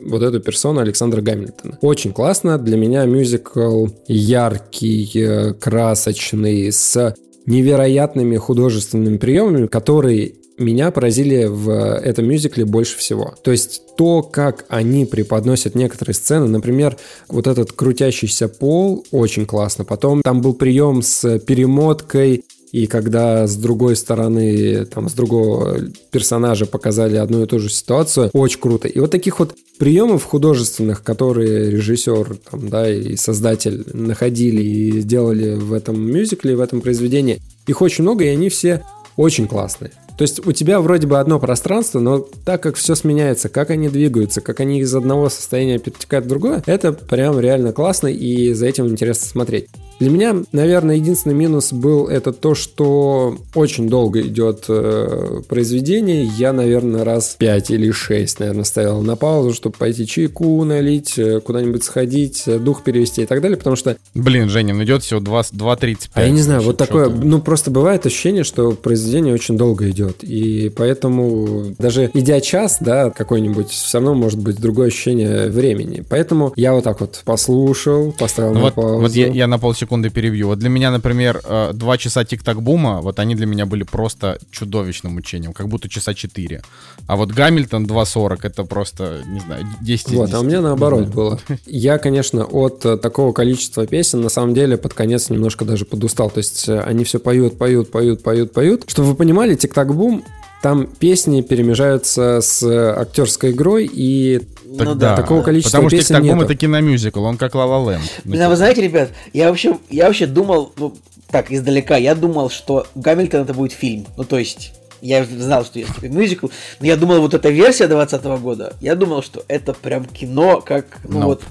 [0.00, 1.78] вот эту персону Александра Гамильтона.
[1.80, 2.56] Очень классно.
[2.58, 7.14] Для меня мюзикл яркий, красочный, с
[7.46, 13.34] невероятными художественными приемами, которые меня поразили в этом мюзикле больше всего.
[13.42, 16.96] То есть то, как они преподносят некоторые сцены, например,
[17.28, 19.84] вот этот крутящийся пол, очень классно.
[19.84, 25.78] Потом там был прием с перемоткой, и когда с другой стороны, там, с другого
[26.10, 28.88] персонажа показали одну и ту же ситуацию, очень круто.
[28.88, 35.54] И вот таких вот приемов художественных, которые режиссер там, да, и создатель находили и сделали
[35.54, 38.82] в этом мюзикле, в этом произведении, их очень много, и они все
[39.16, 39.92] очень классные.
[40.16, 43.88] То есть у тебя вроде бы одно пространство, но так как все сменяется, как они
[43.88, 48.66] двигаются, как они из одного состояния перетекают в другое, это прям реально классно, и за
[48.66, 49.68] этим интересно смотреть.
[50.02, 56.24] Для меня, наверное, единственный минус был это то, что очень долго идет э, произведение.
[56.24, 61.38] Я, наверное, раз 5 или 6, наверное, ставил на паузу, чтобы пойти чайку налить, э,
[61.38, 65.20] куда-нибудь сходить, э, дух перевести и так далее, потому что Блин, Женя, ну идет всего
[65.20, 65.96] 2 2.35.
[66.14, 70.24] а я не знаю, вот такое, ну просто бывает ощущение, что произведение очень долго идет,
[70.24, 76.02] и поэтому даже идя час, да, какой-нибудь, все равно может быть другое ощущение времени.
[76.10, 79.00] Поэтому я вот так вот послушал, поставил Ну на вот, паузу.
[79.00, 80.48] вот я, я на полсекунды перебью.
[80.48, 85.14] Вот для меня, например, э, два часа тик-так-бума, вот они для меня были просто чудовищным
[85.14, 86.62] мучением, как будто часа 4.
[87.06, 90.46] А вот Гамильтон 2.40, это просто, не знаю, 10 из Вот, а у 10.
[90.46, 91.40] меня наоборот было.
[91.66, 96.30] Я, конечно, от э, такого количества песен, на самом деле, под конец немножко даже подустал.
[96.30, 98.84] То есть э, они все поют, поют, поют, поют, поют.
[98.86, 100.24] Чтобы вы понимали, тик-так-бум,
[100.62, 104.40] там песни перемежаются с актерской игрой, и
[104.78, 108.02] Так Ну да, такого количества Потому что тик-так-бум это киномюзикл, он как Ла Ла Ленд.
[108.24, 110.94] Ну, Блин, а вы знаете, ребят, я вообще, я вообще думал, ну,
[111.30, 114.06] так, издалека, я думал, что Гамильтон это будет фильм.
[114.16, 116.46] Ну, то есть, я знал, что есть типа мюзикл,
[116.80, 120.86] но я думал, вот эта версия 20 года, я думал, что это прям кино, как,
[121.04, 121.24] ну Nope.
[121.24, 121.42] вот,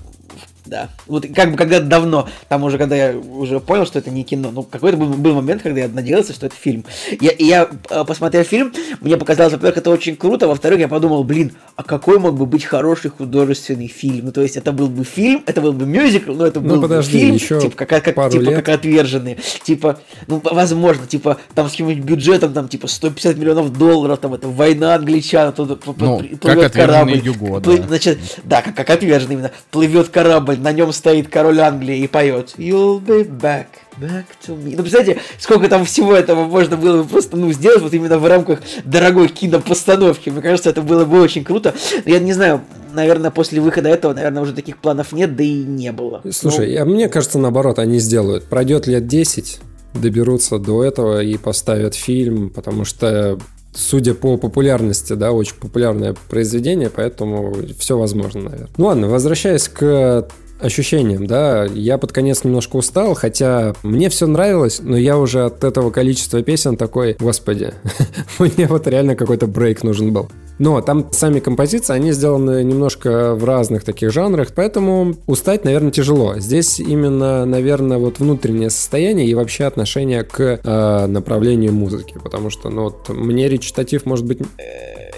[0.72, 0.90] да.
[1.06, 4.52] Вот как бы когда давно, там уже, когда я уже понял, что это не кино,
[4.52, 6.86] ну, какой-то был, был момент, когда я надеялся, что это фильм.
[7.20, 8.72] Я, я, э, посмотрев фильм,
[9.02, 12.64] мне показалось, во-первых, это очень круто, во-вторых, я подумал, блин, а какой мог бы быть
[12.64, 14.28] хороший художественный фильм?
[14.28, 16.82] Ну, то есть, это был бы фильм, это был бы мюзикл, но это Ну, был
[16.84, 18.56] подожди, бы фильм, еще типа, как, как, типа лет.
[18.56, 19.40] как отверженные.
[19.64, 24.48] Типа, ну, возможно, типа, там с каким-нибудь бюджетом, там, типа, 150 миллионов долларов, там, это
[24.48, 27.18] война англичан, тут Ну, как плывет отверженные корабль.
[27.18, 27.88] Юго, да.
[27.88, 29.52] Значит, да, как, как отверженный именно.
[29.70, 33.68] Плывет корабль, на нем стоит король Англии и поет You'll be back,
[34.00, 34.76] back to me.
[34.76, 38.26] Ну, представляете, сколько там всего этого можно было бы просто, ну, сделать вот именно в
[38.26, 40.30] рамках дорогой кинопостановки.
[40.30, 41.74] Мне кажется, это было бы очень круто.
[42.06, 42.62] Но я не знаю,
[42.94, 46.22] наверное, после выхода этого, наверное, уже таких планов нет, да и не было.
[46.32, 48.46] Слушай, а мне кажется, наоборот, они сделают.
[48.46, 49.60] Пройдет лет 10,
[49.96, 53.40] доберутся до этого и поставят фильм, потому что,
[53.74, 58.70] судя по популярности, да, очень популярное произведение, поэтому все возможно, наверное.
[58.78, 60.28] Ну ладно, возвращаясь к
[60.62, 65.64] ощущениям, да, я под конец немножко устал, хотя мне все нравилось, но я уже от
[65.64, 67.74] этого количества песен такой, господи,
[68.40, 70.30] мне вот реально какой-то брейк нужен был.
[70.60, 76.38] Но там сами композиции, они сделаны немножко в разных таких жанрах, поэтому устать, наверное, тяжело.
[76.38, 82.70] Здесь именно, наверное, вот внутреннее состояние и вообще отношение к э, направлению музыки, потому что,
[82.70, 84.40] ну, вот мне речитатив может быть...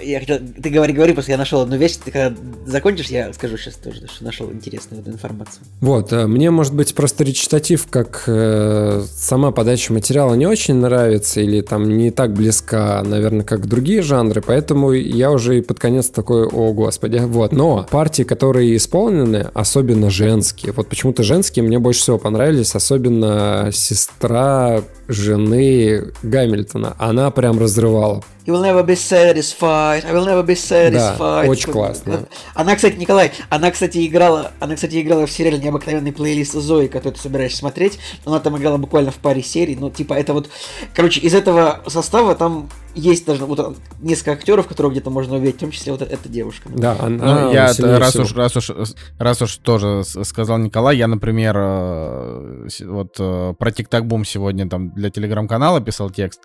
[0.04, 1.98] Я хотел, ты говори, говори, просто я нашел одну вещь.
[2.04, 2.36] Ты когда
[2.66, 5.64] закончишь, я скажу сейчас тоже, что нашел интересную эту информацию.
[5.82, 11.42] Вот, э, мне, может быть, просто речитатив, как э, сама подача материала не очень нравится
[11.42, 16.10] или там не так близка, наверное, как другие жанры, поэтому я уже и под конец
[16.10, 17.52] такой, о господи, вот.
[17.52, 24.82] Но партии, которые исполнены, особенно женские, вот почему-то женские мне больше всего понравились, особенно сестра
[25.14, 28.24] жены Гамильтона, она прям разрывала.
[28.46, 30.04] You will never be satisfied.
[30.06, 31.18] I will never be satisfied.
[31.18, 32.28] Да, очень классно.
[32.54, 37.14] Она, кстати, Николай, она, кстати, играла, она, кстати, играла в сериале «Необыкновенный плейлист Зои», который
[37.14, 38.00] ты собираешься смотреть.
[38.26, 39.78] Она там играла буквально в паре серий.
[39.78, 40.50] Ну, типа, это вот...
[40.94, 45.60] Короче, из этого состава там есть даже вот несколько актеров, которых где-то можно увидеть, в
[45.60, 46.70] том числе вот эта девушка.
[46.70, 48.72] Да, она ну, я раз уж, раз уж
[49.18, 54.92] раз уж тоже сказал Николай, я, например, э, вот э, про Тик-Так Бум сегодня там
[54.92, 56.42] для телеграм-канала писал текст.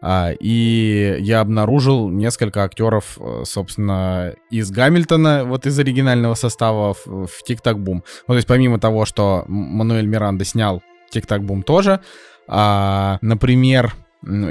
[0.00, 7.26] А, и я обнаружил несколько актеров, э, собственно, из Гамильтона, вот из оригинального состава в,
[7.26, 8.04] в Тик-Так Бум.
[8.28, 12.00] Ну, то есть помимо того, что Мануэль Миранда снял Тик-Так Бум тоже,
[12.46, 13.94] а, например,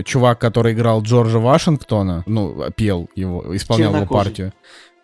[0.06, 4.53] чувак, который играл Джорджа Вашингтона, ну, пел его, исполнял его партию.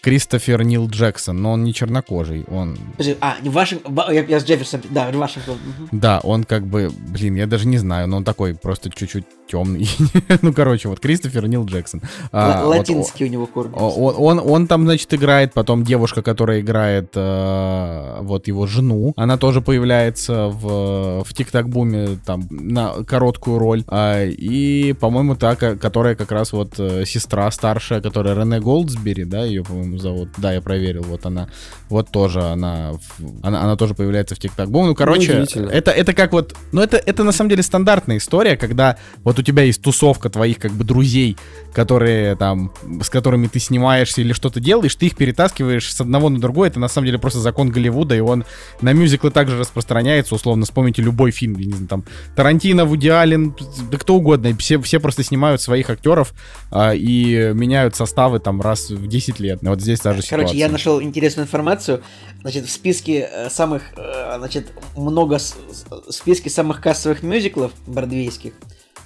[0.03, 2.77] Кристофер Нил Джексон, но он не чернокожий, он...
[2.97, 5.55] Подожди, а, не Вашингтон, я, я с Джефферсон, да, Вашингтон.
[5.55, 5.87] Угу.
[5.93, 9.87] Да, он как бы, блин, я даже не знаю, но он такой просто чуть-чуть темный.
[10.41, 12.01] ну, короче, вот Кристофер Нил Джексон.
[12.33, 13.73] А, латинский вот, у него корни.
[13.75, 19.37] Он, он, он там, значит, играет, потом девушка, которая играет э, вот его жену, она
[19.37, 23.83] тоже появляется в, в Тик-Так-Буме, там, на короткую роль.
[23.87, 29.45] А, и, по-моему, та, которая как раз вот э, сестра старшая, которая Рене Голдсбери, да,
[29.45, 30.29] ее, по-моему, зовут.
[30.37, 31.49] Да, я проверил, вот она.
[31.89, 32.93] Вот тоже она,
[33.41, 34.87] она, она тоже появляется в Тик-Так-Бум.
[34.87, 38.57] Ну, короче, ну, это, это как вот, ну, это, это на самом деле стандартная история,
[38.57, 41.37] когда вот у тебя есть тусовка твоих как бы друзей,
[41.73, 42.71] которые там,
[43.01, 46.79] с которыми ты снимаешься или что-то делаешь, ты их перетаскиваешь с одного на другое, это
[46.79, 48.45] на самом деле просто закон Голливуда, и он
[48.81, 52.05] на мюзиклы также распространяется, условно, вспомните любой фильм, не знаю, там,
[52.35, 53.55] Тарантино, Вуди Аллен,
[53.91, 56.33] да кто угодно, и все, все просто снимают своих актеров
[56.71, 59.59] а, и меняют составы там раз в 10 лет.
[59.61, 60.57] Вот здесь та же Короче, ситуация.
[60.57, 62.03] я нашел интересную информацию,
[62.41, 68.53] значит, в списке э, самых, э, значит, много, в списке самых кассовых мюзиклов бродвейских,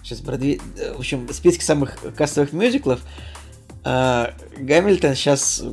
[0.04, 0.62] Сейчас Бродвей...
[0.78, 3.02] Э, в общем, в списке самых кассовых мюзиклов
[3.84, 5.64] Гамильтон сейчас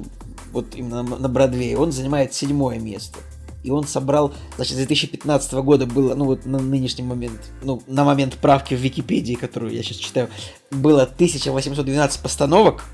[0.52, 3.18] вот именно на Бродвее, он занимает седьмое место.
[3.64, 8.04] И он собрал, значит, с 2015 года было, ну вот на нынешний момент, ну, на
[8.04, 10.28] момент правки в Википедии, которую я сейчас читаю,
[10.70, 12.84] было 1812 постановок,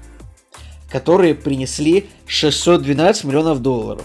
[0.90, 4.04] которые принесли 612 миллионов долларов.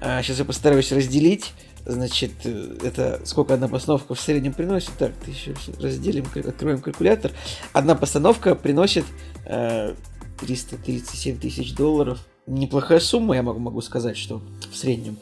[0.00, 1.52] А, сейчас я постараюсь разделить
[1.88, 4.90] Значит, э, это сколько одна постановка в среднем приносит?
[4.98, 7.30] Так, тысячу разделим, откроем калькулятор.
[7.72, 9.04] Одна постановка приносит
[9.44, 9.94] э,
[10.40, 12.18] 337 тысяч долларов.
[12.48, 15.16] Неплохая сумма, я могу, могу сказать, что в среднем.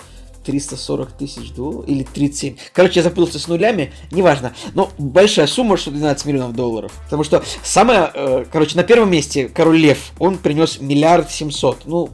[0.45, 2.57] 340 тысяч долларов или 37.
[2.73, 4.55] Короче, я запутался с нулями, неважно.
[4.75, 6.93] Но большая сумма, что 12 миллионов долларов.
[7.05, 11.83] Потому что самое, э, короче, на первом месте Король Лев, он принес миллиард семьсот.
[11.87, 12.11] Ну,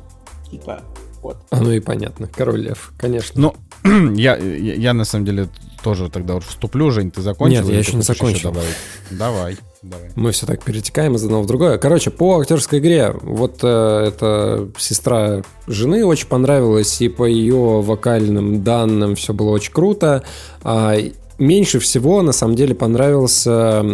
[0.50, 0.82] типа,
[1.22, 1.36] вот.
[1.50, 3.54] А ну и понятно, Король Лев, конечно.
[3.82, 5.48] Ну, я, я, я на самом деле
[5.82, 7.62] тоже тогда уж вступлю, Жень, ты закончил?
[7.62, 8.50] Нет, я еще не закончил.
[8.50, 8.62] Еще
[9.10, 10.10] давай, давай.
[10.14, 11.78] Мы все так перетекаем из одного в другое.
[11.78, 18.62] Короче, по актерской игре, вот э, эта сестра жены очень понравилась, и по ее вокальным
[18.62, 20.22] данным все было очень круто.
[20.62, 20.96] А,
[21.38, 23.84] меньше всего, на самом деле, понравился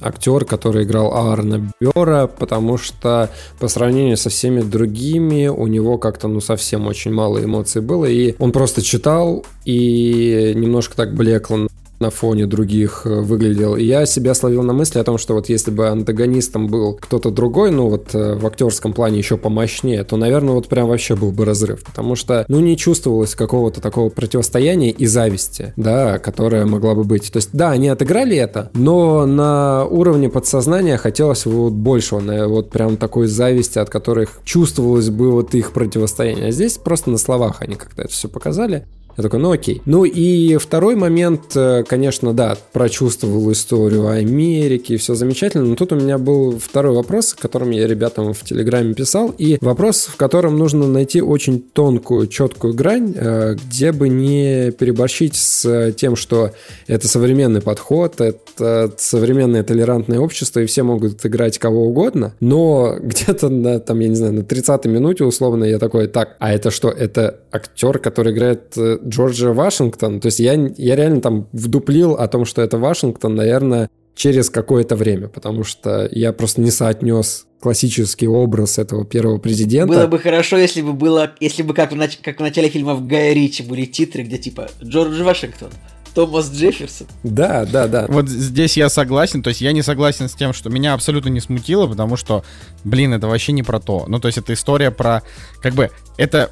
[0.00, 6.28] актер, который играл Аарона Бера, потому что по сравнению со всеми другими у него как-то,
[6.28, 11.68] ну, совсем очень мало эмоций было, и он просто читал и немножко так блекло
[12.00, 13.76] на фоне других э, выглядел.
[13.76, 17.30] И я себя словил на мысли о том, что вот если бы антагонистом был кто-то
[17.30, 21.32] другой, ну вот э, в актерском плане еще помощнее, то, наверное, вот прям вообще был
[21.32, 21.84] бы разрыв.
[21.84, 27.30] Потому что, ну, не чувствовалось какого-то такого противостояния и зависти, да, которая могла бы быть.
[27.32, 32.70] То есть, да, они отыграли это, но на уровне подсознания хотелось вот большего, на вот
[32.70, 36.48] прям такой зависти, от которых чувствовалось бы вот их противостояние.
[36.48, 38.86] А здесь просто на словах они как-то это все показали.
[39.18, 39.82] Я такой, ну окей.
[39.84, 45.96] Ну и второй момент, э, конечно, да, прочувствовал историю Америки, все замечательно, но тут у
[45.96, 50.86] меня был второй вопрос, которым я ребятам в Телеграме писал, и вопрос, в котором нужно
[50.86, 56.52] найти очень тонкую, четкую грань, э, где бы не переборщить с тем, что
[56.86, 63.48] это современный подход, это современное толерантное общество, и все могут играть кого угодно, но где-то
[63.48, 66.88] на, там, я не знаю, на 30-й минуте условно я такой, так, а это что,
[66.88, 68.76] это актер, который играет
[69.08, 70.20] Джорджа Вашингтон.
[70.20, 74.96] То есть я, я реально там вдуплил о том, что это Вашингтон, наверное, через какое-то
[74.96, 79.94] время, потому что я просто не соотнес классический образ этого первого президента.
[79.94, 82.94] Было бы хорошо, если бы было, если бы как в, нач- как в начале фильма
[82.94, 85.70] в Гая Ричи были титры, где типа Джордж Вашингтон.
[86.14, 87.06] Томас Джефферсон.
[87.22, 88.06] Да, да, да.
[88.08, 91.38] Вот здесь я согласен, то есть я не согласен с тем, что меня абсолютно не
[91.38, 92.44] смутило, потому что,
[92.82, 94.04] блин, это вообще не про то.
[94.08, 95.22] Ну, то есть это история про,
[95.62, 96.50] как бы, это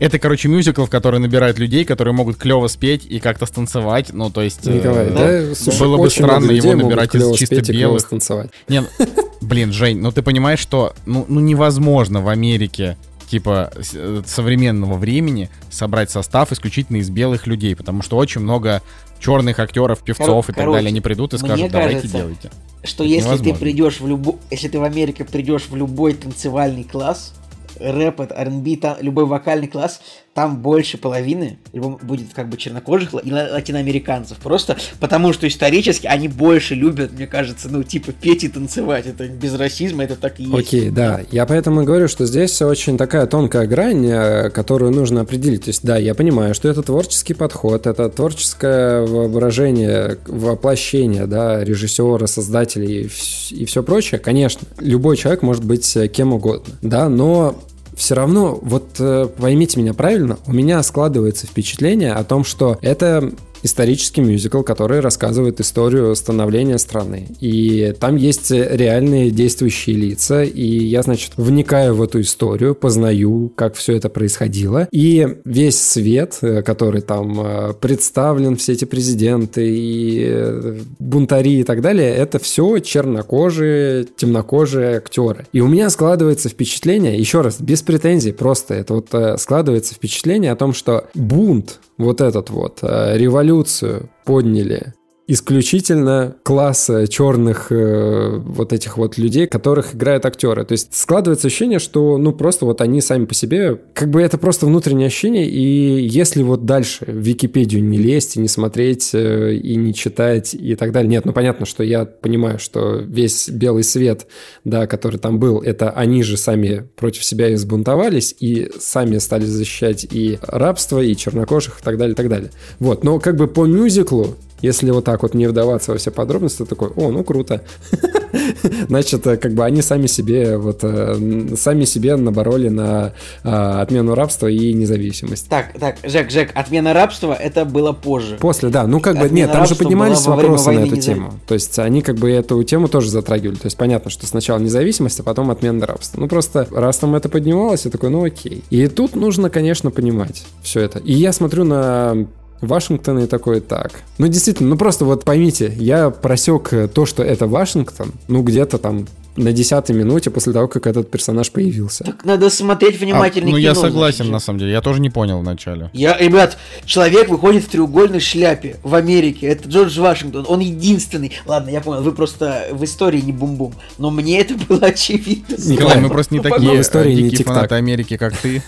[0.00, 4.12] Это, короче, мюзикл, в который набирают людей, которые могут клево спеть и как-то станцевать.
[4.14, 4.66] Ну, то есть...
[4.66, 8.00] э, Николай, да, слушай, было бы странно его набирать из чисто спеть и клёво белых.
[8.00, 8.50] станцевать.
[8.66, 8.88] Не, ну,
[9.42, 12.96] блин, Жень, ну ты понимаешь, что ну, ну невозможно в Америке
[13.28, 18.82] типа э, современного времени собрать состав исключительно из белых людей, потому что очень много
[19.20, 22.50] черных актеров, певцов и так короче, далее, они придут и мне скажут, давайте кажется, делайте.
[22.82, 23.60] Что Это если ты невозможно.
[23.60, 27.34] придешь в любой, если ты в Америке придешь в любой танцевальный класс,
[27.80, 30.00] рэп, это R&B, та- любой вокальный класс,
[30.34, 34.38] там больше половины будет как бы чернокожих и ла- латиноамериканцев.
[34.38, 39.06] Просто потому что исторически они больше любят, мне кажется, ну типа петь и танцевать.
[39.06, 40.54] Это без расизма, это так и есть.
[40.54, 41.20] Окей, да.
[41.32, 45.64] Я поэтому говорю, что здесь очень такая тонкая грань, э, которую нужно определить.
[45.64, 52.26] То есть, да, я понимаю, что это творческий подход, это творческое воображение, воплощение, да, режиссера,
[52.26, 53.10] создателей
[53.50, 54.20] и все прочее.
[54.20, 57.56] Конечно, любой человек может быть э, кем угодно, да, но
[57.94, 63.32] все равно, вот э, поймите меня правильно, у меня складывается впечатление о том, что это
[63.62, 67.28] исторический мюзикл, который рассказывает историю становления страны.
[67.40, 73.74] И там есть реальные действующие лица, и я, значит, вникаю в эту историю, познаю, как
[73.74, 74.88] все это происходило.
[74.90, 81.64] И весь свет, э, который там э, представлен, все эти президенты и э, бунтари и
[81.64, 85.46] так далее, это все чернокожие, темнокожие актеры.
[85.52, 90.56] И у меня складывается впечатление, еще раз, без претензий, просто это вот складывается впечатление о
[90.56, 93.16] том, что бунт, вот этот вот, э,
[93.50, 94.94] революцию подняли
[95.30, 100.64] исключительно класса черных э, вот этих вот людей, которых играют актеры.
[100.64, 104.38] То есть складывается ощущение, что ну просто вот они сами по себе, как бы это
[104.38, 109.54] просто внутреннее ощущение, и если вот дальше в Википедию не лезть и не смотреть э,
[109.54, 113.84] и не читать и так далее, нет, ну понятно, что я понимаю, что весь белый
[113.84, 114.26] свет,
[114.64, 119.44] да, который там был, это они же сами против себя и взбунтовались и сами стали
[119.44, 122.50] защищать и рабство, и чернокожих и так далее, и так далее.
[122.80, 126.58] Вот, но как бы по мюзиклу если вот так вот не вдаваться во все подробности,
[126.58, 127.62] то такой, о, ну круто.
[128.88, 133.12] Значит, э, как бы они сами себе вот э, сами себе набороли на
[133.42, 135.48] а, отмену рабства и независимость.
[135.48, 138.36] Так, так, Жек, Жек, отмена рабства это было позже.
[138.40, 141.34] После, да, ну как бы, нет, там же поднимались вопросы на эту тему.
[141.46, 143.56] То есть они как бы эту тему тоже затрагивали.
[143.56, 146.20] То есть понятно, что сначала независимость, а потом отмена рабства.
[146.20, 148.62] Ну просто раз там это поднималось, я такой, ну окей.
[148.70, 150.98] И тут нужно, конечно, понимать все это.
[151.00, 152.26] И я смотрю на
[152.60, 154.02] Вашингтон и такой, так.
[154.18, 158.78] Ну, действительно, ну просто вот поймите, я просек э, то, что это Вашингтон, ну, где-то
[158.78, 159.06] там
[159.36, 162.04] на десятой минуте после того, как этот персонаж появился.
[162.04, 164.72] Так надо смотреть А, внимательно ну, я кино, согласен, значит, на самом деле.
[164.72, 165.90] Я тоже не понял вначале.
[165.92, 169.46] Я, ребят, человек выходит в треугольной шляпе в Америке.
[169.46, 170.44] Это Джордж Вашингтон.
[170.48, 171.32] Он единственный.
[171.46, 173.74] Ладно, я понял, вы просто в истории не бум-бум.
[173.98, 175.56] Но мне это было очевидно.
[175.58, 178.62] Николай, мы просто не Ну, такие в истории э, не дикие фанаты Америки, как ты.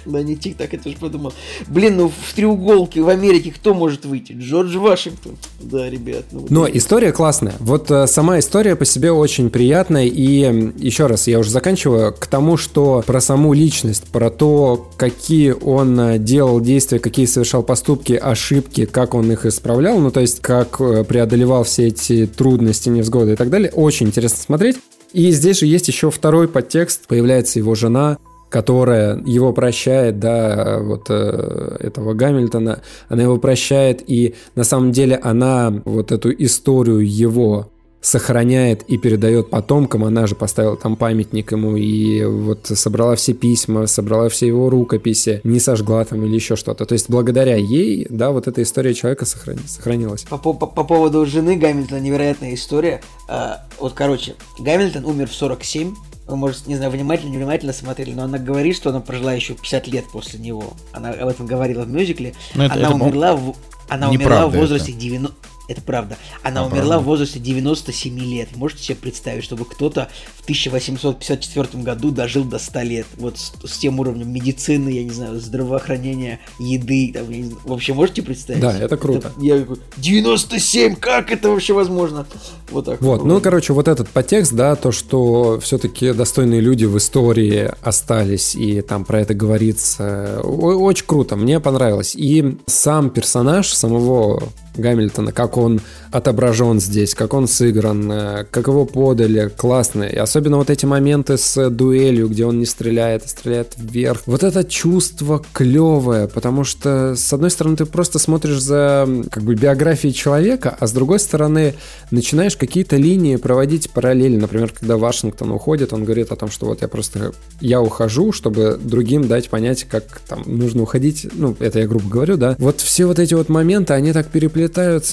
[0.05, 1.33] Да не тик, так я тоже подумал.
[1.69, 4.33] Блин, ну в треуголке в Америке кто может выйти?
[4.33, 5.37] Джордж Вашингтон.
[5.61, 6.25] Да, ребят.
[6.33, 7.55] Ну, вот Но это- история классная.
[7.61, 10.07] Вот э, сама история по себе очень приятная.
[10.07, 15.53] И еще раз, я уже заканчиваю к тому, что про саму личность, про то, какие
[15.53, 20.41] он э, делал действия, какие совершал поступки, ошибки, как он их исправлял, ну то есть
[20.41, 23.71] как э, преодолевал все эти трудности, невзгоды и так далее.
[23.73, 24.77] Очень интересно смотреть.
[25.13, 27.07] И здесь же есть еще второй подтекст.
[27.07, 28.17] Появляется его жена,
[28.53, 35.17] которая его прощает, да, вот э, этого Гамильтона, она его прощает, и на самом деле
[35.17, 37.69] она вот эту историю его
[38.03, 43.87] сохраняет и передает потомкам, она же поставила там памятник ему и вот собрала все письма,
[43.87, 46.85] собрала все его рукописи, не сожгла там или еще что-то.
[46.85, 50.25] То есть благодаря ей, да, вот эта история человека сохрани- сохранилась.
[50.25, 53.01] По, по- по поводу жены Гамильтона невероятная история.
[53.29, 55.95] А, вот, короче, Гамильтон умер в 47.
[56.27, 59.87] Вы, может, не знаю, внимательно, невнимательно смотрели, но она говорит, что она прожила еще 50
[59.89, 60.73] лет после него.
[60.93, 62.35] Она об этом говорила в мюзикле.
[62.55, 63.55] Ну, это- она это, умерла в...
[63.89, 65.35] Она умерла в возрасте 90...
[65.69, 66.17] Это правда.
[66.43, 66.99] Она А, умерла правда?
[67.01, 68.57] в возрасте 97 лет.
[68.57, 73.07] Можете себе представить, чтобы кто-то в 1854 году дожил до 100 лет.
[73.17, 77.13] Вот с, с тем уровнем медицины, я не знаю, здравоохранения, еды.
[77.15, 77.61] Там, я не знаю.
[77.65, 78.61] Вообще можете представить?
[78.61, 79.33] Да, это круто.
[79.39, 82.27] я такой, 97, как это вообще возможно?
[82.71, 83.01] Вот так.
[83.01, 88.55] Вот, ну, короче, вот этот подтекст, да, то, что все-таки достойные люди в истории остались,
[88.55, 92.15] и там про это говорится, очень круто, мне понравилось.
[92.17, 94.43] И сам персонаж самого
[94.77, 95.81] Гамильтона, как он
[96.11, 100.05] отображен здесь, как он сыгран, э, как его подали, классно.
[100.05, 104.23] И особенно вот эти моменты с дуэлью, где он не стреляет, а стреляет вверх.
[104.27, 109.55] Вот это чувство клевое, потому что, с одной стороны, ты просто смотришь за как бы
[109.55, 111.75] биографией человека, а с другой стороны,
[112.11, 114.37] начинаешь какие-то линии проводить параллели.
[114.37, 118.79] Например, когда Вашингтон уходит, он говорит о том, что вот я просто, я ухожу, чтобы
[118.83, 121.27] другим дать понять, как там нужно уходить.
[121.33, 122.57] Ну, это я грубо говорю, да.
[122.59, 124.62] Вот все вот эти вот моменты, они так переплетаются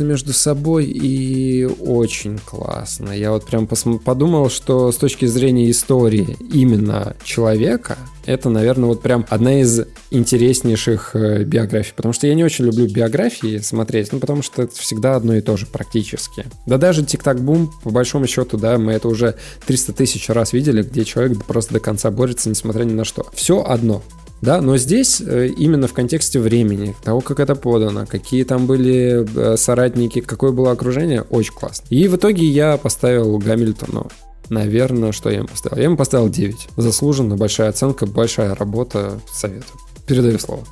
[0.03, 3.11] между собой и очень классно.
[3.11, 9.25] Я вот прям подумал, что с точки зрения истории именно человека, это, наверное, вот прям
[9.29, 9.81] одна из
[10.11, 11.93] интереснейших э, биографий.
[11.95, 15.41] Потому что я не очень люблю биографии смотреть, ну, потому что это всегда одно и
[15.41, 16.45] то же практически.
[16.65, 19.35] Да даже Тик-Так-Бум, по большому счету, да, мы это уже
[19.65, 23.25] 300 тысяч раз видели, где человек просто до конца борется, несмотря ни на что.
[23.33, 24.03] Все одно.
[24.41, 29.27] Да, но здесь э, именно в контексте времени, того, как это подано, какие там были
[29.35, 31.85] э, соратники, какое было окружение, очень классно.
[31.89, 34.09] И в итоге я поставил Гамильтону
[34.49, 35.77] Наверное, что я ему поставил?
[35.77, 36.69] Я ему поставил 9.
[36.75, 39.79] Заслуженно, большая оценка, большая работа, советую.
[40.07, 40.63] Передаю слово.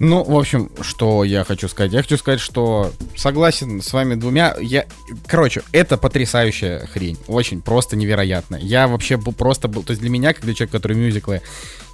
[0.00, 1.92] Ну, в общем, что я хочу сказать?
[1.92, 4.54] Я хочу сказать, что согласен с вами двумя.
[4.60, 4.86] Я,
[5.26, 8.56] короче, это потрясающая хрень, очень просто невероятно.
[8.56, 11.42] Я вообще просто был, то есть для меня, как для человека, который мюзиклы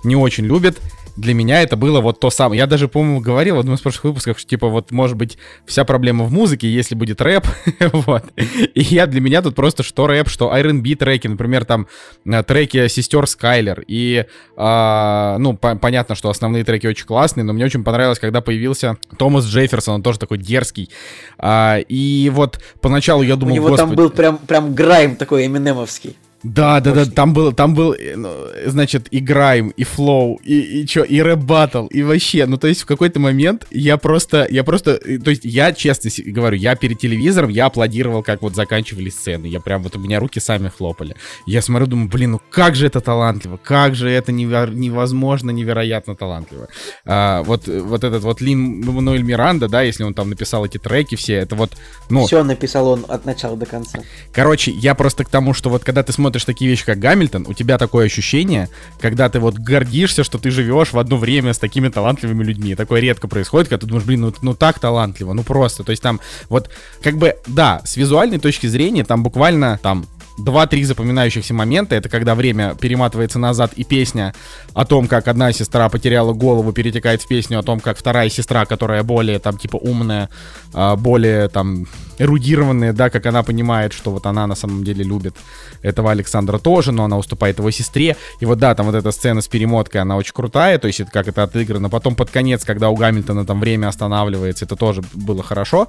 [0.05, 0.81] не очень любит,
[1.17, 2.59] для меня это было вот то самое.
[2.59, 5.85] Я даже, по-моему, говорил в одном из прошлых выпусков, что, типа, вот, может быть, вся
[5.85, 7.47] проблема в музыке, если будет рэп,
[7.93, 8.25] вот.
[8.37, 11.87] И я для меня тут просто что рэп, что R&B треки, например, там,
[12.27, 13.85] э, треки сестер Скайлер.
[13.87, 14.25] И,
[14.57, 18.97] а, ну, по- понятно, что основные треки очень классные, но мне очень понравилось, когда появился
[19.17, 20.91] Томас Джефферсон, он тоже такой дерзкий.
[21.39, 23.89] А, и вот поначалу я думал, У него Господи...
[23.89, 26.17] там был прям, прям грайм такой эминемовский.
[26.45, 28.31] Да, да, да, там был, там был, э, ну,
[28.67, 32.69] значит, и грайм, и флоу, и, и чё, и рэп батл, и вообще, ну, то
[32.69, 36.77] есть в какой-то момент я просто, я просто, э, то есть я честно говорю, я
[36.77, 40.69] перед телевизором, я аплодировал, как вот заканчивали сцены, я прям, вот у меня руки сами
[40.69, 41.17] хлопали.
[41.47, 46.69] Я смотрю, думаю, блин, ну как же это талантливо, как же это невозможно, невероятно талантливо.
[47.07, 51.15] А, вот, вот этот вот Лин Мануэль Миранда, да, если он там написал эти треки
[51.15, 51.73] все, это вот,
[52.11, 52.27] ну...
[52.27, 54.01] Все написал он от начала до конца.
[54.31, 57.45] Короче, я просто к тому, что вот когда ты смотришь смотришь такие вещи, как Гамильтон,
[57.47, 58.69] у тебя такое ощущение,
[59.01, 62.75] когда ты вот гордишься, что ты живешь в одно время с такими талантливыми людьми.
[62.75, 65.85] Такое редко происходит, когда ты думаешь, блин, ну, ну так талантливо, ну просто.
[65.85, 66.71] То есть там вот
[67.03, 70.07] как бы, да, с визуальной точки зрения там буквально там
[70.37, 71.95] два-три запоминающихся момента.
[71.95, 74.35] Это когда время перематывается назад, и песня
[74.73, 78.67] о том, как одна сестра потеряла голову, перетекает в песню о том, как вторая сестра,
[78.67, 80.29] которая более там типа умная,
[80.73, 81.87] а, более там
[82.19, 85.37] эрудированная, да, как она понимает, что вот она на самом деле любит
[85.83, 88.17] этого Александра тоже, но она уступает его сестре.
[88.41, 91.11] И вот да, там вот эта сцена с перемоткой, она очень крутая, то есть это
[91.11, 91.91] как это отыграно.
[91.91, 95.89] Потом под конец, когда у Гамильтона там время останавливается, это тоже было хорошо.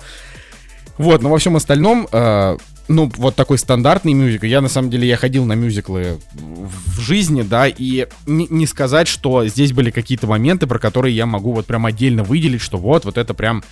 [0.97, 4.45] Вот, но во всем остальном э, ну, вот такой стандартный мюзикл.
[4.45, 9.07] Я, на самом деле, я ходил на мюзиклы в жизни, да, и не, не сказать,
[9.07, 13.05] что здесь были какие-то моменты, про которые я могу вот прям отдельно выделить, что вот,
[13.05, 13.63] вот это прям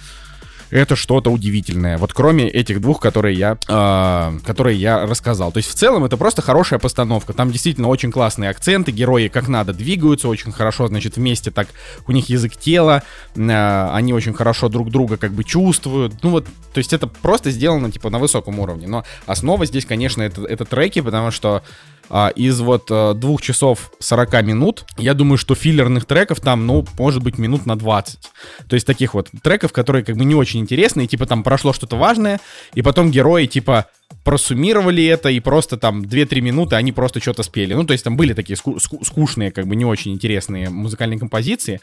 [0.73, 1.97] это что-то удивительное.
[1.97, 5.51] Вот кроме этих двух, которые я, э, которые я рассказал.
[5.51, 7.33] То есть в целом это просто хорошая постановка.
[7.33, 11.67] Там действительно очень классные акценты, герои как надо двигаются очень хорошо, значит вместе так
[12.07, 13.03] у них язык тела,
[13.35, 16.15] э, они очень хорошо друг друга как бы чувствуют.
[16.23, 18.87] Ну вот, то есть это просто сделано типа на высоком уровне.
[18.87, 21.61] Но основа здесь, конечно, это, это треки, потому что
[22.15, 26.85] а, из вот а, двух часов 40 минут, я думаю, что филлерных треков там, ну,
[26.99, 28.19] может быть, минут на 20.
[28.69, 31.95] То есть таких вот треков, которые как бы не очень интересные, типа там прошло что-то
[31.97, 32.39] важное,
[32.75, 33.87] и потом герои типа
[34.23, 37.73] просуммировали это, и просто там 2-3 минуты они просто что-то спели.
[37.73, 41.17] Ну, то есть там были такие ску- ску- скучные, как бы не очень интересные музыкальные
[41.17, 41.81] композиции.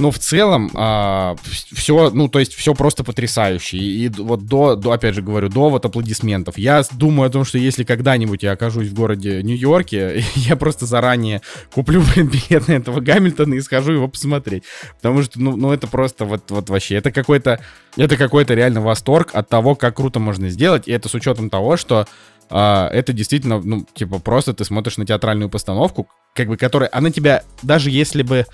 [0.00, 3.76] Но в целом а, все, ну, то есть все просто потрясающе.
[3.76, 6.56] И, и вот до, до, опять же говорю, до вот аплодисментов.
[6.56, 11.42] Я думаю о том, что если когда-нибудь я окажусь в городе Нью-Йорке, я просто заранее
[11.74, 14.64] куплю билет на этого Гамильтона и схожу его посмотреть.
[14.96, 17.60] Потому что, ну, ну это просто вот, вот вообще, это какой-то,
[17.98, 20.88] это какой-то реально восторг от того, как круто можно сделать.
[20.88, 22.06] И это с учетом того, что
[22.48, 27.10] а, это действительно, ну, типа, просто ты смотришь на театральную постановку, как бы, которая, она
[27.10, 28.46] тебя, даже если бы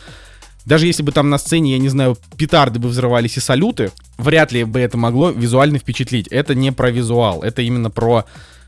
[0.67, 4.53] даже если бы там на сцене, я не знаю, петарды бы взрывались и салюты, вряд
[4.53, 6.27] ли бы это могло визуально впечатлить.
[6.29, 8.25] Это не про визуал, это именно про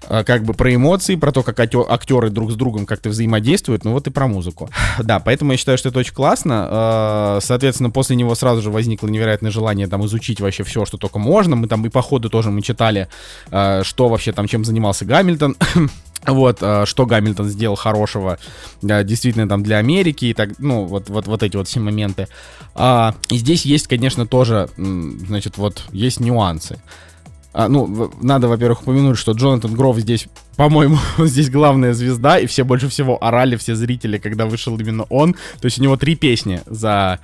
[0.06, 4.06] как бы про эмоции, про то, как актеры друг с другом как-то взаимодействуют, ну вот
[4.06, 4.70] и про музыку.
[5.02, 6.68] Да, поэтому я считаю, что это очень классно.
[6.70, 11.18] Э, соответственно, после него сразу же возникло невероятное желание там изучить вообще все, что только
[11.18, 11.56] можно.
[11.56, 13.08] Мы там и по ходу тоже мы читали,
[13.50, 15.56] э, что вообще там, чем занимался Гамильтон.
[16.26, 18.38] Вот, э, что Гамильтон сделал хорошего,
[18.82, 22.26] э, действительно, там, для Америки, и так, ну, вот, вот, вот эти вот все моменты.
[22.74, 26.80] А, и здесь есть, конечно, тоже, значит, вот, есть нюансы.
[27.58, 32.62] А, ну, надо, во-первых, упомянуть, что Джонатан Гров здесь, по-моему, здесь главная звезда, и все
[32.62, 35.32] больше всего орали, все зрители, когда вышел именно он.
[35.32, 37.18] То есть у него три песни за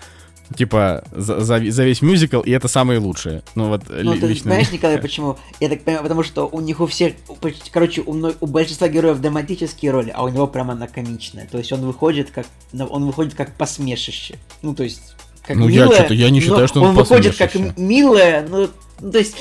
[0.57, 3.45] типа, за, за, за весь мюзикл, и это самые лучшие.
[3.55, 4.51] Ну, вот, ну, ты лично...
[4.51, 5.39] знаешь, Николай, почему?
[5.61, 7.13] Я так понимаю, потому что у них у всех,
[7.71, 11.47] короче, у, мной, у большинства героев драматические роли, а у него прямо она комичная.
[11.47, 14.41] То есть он выходит как, он выходит как посмешище.
[14.63, 15.15] Ну, то есть,
[15.47, 18.69] как ну, милая, я что-то, я не считаю, что он Он выходит как милая, ну,
[19.01, 19.37] ну, то есть,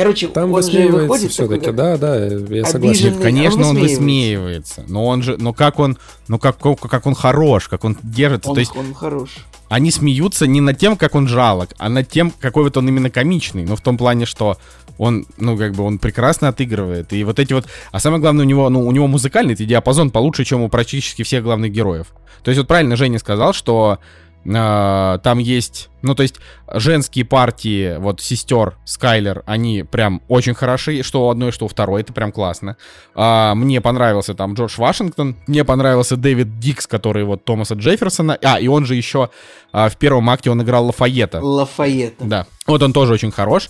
[0.00, 3.20] Короче, там он же выходит все-таки, да, да, я согласен.
[3.20, 7.84] Конечно, он высмеивается, но он же, но как он, ну как, как он хорош, как
[7.84, 9.30] он держится, он, то есть он хорош.
[9.68, 13.10] Они смеются не над тем, как он жалок, а над тем, какой вот он именно
[13.10, 14.56] комичный, но в том плане, что
[14.96, 17.12] он, ну, как бы, он прекрасно отыгрывает.
[17.12, 17.66] И вот эти вот...
[17.92, 21.44] А самое главное, у него, ну, у него музыкальный диапазон получше, чем у практически всех
[21.44, 22.08] главных героев.
[22.42, 23.98] То есть вот правильно Женя сказал, что
[24.46, 26.36] Uh, там есть, ну то есть
[26.72, 32.02] женские партии, вот сестер Скайлер, они прям очень хороши, что у одной, что у второй,
[32.02, 32.76] это прям классно.
[33.14, 38.60] Uh, мне понравился там Джордж Вашингтон, мне понравился Дэвид Дикс, который вот Томаса Джефферсона, а,
[38.60, 39.30] и он же еще
[39.72, 41.40] uh, в первом акте он играл Лафайета.
[41.40, 42.24] Лафайета.
[42.24, 43.68] Да, вот он тоже очень хорош.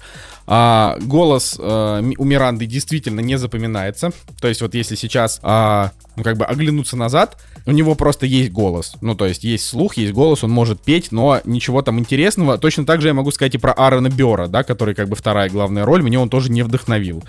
[0.52, 4.10] А, голос а, у Миранды действительно не запоминается.
[4.40, 8.50] То есть вот если сейчас, а, ну как бы оглянуться назад, у него просто есть
[8.50, 8.94] голос.
[9.00, 12.19] Ну то есть есть слух, есть голос, он может петь, но ничего там интересного.
[12.60, 15.48] Точно так же я могу сказать и про Аарона Бера, да, который как бы вторая
[15.48, 17.22] главная роль, мне он тоже не вдохновил.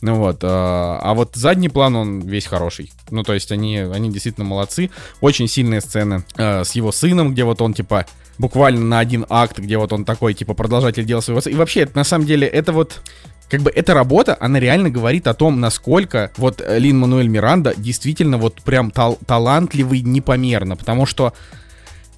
[0.00, 2.92] Ну вот, а, а вот задний план, он весь хороший.
[3.10, 4.90] Ну, то есть они, они действительно молодцы.
[5.22, 8.04] Очень сильные сцены э, с его сыном, где вот он, типа,
[8.36, 11.40] буквально на один акт, где вот он такой, типа, продолжатель дела своего...
[11.40, 13.00] И вообще, это, на самом деле, это вот
[13.48, 18.36] как бы эта работа, она реально говорит о том, насколько вот Лин Мануэль Миранда действительно
[18.36, 21.32] вот прям тал- талантливый непомерно, потому что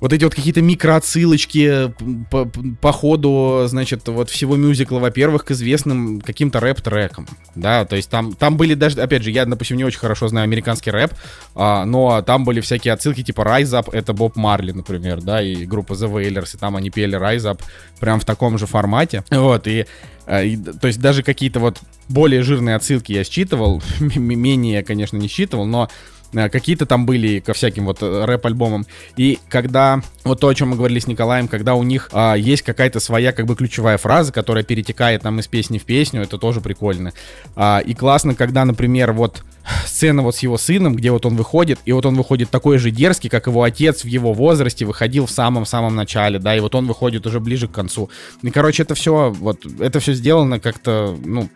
[0.00, 1.92] вот эти вот какие-то микроотсылочки
[2.30, 2.44] по,
[2.80, 8.34] по ходу, значит, вот всего мюзикла, во-первых, к известным каким-то рэп-трекам, да, то есть там,
[8.34, 11.12] там были даже, опять же, я, допустим, не очень хорошо знаю американский рэп,
[11.54, 15.64] а, но там были всякие отсылки, типа Rise Up, это Боб Марли, например, да, и
[15.64, 17.60] группа The Wailers, и там они пели Rise Up
[18.00, 19.86] прям в таком же формате, вот, и,
[20.26, 21.78] а, и то есть даже какие-то вот
[22.08, 27.52] более жирные отсылки я считывал, менее, конечно, не считывал, но Э, какие-то там были ко
[27.52, 28.86] всяким вот э, рэп-альбомам.
[29.16, 32.62] И когда, вот то, о чем мы говорили с Николаем, когда у них а, есть
[32.62, 36.60] какая-то своя как бы ключевая фраза, которая перетекает там из песни в песню, это тоже
[36.60, 37.12] прикольно.
[37.54, 39.42] А, и классно, когда, например, вот
[39.86, 42.90] сцена вот с его сыном, где вот он выходит, и вот он выходит такой же
[42.90, 46.86] дерзкий, как его отец в его возрасте выходил в самом-самом начале, да, и вот он
[46.86, 48.10] выходит уже ближе к концу.
[48.42, 51.48] И, короче, это все, вот, это все сделано как-то, ну,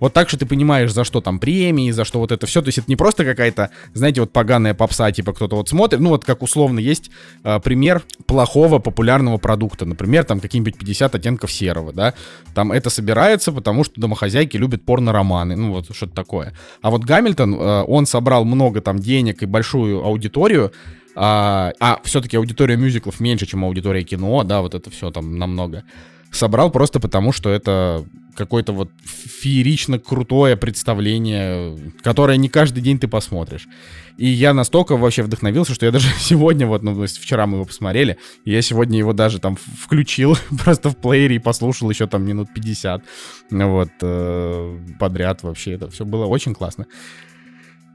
[0.00, 2.62] вот так, что ты понимаешь, за что там премии, за что вот это все.
[2.62, 6.00] То есть это не просто какая-то, знаете, вот поганая попса, типа кто-то вот смотрит.
[6.00, 7.10] Ну вот как условно есть
[7.44, 9.84] э, пример плохого популярного продукта.
[9.84, 12.14] Например, там какие-нибудь 50 оттенков серого, да.
[12.54, 15.54] Там это собирается, потому что домохозяйки любят порно-романы.
[15.54, 16.54] Ну вот что-то такое.
[16.82, 20.72] А вот Гамильтон, э, он собрал много там денег и большую аудиторию,
[21.14, 25.84] а, а все-таки аудитория мюзиклов меньше, чем аудитория кино, да, вот это все там намного
[26.30, 28.04] собрал просто потому, что это
[28.36, 33.68] какое-то вот феерично крутое представление, которое не каждый день ты посмотришь.
[34.16, 38.16] И я настолько вообще вдохновился, что я даже сегодня, вот, ну, вчера мы его посмотрели,
[38.44, 43.02] я сегодня его даже там включил просто в плеере и послушал еще там минут 50,
[43.50, 45.72] вот, э, подряд вообще.
[45.72, 46.86] Это все было очень классно.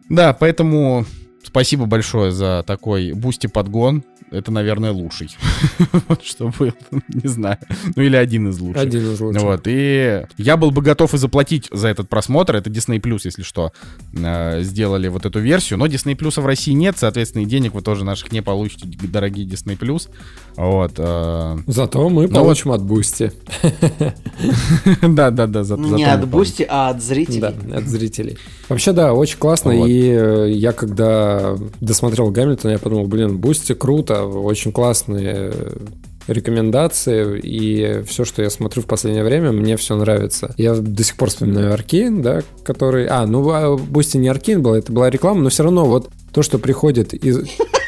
[0.10, 1.06] Да, поэтому
[1.46, 5.30] спасибо большое за такой бусти-подгон это, наверное, лучший.
[6.08, 6.74] вот что был,
[7.08, 7.58] не знаю.
[7.96, 8.82] Ну или один из лучших.
[8.82, 9.42] Один из лучших.
[9.42, 12.56] Вот, и я был бы готов и заплатить за этот просмотр.
[12.56, 13.72] Это Disney Plus, если что,
[14.14, 15.80] э, сделали вот эту версию.
[15.80, 19.48] Но Disney Plus в России нет, соответственно, и денег вы тоже наших не получите, дорогие
[19.48, 20.10] Disney Plus.
[20.58, 20.94] Вот.
[20.98, 21.58] Э...
[21.68, 22.80] Зато мы ну, получим вот...
[22.80, 23.32] от Boosty.
[25.02, 25.64] Да, да, да.
[25.78, 27.40] Не от Boosty, а от зрителей.
[27.40, 28.38] Да, от зрителей.
[28.70, 29.72] Вообще, да, очень классно.
[29.72, 35.54] И э, я когда досмотрел Гамильтон, я подумал, блин, Boosty круто, очень классные
[36.28, 40.54] рекомендации, и все, что я смотрю в последнее время, мне все нравится.
[40.58, 43.06] Я до сих пор вспоминаю Аркейн, да, который...
[43.08, 46.60] А, ну, Бусти не Аркейн был, это была реклама, но все равно вот то, что
[46.60, 47.40] приходит из...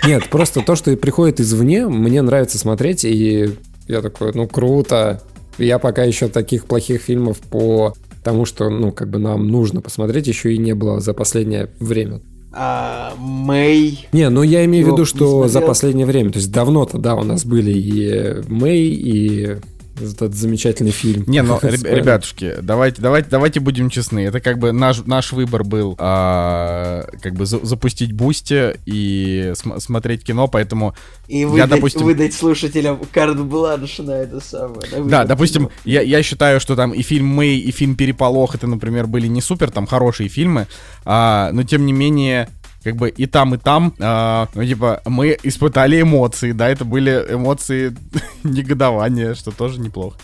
[0.06, 3.50] Нет, просто то, что приходит извне, мне нравится смотреть, и
[3.90, 5.22] я такой, ну, круто.
[5.58, 7.94] Я пока еще таких плохих фильмов по
[8.24, 12.22] тому, что, ну, как бы нам нужно посмотреть, еще и не было за последнее время
[12.54, 14.08] а, Мэй.
[14.14, 17.24] Не, ну я имею в виду, что за последнее время, то есть давно-то, да, у
[17.24, 19.58] нас были и Мэй, и
[20.02, 21.24] этот замечательный фильм.
[21.28, 24.26] Не, ну, ребятушки, давайте, давайте, давайте будем честны.
[24.26, 29.80] Это как бы наш, наш выбор был а, как бы за- запустить Бусти и см-
[29.82, 30.96] смотреть кино, поэтому
[31.28, 34.82] И Я, выдать, допустим- выдать слушателям карт бланш на это самое.
[34.98, 35.72] на Да, допустим, кино.
[35.86, 39.42] я, я считаю, что там и фильм «Мы», и фильм «Переполох» это, например, были не
[39.42, 40.68] супер, там хорошие фильмы,
[41.06, 42.50] а, но тем не менее,
[42.88, 47.12] как бы и там, и там, а, ну, типа, мы испытали эмоции, да, это были
[47.30, 47.94] эмоции
[48.46, 50.18] негодования, что тоже неплохо.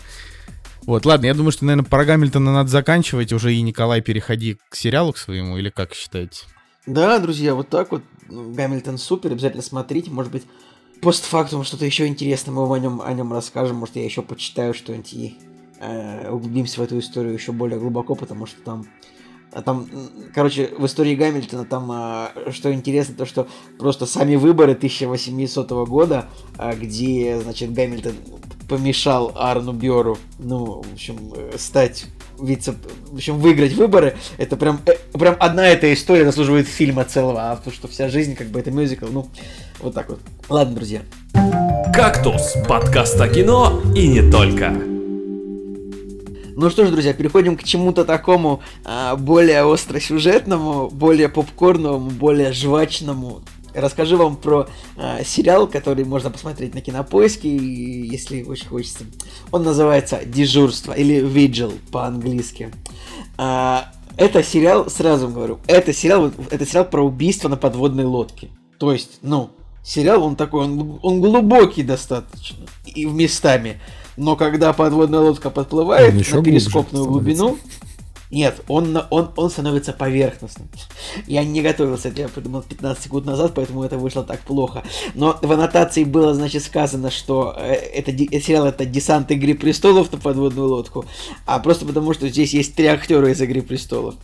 [0.86, 4.76] Вот, ладно, я думаю, что, наверное, про Гамильтона надо заканчивать уже, и, Николай, переходи к
[4.76, 6.46] сериалу к своему, или как считаете?
[6.86, 8.02] Да, друзья, вот так вот.
[8.30, 10.10] Ну, Гамильтон супер, обязательно смотрите.
[10.10, 10.44] Может быть,
[11.02, 13.76] постфактум что-то еще интересное, мы о нем, о нем расскажем.
[13.76, 15.36] Может, я еще почитаю что-нибудь и
[15.80, 18.86] э, углубимся в эту историю еще более глубоко, потому что там
[19.62, 23.46] там, м, короче, в истории Гамильтона там, а, что интересно, то что
[23.78, 26.26] просто сами выборы 1800 года,
[26.58, 28.14] а, где, значит, Гамильтон
[28.68, 32.06] помешал Арну Бьору, ну, в общем, э, стать
[32.40, 32.74] вице...
[33.10, 37.56] В общем, выиграть выборы, это прям, э, прям одна эта история заслуживает фильма целого, а
[37.56, 39.28] то, что вся жизнь, как бы, это мюзикл, ну,
[39.80, 40.20] вот так вот.
[40.48, 41.02] Ладно, друзья.
[41.94, 44.93] «Кактус»– подкаст о кино и не только.
[46.56, 53.42] Ну что ж, друзья, переходим к чему-то такому а, более остросюжетному, более попкорновому, более жвачному.
[53.74, 59.04] Расскажу вам про а, сериал, который можно посмотреть на Кинопоиске, если очень хочется.
[59.50, 62.72] Он называется «Дежурство» или «Vigil» по-английски.
[63.36, 68.48] А, это сериал, сразу говорю, это сериал, это сериал про убийство на подводной лодке.
[68.78, 69.50] То есть, ну,
[69.82, 73.80] сериал, он такой, он, он глубокий достаточно, и местами.
[74.16, 77.58] Но когда подводная лодка подплывает на перископную глубину,
[78.34, 80.68] нет, он, он, он становится поверхностным.
[81.28, 84.82] Я не готовился, это я придумал 15 секунд назад, поэтому это вышло так плохо.
[85.14, 90.10] Но в аннотации было, значит, сказано, что э, это, э, сериал это «Десант Игры Престолов»
[90.10, 91.04] на подводную лодку,
[91.46, 94.16] а просто потому, что здесь есть три актера из «Игры Престолов».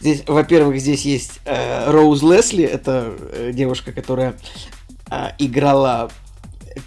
[0.00, 4.34] Здесь, во-первых, здесь есть э, Роуз Лесли, это э, девушка, которая
[5.10, 6.10] э, играла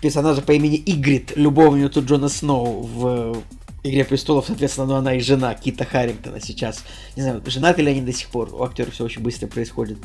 [0.02, 3.44] персонажа по имени Игрит, любовницу Джона Сноу в
[3.84, 6.84] Игре престолов, соответственно, ну, она и жена Кита Харрингтона сейчас.
[7.16, 10.00] Не знаю, женаты ли они до сих пор, у актеров все очень быстро происходит.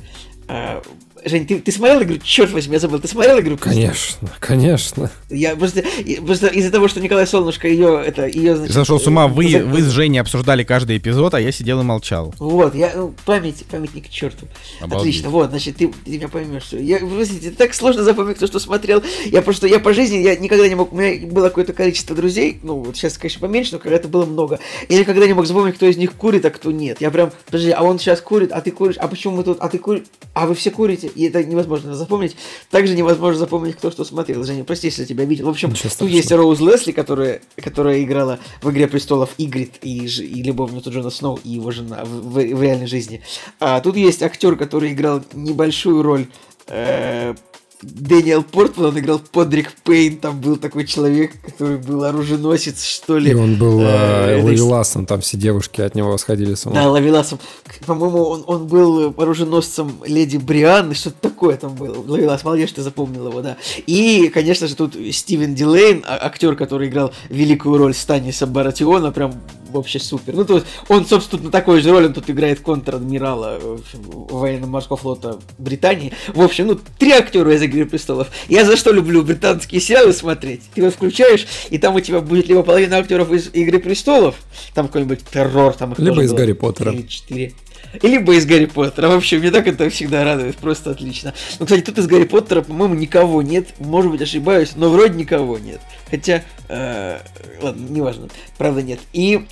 [1.24, 2.18] Жень, ты, ты смотрел игру?
[2.18, 3.56] Черт возьми, я забыл, ты смотрел игру?
[3.56, 5.10] Конечно, конечно.
[5.30, 5.84] Я просто,
[6.26, 9.64] просто из-за того, что Николай Солнышко ее, это, ее, значит, Сошел с ума, вы, за-
[9.64, 12.34] вы с Женей обсуждали каждый эпизод, а я сидел и молчал.
[12.38, 14.46] Вот, я, ну, память, не к черту.
[14.80, 15.00] Обалдеть.
[15.00, 16.64] Отлично, вот, значит, ты, ты меня поймешь.
[16.64, 19.02] что Я, вы знаете, это так сложно запомнить, кто что смотрел.
[19.26, 22.58] Я просто, я по жизни, я никогда не мог, у меня было какое-то количество друзей,
[22.62, 24.58] ну, вот сейчас, конечно, поменьше, но когда-то было много.
[24.88, 27.00] Я никогда не мог запомнить, кто из них курит, а кто нет.
[27.00, 29.68] Я прям, подожди, а он сейчас курит, а ты куришь, а почему мы тут, а
[29.68, 30.04] ты куришь,
[30.34, 32.36] а вы все курите, и это невозможно запомнить.
[32.70, 34.44] Также невозможно запомнить, кто что смотрел.
[34.44, 35.46] Женя, прости, если тебя обидел.
[35.46, 40.42] В общем, тут есть Роуз Лесли, которая, которая играла в «Игре престолов» Игрит и, и
[40.42, 43.22] любовницу Джона Сноу и его жена в, в- в реальной жизни.
[43.60, 46.26] А тут есть актер, который играл небольшую роль
[46.68, 47.34] э,
[47.82, 53.32] Дэниел Портман, он играл Подрик Пейн, там был такой человек, который был оруженосец, что ли.
[53.32, 56.76] И он был Э, э, ловеласом, там все девушки от него сходили с ума.
[56.76, 57.38] Да, Лавеласом.
[57.86, 62.04] По-моему, он, он был оруженосцем леди Брианны, что-то такое там было.
[62.06, 63.56] Лавелас, молодец, что ты запомнил его, да.
[63.86, 69.34] И, конечно же, тут Стивен Дилейн, а- актер, который играл великую роль Станиса Баратиона, прям
[69.78, 70.34] вообще супер.
[70.34, 74.96] Ну, то есть, он, собственно, на такой же роли, он тут играет контр-адмирала общем, военно-морского
[74.96, 76.12] флота Британии.
[76.28, 78.28] В общем, ну, три актера из «Игры престолов».
[78.48, 80.62] Я за что люблю британские сериалы смотреть?
[80.74, 84.36] Ты его включаешь, и там у тебя будет либо половина актеров из «Игры престолов»,
[84.74, 86.90] там какой-нибудь террор, там их Либо из было Гарри Поттера.
[86.90, 87.44] три или четыре.
[87.46, 87.54] И
[88.00, 89.08] либо из Гарри Поттера.
[89.08, 91.34] Вообще, мне так это всегда радует, просто отлично.
[91.58, 93.68] Ну, кстати, тут из Гарри Поттера, по-моему, никого нет.
[93.78, 95.80] Может быть, ошибаюсь, но вроде никого нет.
[96.10, 97.18] Хотя, э,
[97.60, 98.28] ладно, неважно.
[98.58, 99.00] Правда, нет.
[99.12, 99.46] И,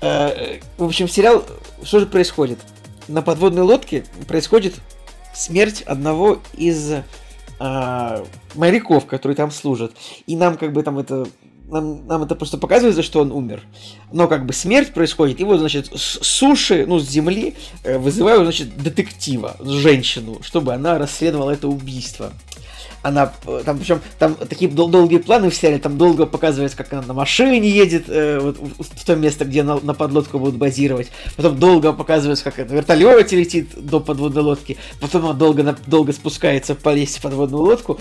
[0.00, 1.44] э, в общем, сериал,
[1.82, 2.58] что же происходит?
[3.08, 4.74] На подводной лодке происходит
[5.34, 6.92] смерть одного из
[7.58, 8.24] а,
[8.54, 9.92] моряков, которые там служат.
[10.26, 11.26] И нам как бы там это...
[11.66, 13.62] Нам, нам это просто показывает, за что он умер.
[14.12, 17.54] Но как бы смерть происходит, и вот, значит, с суши, ну, с земли
[17.84, 22.32] э, вызывают, значит, детектива, женщину, чтобы она расследовала это убийство.
[23.04, 26.92] Она, э, там, причем, там такие дол- долгие планы в сериале, там долго показывается, как
[26.92, 30.56] она на машине едет, э, вот в, в то место, где на, на подлодку будут
[30.56, 31.08] базировать.
[31.36, 34.76] Потом долго показывается, как на вертолете летит до подводной лодки.
[35.00, 37.98] Потом она долго, долго спускается по в подводную лодку.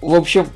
[0.00, 0.46] В общем,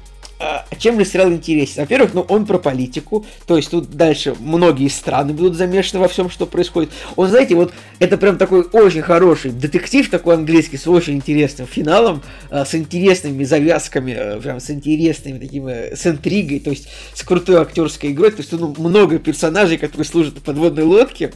[0.81, 1.83] чем же сериал интересен?
[1.83, 6.31] Во-первых, ну, он про политику, то есть тут дальше многие страны будут замешаны во всем,
[6.31, 6.91] что происходит.
[7.17, 12.23] Он, знаете, вот это прям такой очень хороший детектив, такой английский, с очень интересным финалом,
[12.51, 17.61] а, с интересными завязками, а, прям с интересными такими, с интригой, то есть с крутой
[17.61, 21.33] актерской игрой, то есть ну, много персонажей, которые служат подводной лодке,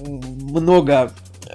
[0.00, 1.10] много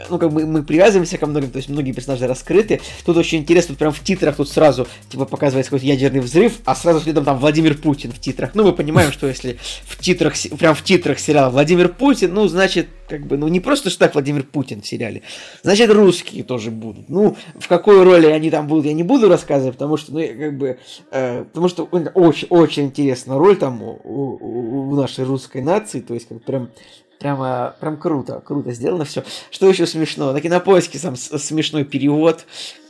[0.10, 2.82] ну, как бы мы привязываемся ко многим, то есть многие персонажи раскрыты.
[3.06, 6.76] Тут очень интересно, тут прям в титрах тут сразу, типа, показывается какой-то ядерный взрыв, а
[6.76, 8.52] сразу следом там Владимир Путин в титрах.
[8.54, 12.88] Ну, мы понимаем, что если в титрах, прям в титрах сериала Владимир Путин, ну, значит,
[13.08, 15.22] как бы, ну, не просто что так Владимир Путин в сериале,
[15.64, 17.10] значит, русские тоже будут.
[17.10, 20.58] Ну, в какой роли они там будут, я не буду рассказывать, потому что, ну, как
[20.58, 20.80] бы,
[21.12, 26.44] э, потому что очень, очень интересная роль там у, нашей русской нации, то есть, как
[26.44, 26.70] прям
[27.22, 29.24] Прямо, прям круто, круто сделано все.
[29.52, 30.34] Что еще смешно?
[30.34, 32.48] На кинопоиске сам смешной перевод.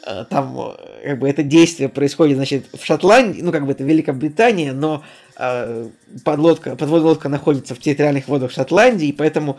[0.08, 3.84] Э, там, э, как бы, это действие происходит, значит, в Шотландии, ну, как бы, это
[3.84, 5.04] Великобритания, но
[5.36, 5.90] э,
[6.24, 9.58] подлодка, подводная лодка находится в территориальных водах Шотландии, и поэтому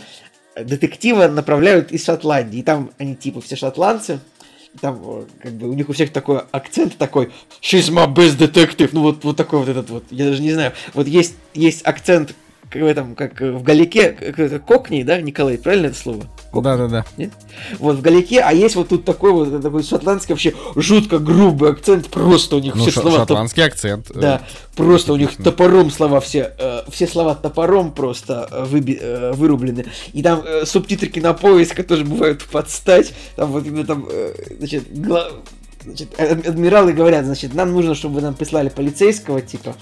[0.57, 2.61] детектива направляют из Шотландии.
[2.61, 4.21] И там они, типа, все шотландцы,
[4.81, 7.31] там, как бы, у них у всех такой акцент такой,
[7.61, 10.73] she's my best detective, ну, вот, вот такой вот этот вот, я даже не знаю,
[10.95, 12.35] вот есть, есть акцент
[12.75, 14.13] в этом, как в Галике,
[14.67, 16.25] кокни, да, Николай, правильно это слово?
[16.53, 17.05] Да, да, да.
[17.17, 17.31] Нет?
[17.79, 22.09] Вот в Галике, а есть вот тут такой вот такой шотландский вообще жутко грубый акцент,
[22.09, 23.19] просто у них ну, все слова.
[23.19, 23.73] Шотландский топ...
[23.73, 24.11] акцент.
[24.11, 24.43] Э, да,
[24.77, 29.87] просто у них топором слова все, э, все слова топором просто э, выби, э, вырублены.
[30.13, 33.15] И там э, субтитры кинопоиска тоже бывают подстать.
[33.37, 35.29] Там вот именно там, э, значит, гла...
[35.85, 39.75] Значит, адмиралы говорят, значит, нам нужно, чтобы вы нам прислали полицейского, типа,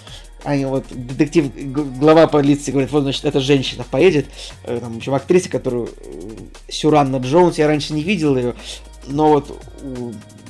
[0.45, 4.27] они вот, детектив, глава полиции говорит, вот, значит, эта женщина поедет,
[4.65, 6.31] э, там, еще актриса, которую э,
[6.69, 8.55] Сюранна Джонс, я раньше не видел ее,
[9.07, 9.63] но вот,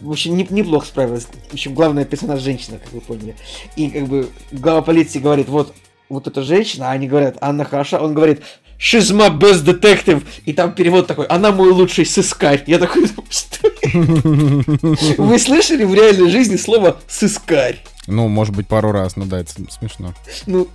[0.00, 1.26] в общем, не, неплохо справилась.
[1.50, 3.36] В общем, главная персонаж женщина, как вы поняли.
[3.76, 5.74] И, как бы, глава полиции говорит, вот,
[6.08, 8.42] вот эта женщина, а они говорят, она хороша, он говорит,
[8.80, 12.64] she's my best detective, и там перевод такой, она мой лучший сыскарь.
[12.66, 13.70] Я такой, что?
[15.22, 17.84] Вы слышали в реальной жизни слово сыскарь?
[18.06, 20.14] Ну, может быть, пару раз, но да, это смешно.
[20.46, 20.66] Ну,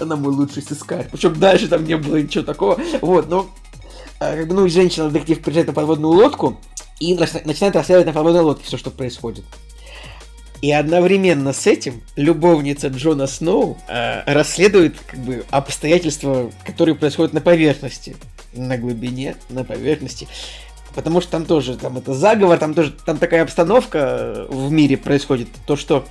[0.00, 1.08] она мой лучший сыскарь.
[1.12, 2.80] Причем дальше там не было ничего такого.
[3.00, 3.48] Вот, но
[4.18, 6.58] а, как бы, ну, женщина-детектив приезжает на подводную лодку
[6.98, 9.44] и начинает расследовать на подводной лодке все, что происходит.
[10.62, 17.40] И одновременно с этим любовница Джона Сноу э, расследует как бы обстоятельства, которые происходят на
[17.40, 18.14] поверхности.
[18.54, 20.28] На глубине, на поверхности.
[20.94, 25.48] Потому что там тоже, там это заговор, там тоже, там такая обстановка в мире происходит.
[25.66, 26.06] То, что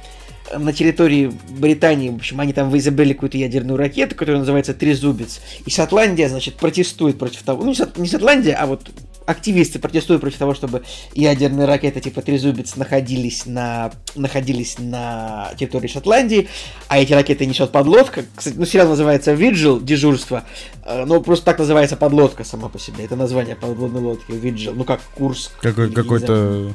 [0.53, 5.39] на территории Британии, в общем, они там изобрели какую-то ядерную ракету, которая называется Трезубец.
[5.65, 8.91] И Шотландия, значит, протестует против того, ну, не Шотландия, а вот
[9.31, 10.83] активисты протестуют против того, чтобы
[11.13, 16.49] ядерные ракеты типа Трезубец находились на, находились на территории Шотландии,
[16.87, 18.23] а эти ракеты несет подлодка.
[18.35, 20.43] Кстати, ну, сериал называется Vigil, дежурство,
[20.85, 23.05] э, но просто так называется подлодка сама по себе.
[23.05, 25.51] Это название подводной лодки, Vigil, ну как курс.
[25.61, 26.73] Какой, какой-то...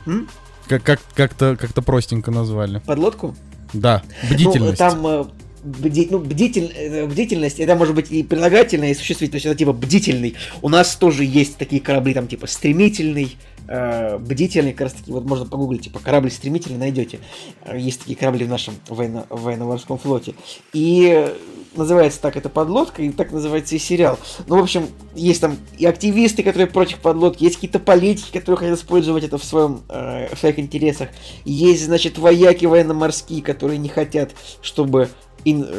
[0.68, 2.80] Как, как, как-то, как-то простенько назвали.
[2.84, 3.36] Подлодку?
[3.72, 4.80] Да, бдительность.
[4.80, 5.24] Ну, там э,
[5.66, 9.54] бди, ну, бдитель, э, бдительность, это может быть и прилагательное, и существительное, то есть это
[9.56, 10.34] типа бдительный.
[10.62, 13.36] У нас тоже есть такие корабли, там типа стремительный,
[13.68, 17.18] э, бдительный, как раз таки, вот можно погуглить, типа корабль стремительный найдете.
[17.64, 20.34] Э, есть такие корабли в нашем военно- военно-морском флоте.
[20.72, 21.32] И
[21.76, 24.18] называется так эта подлодка, и так называется и сериал.
[24.46, 28.78] Ну, в общем, есть там и активисты, которые против подлодки, есть какие-то политики, которые хотят
[28.78, 31.08] использовать это в, своем, э, в своих интересах.
[31.44, 34.30] Есть, значит, вояки военно-морские, которые не хотят,
[34.62, 35.10] чтобы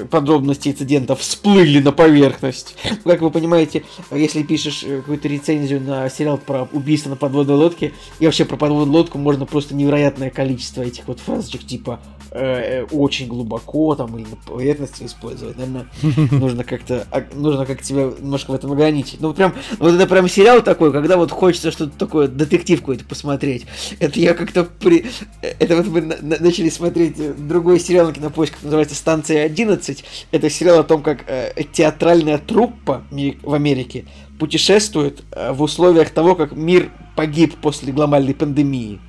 [0.09, 2.75] подробности инцидента всплыли на поверхность.
[3.03, 7.93] Как вы понимаете, если пишешь э, какую-то рецензию на сериал про убийство на подводной лодке,
[8.19, 11.99] и вообще про подводную лодку можно просто невероятное количество этих вот фразочек, типа
[12.37, 15.57] э, очень глубоко там или на поверхности использовать.
[15.57, 15.87] Наверное,
[16.31, 19.21] нужно как-то а, нужно как тебя немножко в этом ограничить.
[19.21, 23.65] Ну, прям, вот это прям сериал такой, когда вот хочется что-то такое, детектив какой-то посмотреть.
[23.99, 25.05] Это я как-то при...
[25.41, 30.79] Это вот мы начали смотреть другой сериал на кинопоиске, называется «Станция 1», 11 это сериал
[30.79, 34.05] о том, как э, театральная труппа в Америке
[34.39, 38.99] путешествует э, в условиях того, как мир погиб после глобальной пандемии.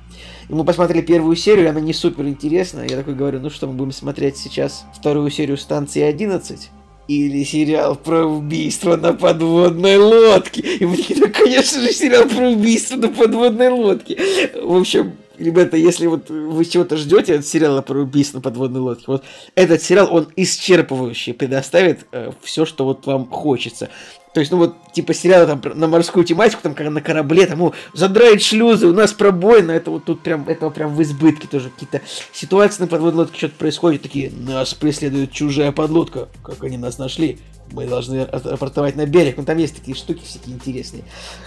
[0.49, 2.87] И мы посмотрели первую серию, она не супер интересная.
[2.89, 6.71] Я такой говорю, ну что, мы будем смотреть сейчас вторую серию станции 11?
[7.07, 10.61] Или сериал про убийство на подводной лодке?
[10.61, 14.17] И мы такие, ну, конечно же, сериал про убийство на подводной лодке.
[14.61, 19.05] В общем, ребята, если вот вы чего-то ждете от сериала про убийство на подводной лодке,
[19.07, 19.23] вот
[19.53, 23.89] этот сериал, он исчерпывающий предоставит э, все, что вот вам хочется.
[24.33, 27.61] То есть, ну вот, типа сериалы там на морскую тематику, там как на корабле, там,
[27.63, 31.69] о, задраить шлюзы, у нас пробоина, это вот тут прям, этого прям в избытке тоже
[31.69, 32.01] какие-то
[32.31, 37.39] ситуации на подводной лодке, что-то происходит, такие, нас преследует чужая подлодка, как они нас нашли,
[37.71, 41.03] мы должны рапортовать на берег, ну там есть такие штуки всякие интересные.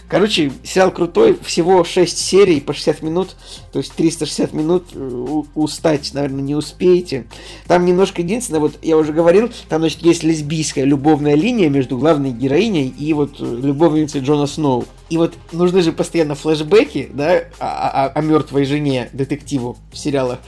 [0.09, 3.37] Короче, сериал крутой, всего 6 серий по 60 минут,
[3.73, 7.27] то есть 360 минут, э, устать, наверное, не успеете.
[7.67, 12.31] Там немножко единственное, вот я уже говорил, там, значит, есть лесбийская любовная линия между главной
[12.31, 14.85] героиней и вот э, любовницей Джона Сноу.
[15.11, 20.39] И вот нужны же постоянно флешбеки, да, о, о- о мертвой жене детективу в сериалах.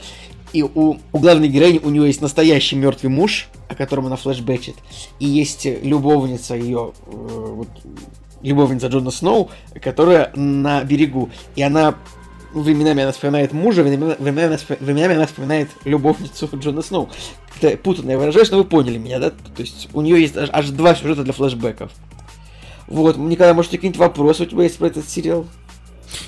[0.53, 4.75] И у, у главной героини у нее есть настоящий мертвый муж, о котором она флешбэчит.
[5.19, 7.67] И есть э, любовница ее, э, вот,
[8.41, 9.49] любовница Джона Сноу,
[9.81, 11.29] которая на берегу.
[11.55, 11.95] И она
[12.55, 17.09] ну, временами она вспоминает мужа, временами, временами временами она вспоминает любовницу Джона Сноу.
[17.59, 19.31] Это путанно я выражаюсь, но вы поняли меня, да?
[19.31, 21.91] То есть у нее есть аж, аж два сюжета для флешбеков.
[22.87, 25.45] Вот, Николай, может, какие-нибудь вопросы у тебя есть про этот сериал?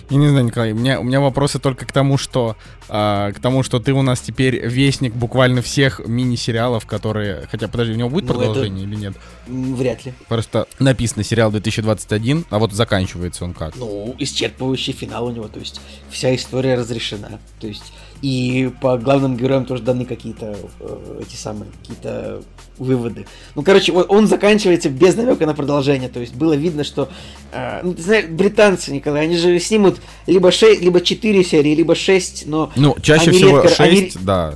[0.09, 2.55] Я не знаю, Николай, у меня, у меня вопросы только к тому, что
[2.89, 7.47] а, к тому, что ты у нас теперь вестник буквально всех мини-сериалов, которые...
[7.51, 9.13] Хотя, подожди, у него будет Ну, это- продолжение или нет?
[9.47, 10.13] Вряд ли.
[10.27, 13.75] Просто написано сериал 2021, а вот заканчивается он как?
[13.75, 15.79] Ну, исчерпывающий финал у него, то есть
[16.09, 17.39] вся история разрешена.
[17.59, 22.41] То есть и по главным героям тоже даны какие-то э, эти самые, какие-то
[22.77, 23.25] выводы.
[23.55, 26.09] Ну, короче, он, он заканчивается без намека на продолжение.
[26.09, 27.09] То есть было видно, что,
[27.51, 31.95] э, ну, ты знаешь, британцы, Николай, они же снимут либо 6, либо 4 серии, либо
[31.95, 32.71] 6, но...
[32.75, 34.53] Ну, чаще они всего редко- 6, они- да.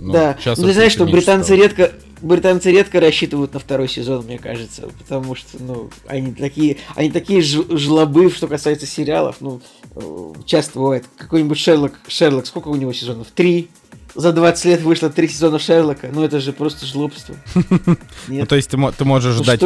[0.00, 1.58] Ну, да, щас ну ты знаешь, что британцы стало.
[1.58, 7.10] редко, британцы редко рассчитывают на второй сезон, мне кажется, потому что, ну, они такие, они
[7.10, 9.60] такие ж- жлобы, что касается сериалов, ну,
[9.96, 13.28] э, часто бывает, какой-нибудь Шерлок, Шерлок, сколько у него сезонов?
[13.34, 13.68] Три?
[14.14, 17.34] За 20 лет вышло три сезона Шерлока, ну это же просто жлобство.
[18.28, 19.60] Ну, то есть ты, мо- ты можешь Ну, ждать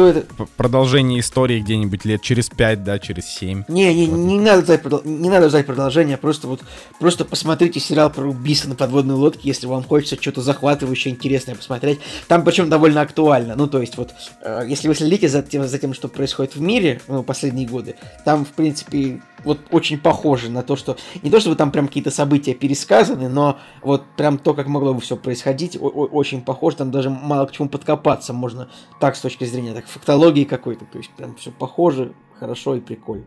[0.57, 3.63] продолжение истории где-нибудь лет через 5, да, через 7.
[3.67, 6.61] Не, не, не надо ждать, не надо ждать продолжения, просто вот
[6.99, 11.99] просто посмотрите сериал про убийство на подводной лодке, если вам хочется что-то захватывающее, интересное посмотреть.
[12.27, 13.55] Там причем довольно актуально.
[13.55, 16.61] Ну, то есть, вот, э, если вы следите за тем, за тем, что происходит в
[16.61, 21.39] мире ну, последние годы, там, в принципе, вот очень похоже на то, что не то,
[21.39, 25.77] чтобы там прям какие-то события пересказаны, но вот прям то, как могло бы все происходить,
[25.79, 28.67] очень похоже, там даже мало к чему подкопаться можно
[28.99, 33.25] так с точки зрения так фактологии какой-то, то есть прям все похоже, хорошо и прикольно.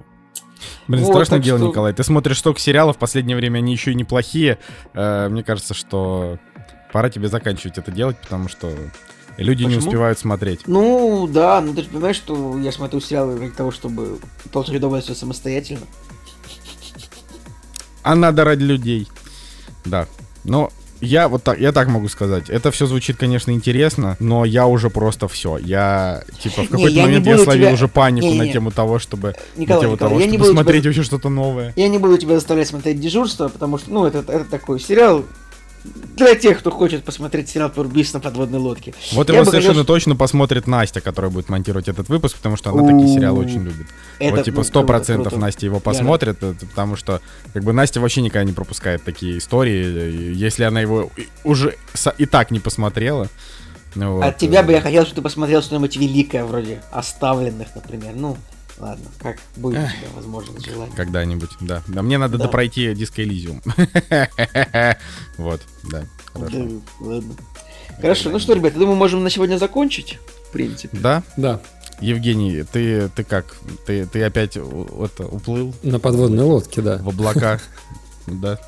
[0.89, 1.93] Блин, Вот, страшное дело, что- Николай.
[1.93, 4.59] Ты смотришь столько сериалов, в последнее время они еще и неплохие.
[4.95, 6.39] Э, мне кажется, что
[6.93, 8.73] пора тебе заканчивать это делать, потому что
[9.37, 9.87] люди не Почему?
[9.87, 10.67] успевают смотреть.
[10.67, 14.19] Ну, да, ну ты же понимаешь, что я смотрю сериалы ради того, чтобы
[14.53, 15.87] получить удовольствие самостоятельно.
[18.03, 19.09] А надо ради людей.
[19.85, 20.07] Да.
[20.45, 20.71] Но
[21.01, 22.51] я вот так, я так могу сказать.
[22.51, 25.57] Это все звучит, конечно, интересно, но я уже просто все.
[25.59, 28.31] Я типа в Не, какой-то я не момент я буду словил тебя- уже панику на
[28.33, 28.53] Не-не-не.
[28.53, 31.03] тему того, чтобы Николай, на тему Николай, того, я не чтобы буду смотреть тебя- вообще
[31.05, 31.73] что-то новое.
[31.77, 35.25] Я не буду тебя заставлять смотреть дежурство, потому что, ну, это, это такой сериал
[35.85, 38.95] для тех, кто хочет посмотреть сериал про убийство на подводной лодке.
[39.13, 42.57] Вот Я его бы, совершенно конечно, точно посмотрит Настя, которая будет монтировать этот выпуск, потому
[42.57, 43.87] что она такие сериалы очень любит.
[44.19, 45.37] Это, вот типа сто процентов.
[45.37, 47.21] Настя его посмотрит, это потому что
[47.53, 50.35] как бы Настя вообще никогда не пропускает такие истории.
[50.35, 51.11] Если она его
[51.45, 51.77] уже
[52.19, 53.29] и так не посмотрела.
[53.95, 57.69] ну вот, От тебя э, бы я хотел, чтобы ты посмотрел что-нибудь великое, вроде «Оставленных»,
[57.75, 58.15] например.
[58.15, 58.37] Ну,
[58.79, 60.95] ладно, как будет у тебя возможность, желание.
[60.97, 61.83] Когда-нибудь, да.
[61.87, 62.45] Да, мне надо Да.
[62.45, 63.63] допройти диско Элизиум.
[65.37, 66.05] Вот, да.
[66.33, 66.69] Хорошо.
[67.01, 67.35] Ладно.
[68.01, 70.19] Хорошо, ну что, ребята, я думаю, можем на сегодня закончить,
[70.49, 70.97] в принципе.
[70.99, 71.61] Да, Да,
[72.01, 73.57] Евгений, ты, ты как?
[73.87, 76.99] Ты, ты опять это, уплыл на подводной лодке, да.
[76.99, 77.61] в облака?
[78.27, 78.59] Да.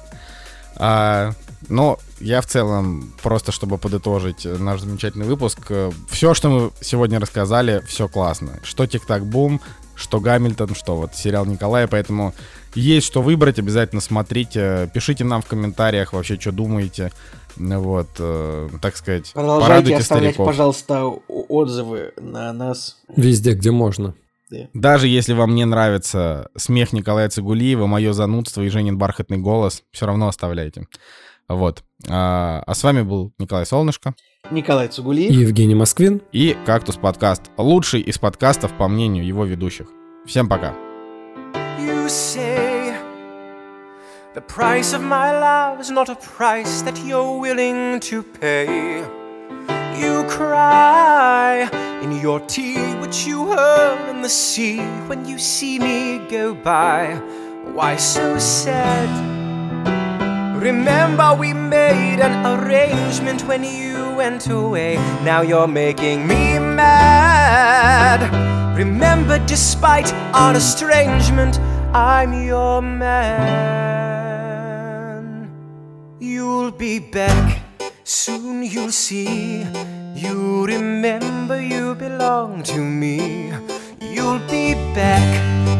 [0.77, 1.33] А,
[1.69, 5.71] но я в целом, просто чтобы подытожить наш замечательный выпуск,
[6.09, 8.59] все, что мы сегодня рассказали, все классно.
[8.63, 9.61] Что Тик-Так Бум,
[10.01, 12.35] что Гамильтон, что вот сериал Николая, поэтому
[12.75, 17.13] есть что выбрать, обязательно смотрите, пишите нам в комментариях вообще, что думаете,
[17.57, 20.47] вот, э, так сказать, Продолжайте порадуйте оставлять, стариков.
[20.47, 22.99] пожалуйста, отзывы на нас.
[23.15, 24.15] Везде, где можно.
[24.75, 30.07] Даже если вам не нравится смех Николая Цигулиева, мое занудство и Женин бархатный голос, все
[30.07, 30.87] равно оставляйте.
[31.49, 31.85] Вот.
[32.09, 34.15] А, а с вами был Николай Солнышко
[34.51, 35.31] Николай Цугулиев.
[35.33, 36.23] Евгений Москвин.
[36.33, 37.43] и Кактус Подкаст.
[37.57, 39.87] Лучший из подкастов, по мнению его ведущих.
[40.27, 40.75] Всем пока.
[41.79, 42.95] You say
[44.35, 49.05] the price of my love is not a price that you're willing to pay.
[49.97, 51.69] You cry
[52.03, 57.15] in your tea, which you hurl in the sea when you see me go by.
[57.73, 59.40] Why so sad?
[60.61, 64.97] Remember, we made an arrangement when you went away.
[65.25, 68.21] Now you're making me mad.
[68.77, 71.59] Remember, despite our estrangement,
[71.95, 73.41] I'm your man.
[76.19, 77.63] You'll be back,
[78.05, 79.65] soon you'll see.
[80.15, 83.51] You remember you belong to me.
[83.99, 85.25] You'll be back,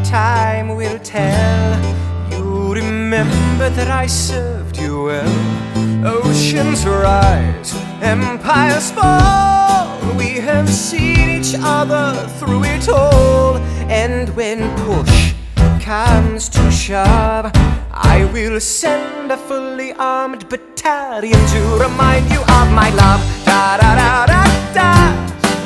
[0.03, 2.10] time will tell.
[2.31, 6.05] You remember that I served you well.
[6.05, 9.99] Oceans rise, empires fall.
[10.17, 13.57] We have seen each other through it all.
[13.89, 15.33] And when push
[15.81, 17.51] comes to shove,
[17.91, 23.21] I will send a fully armed battalion to remind you of my love.
[23.45, 24.43] Da da da da
[24.73, 24.91] da.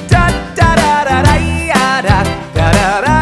[0.10, 3.15] Da da da da da ya, da da da da da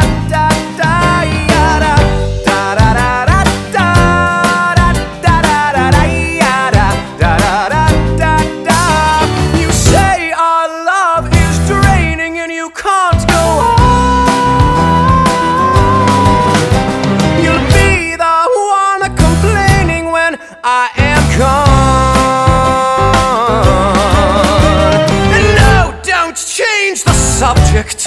[27.84, 28.04] subject.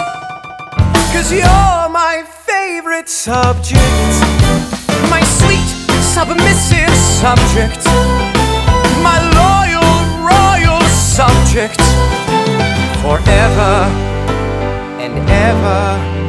[1.14, 3.82] Cause you're my favorite subject.
[5.10, 5.68] My sweet,
[6.02, 7.86] submissive subject.
[9.04, 9.92] My loyal,
[10.26, 11.82] royal subject.
[13.02, 13.86] Forever
[15.00, 16.27] and ever